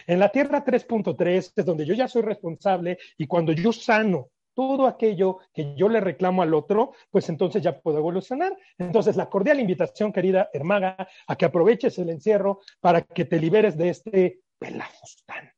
En 0.07 0.19
la 0.19 0.29
Tierra 0.31 0.65
3.3 0.65 1.53
es 1.57 1.65
donde 1.65 1.87
yo 1.87 1.95
ya 1.95 2.09
soy 2.09 2.23
responsable 2.23 2.99
y 3.17 3.27
cuando 3.27 3.53
yo 3.53 3.73
sano 3.73 4.31
todo 4.55 4.87
aquello 4.87 5.39
que 5.53 5.75
yo 5.77 5.89
le 5.89 6.01
reclamo 6.01 6.43
al 6.43 6.55
otro, 6.55 6.93
pues 7.11 7.29
entonces 7.29 7.63
ya 7.63 7.81
puedo 7.81 7.99
evolucionar. 7.99 8.57
Entonces, 8.79 9.17
la 9.17 9.29
cordial 9.29 9.61
invitación, 9.61 10.13
querida 10.13 10.49
Hermaga, 10.53 11.09
a 11.27 11.37
que 11.37 11.45
aproveches 11.45 11.99
el 11.99 12.11
encierro 12.11 12.61
para 12.81 13.03
que 13.03 13.25
te 13.25 13.39
liberes 13.39 13.77
de 13.77 13.89
este 13.91 14.41
pelafustán. 14.59 15.53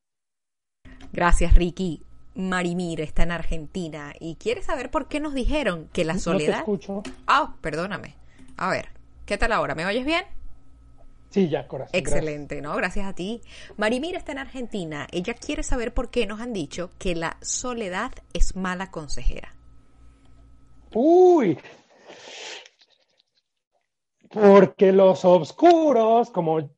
Gracias, 1.13 1.55
Ricky. 1.55 2.03
Marimir 2.35 3.01
está 3.01 3.23
en 3.23 3.31
Argentina 3.31 4.13
y 4.21 4.37
quiere 4.37 4.63
saber 4.63 4.91
por 4.91 5.09
qué 5.09 5.21
nos 5.21 5.33
dijeron 5.33 5.89
que 5.93 6.05
la 6.05 6.19
soledad. 6.19 6.49
No 6.49 6.53
te 6.53 6.59
escucho. 6.59 7.03
Ah, 7.27 7.55
perdóname. 7.63 8.15
A 8.59 8.71
ver, 8.71 8.89
¿qué 9.25 9.39
tal 9.39 9.53
ahora? 9.53 9.75
¿Me 9.75 9.87
oyes 9.87 10.05
bien? 10.05 10.25
Sí, 11.37 11.51
ya, 11.51 11.69
corazón. 11.69 11.91
Excelente, 11.93 12.63
¿no? 12.63 12.75
Gracias 12.77 13.07
a 13.07 13.15
ti. 13.15 13.43
Marimir 13.77 14.15
está 14.15 14.33
en 14.33 14.39
Argentina. 14.39 15.07
Ella 15.13 15.35
quiere 15.35 15.63
saber 15.63 15.93
por 15.93 16.09
qué 16.09 16.27
nos 16.27 16.41
han 16.41 16.55
dicho 16.55 16.89
que 16.99 17.15
la 17.15 17.37
soledad 17.43 18.11
es 18.33 18.57
mala 18.57 18.91
consejera. 18.91 19.55
Uy, 20.95 21.59
porque 24.31 24.93
los 24.93 25.27
oscuros, 25.27 26.31
como 26.31 26.71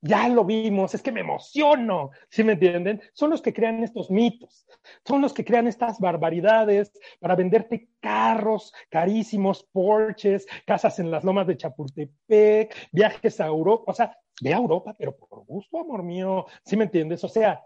ya 0.00 0.28
lo 0.28 0.44
vimos, 0.44 0.94
es 0.94 1.02
que 1.02 1.12
me 1.12 1.20
emociono, 1.20 2.10
¿sí 2.28 2.44
me 2.44 2.52
entienden? 2.52 3.00
Son 3.12 3.30
los 3.30 3.42
que 3.42 3.52
crean 3.52 3.82
estos 3.82 4.10
mitos, 4.10 4.66
son 5.04 5.20
los 5.20 5.32
que 5.32 5.44
crean 5.44 5.66
estas 5.66 5.98
barbaridades 5.98 6.92
para 7.20 7.34
venderte 7.36 7.88
carros 8.00 8.72
carísimos, 8.90 9.64
porches, 9.72 10.46
casas 10.64 10.98
en 10.98 11.10
las 11.10 11.24
lomas 11.24 11.46
de 11.46 11.56
Chapultepec, 11.56 12.74
viajes 12.92 13.40
a 13.40 13.46
Europa, 13.46 13.84
o 13.92 13.94
sea, 13.94 14.16
ve 14.40 14.54
a 14.54 14.58
Europa, 14.58 14.94
pero 14.98 15.16
por 15.16 15.44
gusto, 15.44 15.80
amor 15.80 16.02
mío, 16.02 16.46
¿sí 16.64 16.76
me 16.76 16.84
entiendes? 16.84 17.24
O 17.24 17.28
sea, 17.28 17.64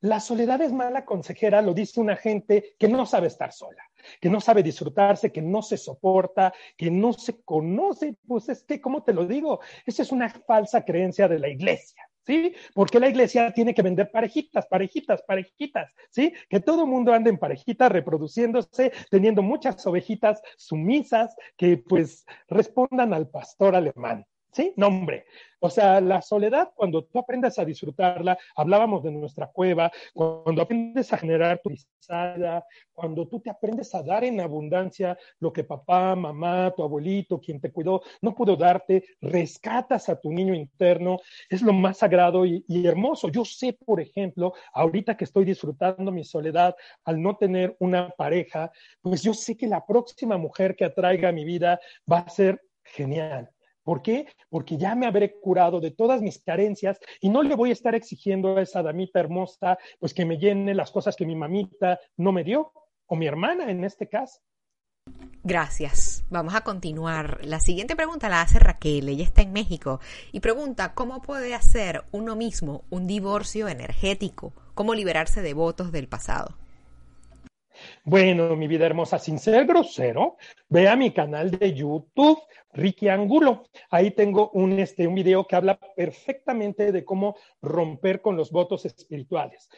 la 0.00 0.20
soledad 0.20 0.60
es 0.60 0.72
mala 0.72 1.04
consejera, 1.04 1.62
lo 1.62 1.74
dice 1.74 2.00
una 2.00 2.16
gente 2.16 2.74
que 2.78 2.88
no 2.88 3.06
sabe 3.06 3.28
estar 3.28 3.52
sola, 3.52 3.82
que 4.20 4.28
no 4.28 4.40
sabe 4.40 4.62
disfrutarse, 4.62 5.32
que 5.32 5.42
no 5.42 5.62
se 5.62 5.76
soporta, 5.76 6.52
que 6.76 6.90
no 6.90 7.12
se 7.12 7.42
conoce. 7.42 8.16
Pues 8.26 8.48
es 8.48 8.62
que, 8.62 8.80
¿cómo 8.80 9.02
te 9.02 9.12
lo 9.12 9.26
digo? 9.26 9.60
Esa 9.84 10.02
es 10.02 10.12
una 10.12 10.28
falsa 10.28 10.84
creencia 10.84 11.28
de 11.28 11.38
la 11.38 11.48
iglesia. 11.48 12.02
¿Sí? 12.26 12.56
Porque 12.74 12.98
la 12.98 13.08
iglesia 13.08 13.52
tiene 13.52 13.72
que 13.72 13.82
vender 13.82 14.10
parejitas, 14.10 14.66
parejitas, 14.66 15.22
parejitas, 15.22 15.92
¿sí? 16.10 16.32
Que 16.48 16.58
todo 16.58 16.82
el 16.82 16.90
mundo 16.90 17.12
ande 17.12 17.30
en 17.30 17.38
parejitas, 17.38 17.92
reproduciéndose, 17.92 18.90
teniendo 19.12 19.42
muchas 19.42 19.86
ovejitas 19.86 20.42
sumisas 20.56 21.36
que 21.56 21.76
pues 21.76 22.26
respondan 22.48 23.14
al 23.14 23.28
pastor 23.28 23.76
alemán, 23.76 24.26
Sí, 24.56 24.72
no. 24.76 24.88
O 25.60 25.68
sea, 25.68 26.00
la 26.00 26.22
soledad, 26.22 26.70
cuando 26.74 27.04
tú 27.04 27.18
aprendes 27.18 27.58
a 27.58 27.64
disfrutarla, 27.66 28.38
hablábamos 28.54 29.02
de 29.02 29.10
nuestra 29.12 29.48
cueva, 29.48 29.92
cuando 30.14 30.62
aprendes 30.62 31.12
a 31.12 31.18
generar 31.18 31.60
tu 31.62 31.68
risada, 31.68 32.64
cuando 32.94 33.28
tú 33.28 33.38
te 33.40 33.50
aprendes 33.50 33.94
a 33.94 34.02
dar 34.02 34.24
en 34.24 34.40
abundancia 34.40 35.18
lo 35.40 35.52
que 35.52 35.64
papá, 35.64 36.16
mamá, 36.16 36.72
tu 36.74 36.82
abuelito, 36.82 37.38
quien 37.38 37.60
te 37.60 37.70
cuidó, 37.70 38.00
no 38.22 38.34
pudo 38.34 38.56
darte, 38.56 39.04
rescatas 39.20 40.08
a 40.08 40.18
tu 40.18 40.32
niño 40.32 40.54
interno, 40.54 41.18
es 41.50 41.60
lo 41.60 41.74
más 41.74 41.98
sagrado 41.98 42.46
y, 42.46 42.64
y 42.66 42.86
hermoso. 42.86 43.28
Yo 43.28 43.44
sé, 43.44 43.74
por 43.84 44.00
ejemplo, 44.00 44.54
ahorita 44.72 45.18
que 45.18 45.24
estoy 45.24 45.44
disfrutando 45.44 46.10
mi 46.12 46.24
soledad 46.24 46.74
al 47.04 47.20
no 47.20 47.36
tener 47.36 47.76
una 47.78 48.08
pareja, 48.08 48.72
pues 49.02 49.22
yo 49.22 49.34
sé 49.34 49.54
que 49.54 49.66
la 49.66 49.84
próxima 49.84 50.38
mujer 50.38 50.76
que 50.76 50.86
atraiga 50.86 51.28
a 51.28 51.32
mi 51.32 51.44
vida 51.44 51.78
va 52.10 52.20
a 52.20 52.30
ser 52.30 52.62
genial 52.82 53.50
¿Por 53.86 54.02
qué? 54.02 54.26
Porque 54.50 54.76
ya 54.76 54.96
me 54.96 55.06
habré 55.06 55.38
curado 55.38 55.78
de 55.78 55.92
todas 55.92 56.20
mis 56.20 56.42
carencias 56.42 56.98
y 57.20 57.28
no 57.28 57.44
le 57.44 57.54
voy 57.54 57.70
a 57.70 57.72
estar 57.72 57.94
exigiendo 57.94 58.56
a 58.56 58.62
esa 58.62 58.82
damita 58.82 59.20
hermosa, 59.20 59.78
pues 60.00 60.12
que 60.12 60.24
me 60.24 60.38
llene 60.38 60.74
las 60.74 60.90
cosas 60.90 61.14
que 61.14 61.24
mi 61.24 61.36
mamita 61.36 62.00
no 62.16 62.32
me 62.32 62.42
dio, 62.42 62.72
o 63.06 63.14
mi 63.14 63.28
hermana 63.28 63.70
en 63.70 63.84
este 63.84 64.08
caso. 64.08 64.40
Gracias. 65.44 66.24
Vamos 66.30 66.56
a 66.56 66.62
continuar. 66.62 67.38
La 67.44 67.60
siguiente 67.60 67.94
pregunta 67.94 68.28
la 68.28 68.42
hace 68.42 68.58
Raquel. 68.58 69.08
Ella 69.08 69.22
está 69.22 69.42
en 69.42 69.52
México 69.52 70.00
y 70.32 70.40
pregunta 70.40 70.92
cómo 70.94 71.22
puede 71.22 71.54
hacer 71.54 72.02
uno 72.10 72.34
mismo 72.34 72.82
un 72.90 73.06
divorcio 73.06 73.68
energético, 73.68 74.52
cómo 74.74 74.94
liberarse 74.94 75.42
de 75.42 75.54
votos 75.54 75.92
del 75.92 76.08
pasado. 76.08 76.58
Bueno, 78.08 78.54
mi 78.54 78.68
vida 78.68 78.86
hermosa, 78.86 79.18
sin 79.18 79.36
ser 79.36 79.66
grosero, 79.66 80.36
ve 80.68 80.88
a 80.88 80.94
mi 80.94 81.10
canal 81.10 81.50
de 81.50 81.74
YouTube, 81.74 82.38
Ricky 82.72 83.08
Angulo. 83.08 83.64
Ahí 83.90 84.12
tengo 84.12 84.50
un, 84.50 84.78
este, 84.78 85.08
un 85.08 85.16
video 85.16 85.44
que 85.44 85.56
habla 85.56 85.76
perfectamente 85.96 86.92
de 86.92 87.04
cómo 87.04 87.34
romper 87.60 88.22
con 88.22 88.36
los 88.36 88.52
votos 88.52 88.84
espirituales. 88.84 89.68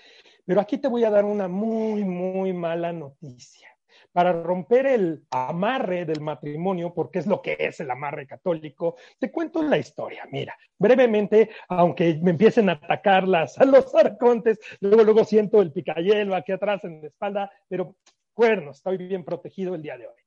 Pero 0.45 0.61
aquí 0.61 0.77
te 0.77 0.89
voy 0.89 1.05
a 1.05 1.11
dar 1.11 1.25
una 1.25 1.49
muy, 1.49 2.05
muy 2.05 2.53
mala 2.53 2.93
noticia 2.93 3.67
para 4.13 4.33
romper 4.33 4.87
el 4.87 5.25
amarre 5.31 6.05
del 6.05 6.21
matrimonio, 6.21 6.93
porque 6.93 7.21
es 7.21 7.27
lo 7.27 7.41
que 7.41 7.57
es 7.59 7.81
el 7.81 7.91
amarre 7.91 8.27
católico, 8.27 8.97
te 9.19 9.31
cuento 9.31 9.63
la 9.63 9.79
historia. 9.79 10.27
Mira, 10.31 10.55
brevemente, 10.79 11.49
aunque 11.69 12.19
me 12.23 12.33
empiecen 12.33 12.69
a 12.69 12.73
atacar 12.73 13.27
las, 13.27 13.59
a 13.59 13.65
los 13.65 13.95
arcontes, 13.95 14.59
luego, 14.81 15.03
luego 15.03 15.25
siento 15.25 15.63
el 15.63 15.73
picayelo 15.73 16.35
aquí 16.35 16.53
atrás 16.53 16.85
en 16.85 17.01
la 17.01 17.07
espalda, 17.07 17.51
pero 17.69 17.97
bueno, 18.39 18.71
estoy 18.71 18.97
bien 18.99 19.25
protegido 19.25 19.75
el 19.75 19.83
día 19.83 19.99
de 19.99 20.07
hoy. 20.07 20.23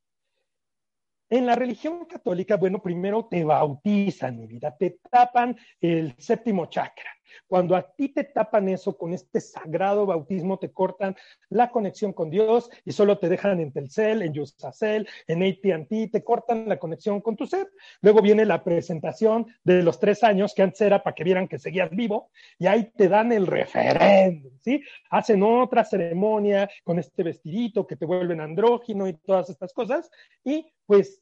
En 1.29 1.45
la 1.45 1.55
religión 1.55 2.03
católica, 2.03 2.57
bueno, 2.57 2.81
primero 2.81 3.25
te 3.31 3.45
bautizan, 3.45 4.37
mi 4.37 4.47
vida, 4.47 4.75
te 4.77 4.99
tapan 5.09 5.57
el 5.79 6.13
séptimo 6.17 6.65
chakra. 6.65 7.09
Cuando 7.47 7.75
a 7.75 7.81
ti 7.81 8.09
te 8.09 8.23
tapan 8.23 8.69
eso 8.69 8.97
con 8.97 9.13
este 9.13 9.39
sagrado 9.39 10.05
bautismo, 10.05 10.59
te 10.59 10.71
cortan 10.71 11.15
la 11.49 11.71
conexión 11.71 12.13
con 12.13 12.29
Dios 12.29 12.69
y 12.85 12.91
solo 12.91 13.17
te 13.17 13.29
dejan 13.29 13.59
en 13.59 13.71
Telcel, 13.71 14.21
en 14.21 14.33
Yusacel, 14.33 15.07
en 15.27 15.43
AT&T, 15.43 16.09
te 16.11 16.23
cortan 16.23 16.67
la 16.67 16.77
conexión 16.77 17.21
con 17.21 17.35
tu 17.35 17.45
ser. 17.45 17.69
Luego 18.01 18.21
viene 18.21 18.45
la 18.45 18.63
presentación 18.63 19.47
de 19.63 19.83
los 19.83 19.99
tres 19.99 20.23
años, 20.23 20.53
que 20.53 20.63
antes 20.63 20.81
era 20.81 21.03
para 21.03 21.15
que 21.15 21.23
vieran 21.23 21.47
que 21.47 21.59
seguías 21.59 21.89
vivo, 21.91 22.29
y 22.57 22.67
ahí 22.67 22.91
te 22.95 23.07
dan 23.07 23.31
el 23.31 23.47
referéndum, 23.47 24.51
¿sí? 24.59 24.81
Hacen 25.09 25.43
otra 25.43 25.83
ceremonia 25.83 26.69
con 26.83 26.99
este 26.99 27.23
vestidito 27.23 27.85
que 27.87 27.95
te 27.95 28.05
vuelven 28.05 28.41
andrógino 28.41 29.07
y 29.07 29.13
todas 29.13 29.49
estas 29.49 29.73
cosas, 29.73 30.09
y 30.43 30.71
pues 30.85 31.21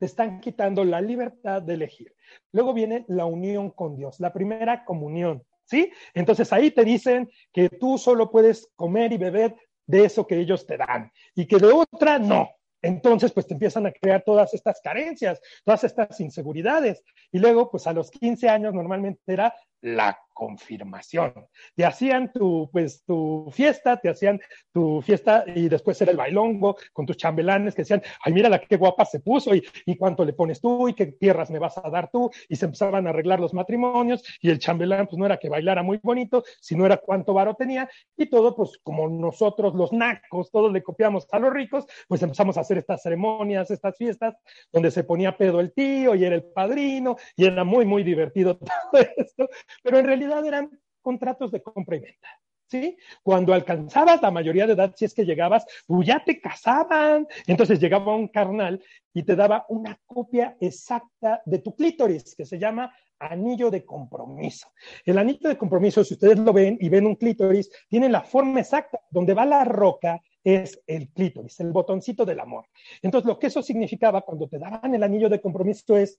te 0.00 0.06
están 0.06 0.40
quitando 0.40 0.82
la 0.82 1.02
libertad 1.02 1.60
de 1.60 1.74
elegir. 1.74 2.14
Luego 2.52 2.72
viene 2.72 3.04
la 3.06 3.26
unión 3.26 3.70
con 3.70 3.94
Dios, 3.96 4.18
la 4.18 4.32
primera 4.32 4.82
comunión, 4.86 5.44
¿sí? 5.66 5.92
Entonces 6.14 6.50
ahí 6.54 6.70
te 6.70 6.84
dicen 6.84 7.30
que 7.52 7.68
tú 7.68 7.98
solo 7.98 8.30
puedes 8.30 8.70
comer 8.76 9.12
y 9.12 9.18
beber 9.18 9.54
de 9.86 10.06
eso 10.06 10.26
que 10.26 10.38
ellos 10.38 10.66
te 10.66 10.78
dan 10.78 11.12
y 11.34 11.46
que 11.46 11.58
de 11.58 11.70
otra 11.70 12.18
no. 12.18 12.48
Entonces, 12.82 13.30
pues 13.30 13.46
te 13.46 13.52
empiezan 13.52 13.84
a 13.86 13.92
crear 13.92 14.22
todas 14.24 14.54
estas 14.54 14.80
carencias, 14.80 15.38
todas 15.66 15.84
estas 15.84 16.18
inseguridades. 16.18 17.04
Y 17.30 17.38
luego, 17.38 17.70
pues 17.70 17.86
a 17.86 17.92
los 17.92 18.10
15 18.10 18.48
años 18.48 18.72
normalmente 18.72 19.20
era 19.26 19.54
la 19.82 20.18
confirmación. 20.40 21.34
Te 21.76 21.84
hacían 21.84 22.32
tu, 22.32 22.70
pues, 22.72 23.04
tu 23.04 23.50
fiesta, 23.52 23.98
te 23.98 24.08
hacían 24.08 24.40
tu 24.72 25.02
fiesta 25.02 25.44
y 25.46 25.68
después 25.68 26.00
era 26.00 26.12
el 26.12 26.16
bailongo 26.16 26.76
con 26.94 27.04
tus 27.04 27.18
chambelanes 27.18 27.74
que 27.74 27.82
decían, 27.82 28.02
ay, 28.24 28.32
mira 28.32 28.48
la 28.48 28.58
qué 28.58 28.76
guapa 28.76 29.04
se 29.04 29.20
puso 29.20 29.54
y, 29.54 29.62
y 29.84 29.96
cuánto 29.96 30.24
le 30.24 30.32
pones 30.32 30.62
tú 30.62 30.88
y 30.88 30.94
qué 30.94 31.06
tierras 31.06 31.50
me 31.50 31.58
vas 31.58 31.76
a 31.76 31.90
dar 31.90 32.10
tú. 32.10 32.30
Y 32.48 32.56
se 32.56 32.64
empezaban 32.64 33.06
a 33.06 33.10
arreglar 33.10 33.38
los 33.38 33.52
matrimonios 33.52 34.24
y 34.40 34.48
el 34.48 34.58
chambelán, 34.58 35.06
pues 35.06 35.18
no 35.18 35.26
era 35.26 35.36
que 35.36 35.50
bailara 35.50 35.82
muy 35.82 36.00
bonito, 36.02 36.42
sino 36.58 36.86
era 36.86 36.96
cuánto 36.96 37.34
varo 37.34 37.54
tenía 37.54 37.90
y 38.16 38.24
todo, 38.30 38.56
pues 38.56 38.78
como 38.82 39.08
nosotros 39.10 39.74
los 39.74 39.92
nacos, 39.92 40.50
todos 40.50 40.72
le 40.72 40.82
copiamos 40.82 41.26
a 41.32 41.38
los 41.38 41.52
ricos, 41.52 41.84
pues 42.08 42.22
empezamos 42.22 42.56
a 42.56 42.62
hacer 42.62 42.78
estas 42.78 43.02
ceremonias, 43.02 43.70
estas 43.70 43.94
fiestas, 43.98 44.36
donde 44.72 44.90
se 44.90 45.04
ponía 45.04 45.36
pedo 45.36 45.60
el 45.60 45.74
tío 45.74 46.14
y 46.14 46.24
era 46.24 46.34
el 46.34 46.44
padrino 46.44 47.16
y 47.36 47.44
era 47.44 47.62
muy, 47.64 47.84
muy 47.84 48.02
divertido 48.02 48.58
todo 48.92 49.02
esto 49.18 49.50
pero 49.82 49.98
en 49.98 50.06
realidad 50.06 50.44
eran 50.44 50.70
contratos 51.00 51.50
de 51.50 51.62
compra 51.62 51.96
y 51.96 52.00
venta. 52.00 52.28
¿Sí? 52.66 52.96
Cuando 53.24 53.52
alcanzabas 53.52 54.22
la 54.22 54.30
mayoría 54.30 54.64
de 54.64 54.74
edad, 54.74 54.94
si 54.96 55.04
es 55.04 55.12
que 55.12 55.24
llegabas, 55.24 55.66
pues 55.88 56.06
ya 56.06 56.22
te 56.24 56.40
casaban. 56.40 57.26
Entonces 57.48 57.80
llegaba 57.80 58.14
un 58.14 58.28
carnal 58.28 58.80
y 59.12 59.24
te 59.24 59.34
daba 59.34 59.66
una 59.70 59.98
copia 60.06 60.56
exacta 60.60 61.42
de 61.44 61.58
tu 61.58 61.74
clítoris, 61.74 62.36
que 62.36 62.44
se 62.44 62.60
llama 62.60 62.94
anillo 63.20 63.70
de 63.70 63.84
compromiso. 63.84 64.72
El 65.04 65.18
anillo 65.18 65.48
de 65.48 65.58
compromiso, 65.58 66.02
si 66.04 66.14
ustedes 66.14 66.38
lo 66.38 66.52
ven 66.52 66.78
y 66.80 66.88
ven 66.88 67.06
un 67.06 67.16
clítoris, 67.16 67.70
tiene 67.88 68.08
la 68.08 68.22
forma 68.22 68.60
exacta. 68.60 69.00
Donde 69.10 69.34
va 69.34 69.44
la 69.44 69.64
roca 69.64 70.20
es 70.42 70.80
el 70.86 71.10
clítoris, 71.10 71.60
el 71.60 71.70
botoncito 71.70 72.24
del 72.24 72.40
amor. 72.40 72.66
Entonces, 73.02 73.26
lo 73.26 73.38
que 73.38 73.48
eso 73.48 73.62
significaba 73.62 74.22
cuando 74.22 74.48
te 74.48 74.58
daban 74.58 74.94
el 74.94 75.02
anillo 75.02 75.28
de 75.28 75.40
compromiso 75.40 75.96
es 75.96 76.18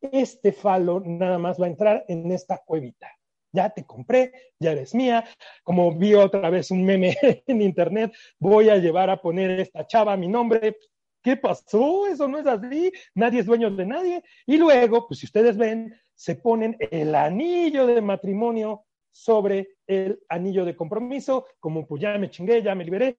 este 0.00 0.52
falo 0.52 1.00
nada 1.00 1.38
más 1.38 1.60
va 1.60 1.66
a 1.66 1.70
entrar 1.70 2.04
en 2.08 2.30
esta 2.32 2.58
cuevita. 2.58 3.08
Ya 3.52 3.70
te 3.70 3.84
compré, 3.84 4.32
ya 4.58 4.72
eres 4.72 4.94
mía. 4.94 5.24
Como 5.64 5.92
vi 5.96 6.14
otra 6.14 6.50
vez 6.50 6.70
un 6.70 6.84
meme 6.84 7.16
en 7.46 7.62
internet, 7.62 8.12
voy 8.38 8.68
a 8.68 8.76
llevar 8.76 9.10
a 9.10 9.20
poner 9.20 9.58
esta 9.58 9.86
chava 9.86 10.16
mi 10.16 10.28
nombre. 10.28 10.76
¿Qué 11.22 11.36
pasó? 11.36 12.06
Eso 12.06 12.28
no 12.28 12.38
es 12.38 12.46
así. 12.46 12.92
Nadie 13.14 13.40
es 13.40 13.46
dueño 13.46 13.70
de 13.70 13.86
nadie. 13.86 14.22
Y 14.46 14.56
luego, 14.56 15.06
pues 15.06 15.20
si 15.20 15.26
ustedes 15.26 15.56
ven, 15.56 15.94
se 16.14 16.36
ponen 16.36 16.76
el 16.78 17.14
anillo 17.14 17.86
de 17.86 18.00
matrimonio 18.00 18.84
sobre 19.10 19.76
el 19.86 20.20
anillo 20.28 20.64
de 20.64 20.76
compromiso, 20.76 21.46
como 21.58 21.86
pues 21.86 22.00
ya 22.00 22.16
me 22.16 22.30
chingué, 22.30 22.62
ya 22.62 22.74
me 22.74 22.84
liberé. 22.84 23.16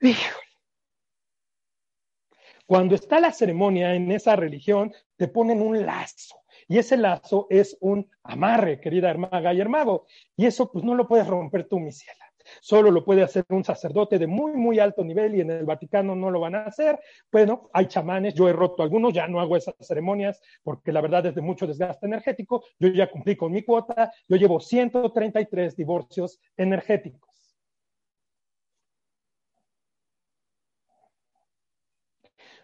Híjole 0.00 0.51
cuando 2.66 2.94
está 2.94 3.20
la 3.20 3.32
ceremonia 3.32 3.94
en 3.94 4.10
esa 4.10 4.36
religión, 4.36 4.92
te 5.16 5.28
ponen 5.28 5.60
un 5.60 5.84
lazo. 5.84 6.36
Y 6.68 6.78
ese 6.78 6.96
lazo 6.96 7.46
es 7.50 7.76
un 7.80 8.08
amarre, 8.22 8.80
querida 8.80 9.10
hermaga 9.10 9.52
y 9.52 9.60
hermago. 9.60 10.06
Y 10.36 10.46
eso 10.46 10.70
pues 10.70 10.84
no 10.84 10.94
lo 10.94 11.06
puedes 11.06 11.26
romper 11.26 11.68
tú, 11.68 11.78
mi 11.78 11.92
ciela. 11.92 12.32
Solo 12.60 12.90
lo 12.90 13.04
puede 13.04 13.22
hacer 13.22 13.44
un 13.50 13.64
sacerdote 13.64 14.18
de 14.18 14.26
muy, 14.26 14.52
muy 14.52 14.78
alto 14.78 15.04
nivel 15.04 15.34
y 15.36 15.40
en 15.40 15.50
el 15.50 15.64
Vaticano 15.64 16.14
no 16.14 16.30
lo 16.30 16.40
van 16.40 16.54
a 16.54 16.64
hacer. 16.64 16.98
Bueno, 17.30 17.70
hay 17.72 17.86
chamanes, 17.86 18.34
yo 18.34 18.48
he 18.48 18.52
roto 18.52 18.82
algunos, 18.82 19.12
ya 19.12 19.26
no 19.28 19.40
hago 19.40 19.56
esas 19.56 19.74
ceremonias 19.80 20.40
porque 20.62 20.92
la 20.92 21.00
verdad 21.00 21.26
es 21.26 21.34
de 21.34 21.40
mucho 21.40 21.66
desgaste 21.66 22.06
energético. 22.06 22.64
Yo 22.78 22.88
ya 22.88 23.10
cumplí 23.10 23.36
con 23.36 23.52
mi 23.52 23.62
cuota, 23.62 24.12
yo 24.28 24.36
llevo 24.36 24.60
133 24.60 25.76
divorcios 25.76 26.40
energéticos. 26.56 27.31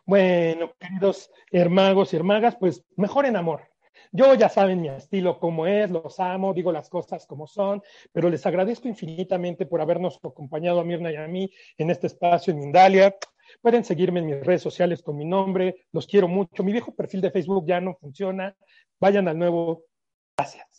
Bueno, 0.09 0.73
queridos 0.81 1.31
hermagos 1.53 2.15
y 2.15 2.17
hermagas, 2.17 2.57
pues 2.59 2.83
mejor 2.97 3.27
en 3.27 3.37
amor. 3.37 3.69
Yo 4.11 4.33
ya 4.33 4.49
saben 4.49 4.81
mi 4.81 4.89
estilo 4.89 5.39
cómo 5.39 5.67
es, 5.67 5.91
los 5.91 6.19
amo, 6.19 6.55
digo 6.55 6.73
las 6.73 6.89
cosas 6.89 7.27
como 7.27 7.47
son, 7.47 7.83
pero 8.11 8.31
les 8.31 8.47
agradezco 8.47 8.89
infinitamente 8.89 9.67
por 9.67 9.83
habernos 9.83 10.19
acompañado 10.25 10.81
a 10.81 10.85
Mirna 10.85 11.13
y 11.13 11.17
a 11.17 11.29
mí 11.29 11.53
en 11.77 11.91
este 11.91 12.07
espacio 12.07 12.55
en 12.55 12.61
Mindalia. 12.61 13.15
Pueden 13.61 13.85
seguirme 13.85 14.21
en 14.21 14.27
mis 14.29 14.41
redes 14.41 14.63
sociales 14.63 15.03
con 15.03 15.15
mi 15.15 15.27
nombre, 15.27 15.85
los 15.93 16.07
quiero 16.07 16.27
mucho. 16.27 16.65
Mi 16.65 16.73
viejo 16.73 16.95
perfil 16.95 17.21
de 17.21 17.31
Facebook 17.31 17.67
ya 17.67 17.79
no 17.79 17.95
funciona. 18.01 18.57
Vayan 18.99 19.29
al 19.29 19.39
nuevo. 19.39 19.85
Gracias. 20.39 20.78